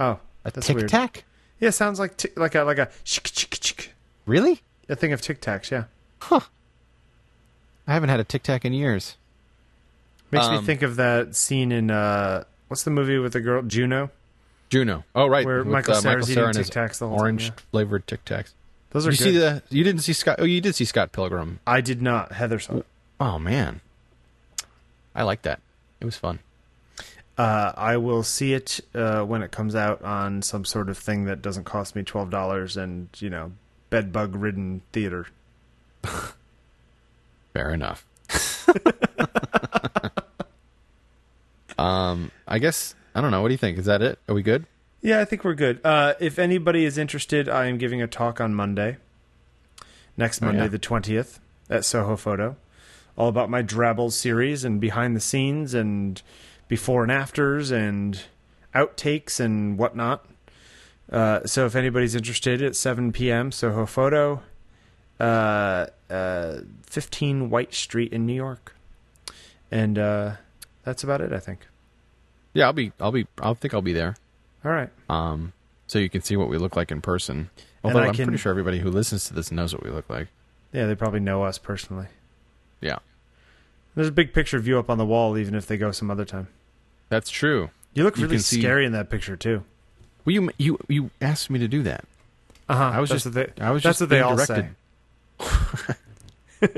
oh, 0.00 0.18
A 0.44 0.50
tic 0.50 0.88
tac? 0.88 1.24
Yeah, 1.60 1.70
sounds 1.70 1.98
like 2.00 2.16
tic- 2.16 2.38
like 2.38 2.54
a 2.54 2.62
like 2.64 2.78
a 2.78 2.88
chick 3.04 3.24
chick 3.24 3.50
chick. 3.60 3.94
Really? 4.26 4.60
A 4.88 4.96
thing 4.96 5.12
of 5.12 5.20
tic 5.20 5.40
tacs. 5.40 5.70
Yeah, 5.70 5.84
Huh. 6.20 6.40
I 7.86 7.92
haven't 7.94 8.08
had 8.10 8.20
a 8.20 8.24
tic 8.24 8.42
tac 8.42 8.64
in 8.64 8.72
years. 8.72 9.16
makes 10.30 10.48
me 10.48 10.56
Um, 10.56 10.64
think 10.64 10.82
of 10.82 10.96
that 10.96 11.34
scene 11.36 11.72
in 11.72 11.90
uh, 11.90 12.44
what's 12.72 12.84
the 12.84 12.90
movie 12.90 13.18
with 13.18 13.34
the 13.34 13.40
girl 13.40 13.60
Juno, 13.60 14.10
Juno. 14.70 15.04
Oh, 15.14 15.26
right. 15.26 15.44
where 15.44 15.58
with, 15.58 15.66
Michael 15.66 15.92
uh, 15.92 16.00
Cera's 16.00 16.34
and 16.34 16.56
his 16.56 16.70
Tic 16.70 16.90
Tacs 16.90 16.98
the 17.00 17.06
orange 17.06 17.48
time. 17.48 17.54
Yeah. 17.58 17.64
flavored 17.70 18.06
Tic 18.06 18.24
Tacs. 18.24 18.54
Those 18.92 19.04
Did 19.04 19.08
are 19.08 19.12
you 19.12 19.18
good. 19.18 19.24
see 19.24 19.38
the? 19.38 19.62
You 19.68 19.84
didn't 19.84 20.00
see 20.00 20.14
Scott? 20.14 20.36
Oh, 20.38 20.44
you 20.44 20.62
did 20.62 20.74
see 20.74 20.86
Scott 20.86 21.12
Pilgrim. 21.12 21.60
I 21.66 21.82
did 21.82 22.00
not. 22.00 22.32
Heather 22.32 22.58
saw 22.58 22.78
it. 22.78 22.86
Oh 23.20 23.38
man, 23.38 23.82
I 25.14 25.22
like 25.22 25.42
that. 25.42 25.60
It 26.00 26.06
was 26.06 26.16
fun. 26.16 26.38
Uh, 27.36 27.72
I 27.76 27.98
will 27.98 28.22
see 28.22 28.54
it 28.54 28.80
uh, 28.94 29.22
when 29.22 29.42
it 29.42 29.50
comes 29.50 29.74
out 29.74 30.02
on 30.02 30.40
some 30.40 30.64
sort 30.64 30.88
of 30.88 30.96
thing 30.96 31.26
that 31.26 31.42
doesn't 31.42 31.64
cost 31.64 31.94
me 31.94 32.02
twelve 32.04 32.30
dollars 32.30 32.78
and 32.78 33.10
you 33.18 33.28
know 33.28 33.52
bed 33.90 34.14
bug 34.14 34.34
ridden 34.34 34.80
theater. 34.92 35.26
Fair 37.52 37.70
enough. 37.70 38.06
um, 41.82 42.30
I 42.46 42.58
guess 42.58 42.94
I 43.14 43.20
don't 43.20 43.30
know. 43.30 43.42
What 43.42 43.48
do 43.48 43.54
you 43.54 43.58
think? 43.58 43.78
Is 43.78 43.86
that 43.86 44.02
it? 44.02 44.18
Are 44.28 44.34
we 44.34 44.42
good? 44.42 44.66
Yeah, 45.00 45.20
I 45.20 45.24
think 45.24 45.42
we're 45.44 45.54
good. 45.54 45.80
Uh, 45.84 46.14
if 46.20 46.38
anybody 46.38 46.84
is 46.84 46.96
interested, 46.96 47.48
I 47.48 47.66
am 47.66 47.76
giving 47.76 48.00
a 48.00 48.06
talk 48.06 48.40
on 48.40 48.54
Monday, 48.54 48.98
next 50.16 50.42
Oh, 50.42 50.46
Monday 50.46 50.62
yeah? 50.62 50.68
the 50.68 50.78
twentieth 50.78 51.40
at 51.68 51.84
Soho 51.84 52.16
Photo, 52.16 52.56
all 53.16 53.28
about 53.28 53.50
my 53.50 53.62
Drabble 53.62 54.12
series 54.12 54.64
and 54.64 54.80
behind 54.80 55.16
the 55.16 55.20
scenes 55.20 55.74
and 55.74 56.22
before 56.68 57.02
and 57.02 57.10
afters 57.12 57.70
and 57.72 58.22
outtakes 58.74 59.40
and 59.40 59.76
whatnot. 59.76 60.24
Uh, 61.10 61.44
so 61.46 61.66
if 61.66 61.74
anybody's 61.74 62.14
interested, 62.14 62.62
at 62.62 62.76
seven 62.76 63.12
p.m. 63.12 63.50
Soho 63.52 63.84
Photo, 63.86 64.40
uh, 65.20 65.86
uh, 66.08 66.60
fifteen 66.86 67.50
White 67.50 67.74
Street 67.74 68.12
in 68.12 68.24
New 68.24 68.34
York, 68.34 68.76
and 69.70 69.98
uh, 69.98 70.36
that's 70.84 71.02
about 71.04 71.20
it. 71.20 71.32
I 71.32 71.38
think. 71.40 71.66
Yeah, 72.54 72.66
I'll 72.66 72.72
be. 72.72 72.92
I'll 73.00 73.12
be. 73.12 73.26
I'll 73.40 73.54
think 73.54 73.72
I'll 73.74 73.82
be 73.82 73.92
there. 73.92 74.16
All 74.64 74.70
right. 74.70 74.90
Um, 75.08 75.52
so 75.86 75.98
you 75.98 76.08
can 76.08 76.22
see 76.22 76.36
what 76.36 76.48
we 76.48 76.58
look 76.58 76.76
like 76.76 76.90
in 76.90 77.00
person. 77.00 77.50
Although 77.84 78.00
I 78.00 78.06
I'm 78.08 78.14
can- 78.14 78.26
pretty 78.26 78.38
sure 78.40 78.50
everybody 78.50 78.78
who 78.78 78.90
listens 78.90 79.24
to 79.26 79.34
this 79.34 79.50
knows 79.50 79.72
what 79.74 79.82
we 79.82 79.90
look 79.90 80.08
like. 80.10 80.28
Yeah, 80.72 80.86
they 80.86 80.94
probably 80.94 81.20
know 81.20 81.42
us 81.44 81.58
personally. 81.58 82.06
Yeah, 82.80 82.98
There's 83.94 84.08
a 84.08 84.12
big 84.12 84.32
picture 84.32 84.56
of 84.56 84.66
you 84.66 84.78
up 84.78 84.88
on 84.90 84.98
the 84.98 85.04
wall, 85.06 85.36
even 85.38 85.54
if 85.54 85.66
they 85.66 85.76
go 85.76 85.90
some 85.92 86.10
other 86.10 86.24
time. 86.24 86.48
that's 87.08 87.30
true. 87.30 87.70
You 87.94 88.04
look 88.04 88.16
You 88.16 88.24
really 88.24 88.38
see- 88.38 88.58
scary 88.60 88.86
in 88.86 88.92
that 88.92 89.10
picture 89.10 89.36
too. 89.36 89.64
Well, 90.24 90.32
you 90.34 90.50
you 90.58 90.78
you 90.88 91.10
asked 91.20 91.50
me 91.50 91.58
to 91.58 91.68
do 91.68 91.82
that. 91.82 92.04
Uh 92.68 92.76
huh. 92.76 92.90
I 92.94 93.00
was 93.00 93.10
that's 93.10 93.24
just- 93.24 93.34
they, 93.34 93.48
I 93.60 93.70
was 93.70 93.82
that's 93.82 93.98
just 93.98 94.00
what 94.02 94.08
they 94.10 94.20
all 94.20 94.36
directed. 94.36 94.74
say. 95.40 95.94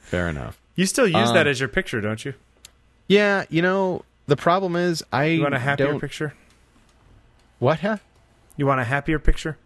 Fair 0.00 0.28
enough. 0.28 0.60
You 0.76 0.86
still 0.86 1.06
use 1.06 1.28
Um, 1.28 1.34
that 1.34 1.46
as 1.46 1.60
your 1.60 1.68
picture, 1.68 2.00
don't 2.00 2.24
you? 2.24 2.34
Yeah, 3.08 3.44
you 3.48 3.62
know 3.62 4.04
the 4.26 4.36
problem 4.36 4.76
is 4.76 5.02
I 5.12 5.24
You 5.26 5.42
want 5.42 5.54
a 5.54 5.58
happier 5.58 5.88
don't. 5.88 6.00
picture? 6.00 6.34
What? 7.58 7.80
Huh? 7.80 7.98
You 8.56 8.66
want 8.66 8.80
a 8.80 8.84
happier 8.84 9.18
picture? 9.18 9.56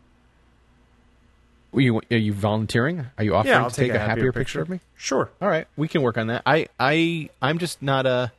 Are 1.75 1.81
you 1.81 2.01
are 2.11 2.17
you 2.17 2.33
volunteering? 2.33 3.07
Are 3.19 3.25
you 3.25 3.35
offering 3.35 3.53
Yeah, 3.55 3.69
to 3.69 3.75
take, 3.75 3.93
a 3.93 3.99
happier, 3.99 4.33
picture. 4.33 4.63
of 4.63 4.69
me? 4.71 4.81
Sure. 4.97 5.31
All 5.43 5.49
right, 5.49 5.67
we 5.77 5.89
can 5.89 6.01
work 6.03 6.17
on 6.17 6.29
that. 6.29 6.43
I 6.47 6.69
I 6.81 7.29
I'm 7.43 7.59
just 7.59 7.83
not 7.83 8.07
a 8.07 8.33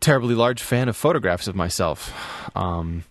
terribly 0.00 0.34
large 0.34 0.62
fan 0.62 0.88
of 0.88 0.96
photographs 0.96 1.48
of 1.48 1.56
myself, 1.56 2.12
um, 2.56 3.04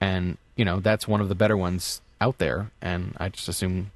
and 0.00 0.38
you 0.54 0.64
know 0.64 0.80
that's 0.80 1.06
one 1.06 1.20
of 1.20 1.28
the 1.28 1.34
better 1.34 1.56
ones 1.56 2.00
out 2.20 2.38
there, 2.38 2.70
and 2.80 3.14
I 3.18 3.28
just 3.28 3.48
assume 3.48 3.90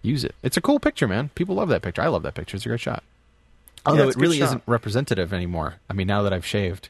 use 0.00 0.24
it. 0.24 0.34
It's 0.42 0.56
a 0.56 0.62
cool 0.62 0.80
picture, 0.80 1.06
man. 1.06 1.28
People 1.34 1.56
love 1.56 1.68
that 1.68 1.82
picture. 1.82 2.00
I 2.02 2.08
love 2.08 2.22
that 2.22 2.34
picture. 2.34 2.56
It's 2.56 2.64
a 2.64 2.68
great 2.70 2.80
shot. 2.80 3.02
Although 3.84 4.08
it's 4.08 4.16
it 4.16 4.20
really 4.20 4.38
shot. 4.38 4.44
isn't 4.44 4.62
representative 4.66 5.32
anymore. 5.32 5.76
I 5.90 5.92
mean, 5.92 6.06
now 6.06 6.22
that 6.22 6.32
I've 6.32 6.46
shaved. 6.46 6.88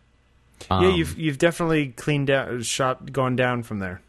yeah, 0.71 0.77
Um, 0.79 0.95
you've 0.95 1.19
you've 1.19 1.39
definitely 1.39 1.89
cleaned 1.89 2.31
out, 2.31 2.65
shot, 2.65 3.13
gone 3.13 3.35
down 3.37 3.63
from 3.63 3.79
there. 3.79 4.01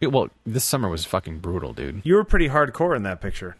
it- 0.00 0.12
well, 0.12 0.28
this 0.46 0.64
summer 0.64 0.88
was 0.88 1.04
fucking 1.04 1.38
brutal, 1.38 1.72
dude. 1.72 2.00
You 2.04 2.14
were 2.14 2.24
pretty 2.24 2.48
hardcore 2.48 2.94
in 2.96 3.02
that 3.04 3.20
picture. 3.20 3.56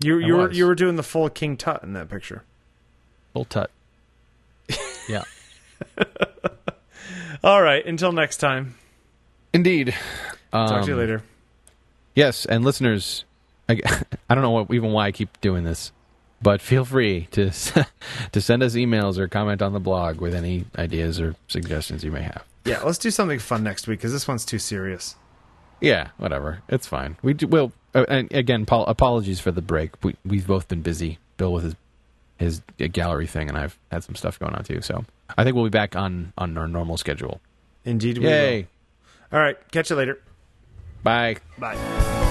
You 0.00 0.20
I 0.22 0.26
you 0.26 0.36
were 0.36 0.52
you 0.52 0.66
were 0.66 0.74
doing 0.74 0.96
the 0.96 1.02
full 1.02 1.28
King 1.30 1.56
Tut 1.56 1.82
in 1.82 1.92
that 1.94 2.08
picture. 2.10 2.42
Full 3.32 3.44
tut. 3.46 3.70
yeah. 5.08 5.22
All 7.44 7.62
right. 7.62 7.84
Until 7.84 8.12
next 8.12 8.36
time. 8.38 8.74
Indeed. 9.52 9.94
Talk 10.52 10.82
to 10.82 10.86
you 10.88 10.92
Um, 10.94 10.98
later. 10.98 11.22
Yes, 12.14 12.44
and 12.46 12.62
listeners, 12.64 13.24
I, 13.68 13.80
I 14.28 14.34
don't 14.34 14.42
know 14.42 14.50
what, 14.50 14.70
even 14.72 14.92
why 14.92 15.06
I 15.06 15.12
keep 15.12 15.40
doing 15.40 15.64
this, 15.64 15.92
but 16.42 16.60
feel 16.60 16.84
free 16.84 17.28
to 17.32 17.50
to 18.32 18.40
send 18.40 18.62
us 18.62 18.74
emails 18.74 19.18
or 19.18 19.28
comment 19.28 19.62
on 19.62 19.72
the 19.72 19.80
blog 19.80 20.20
with 20.20 20.34
any 20.34 20.64
ideas 20.76 21.20
or 21.20 21.34
suggestions 21.48 22.04
you 22.04 22.10
may 22.10 22.22
have. 22.22 22.44
Yeah, 22.64 22.82
let's 22.82 22.98
do 22.98 23.10
something 23.10 23.38
fun 23.38 23.62
next 23.62 23.88
week 23.88 23.98
because 23.98 24.12
this 24.12 24.28
one's 24.28 24.44
too 24.44 24.58
serious. 24.58 25.16
Yeah, 25.80 26.08
whatever. 26.16 26.62
It's 26.68 26.86
fine. 26.86 27.16
We 27.22 27.34
do, 27.34 27.48
well, 27.48 27.72
uh, 27.94 28.04
and 28.08 28.32
again, 28.32 28.66
Paul, 28.66 28.86
apologies 28.86 29.40
for 29.40 29.50
the 29.50 29.62
break. 29.62 30.02
We 30.04 30.14
we've 30.24 30.46
both 30.46 30.68
been 30.68 30.82
busy. 30.82 31.18
Bill 31.36 31.52
with 31.52 31.64
his 31.64 31.74
his 32.38 32.62
gallery 32.92 33.26
thing, 33.26 33.48
and 33.48 33.58
I've 33.58 33.78
had 33.90 34.04
some 34.04 34.14
stuff 34.14 34.38
going 34.38 34.54
on 34.54 34.64
too. 34.64 34.80
So 34.80 35.04
I 35.36 35.44
think 35.44 35.56
we'll 35.56 35.64
be 35.64 35.70
back 35.70 35.96
on 35.96 36.32
on 36.38 36.56
our 36.56 36.68
normal 36.68 36.96
schedule. 36.96 37.40
Indeed, 37.84 38.18
we 38.18 38.26
Yay! 38.26 38.60
will. 38.62 39.38
All 39.38 39.44
right, 39.44 39.56
catch 39.72 39.90
you 39.90 39.96
later. 39.96 40.20
Bye. 41.02 41.36
Bye. 41.58 42.28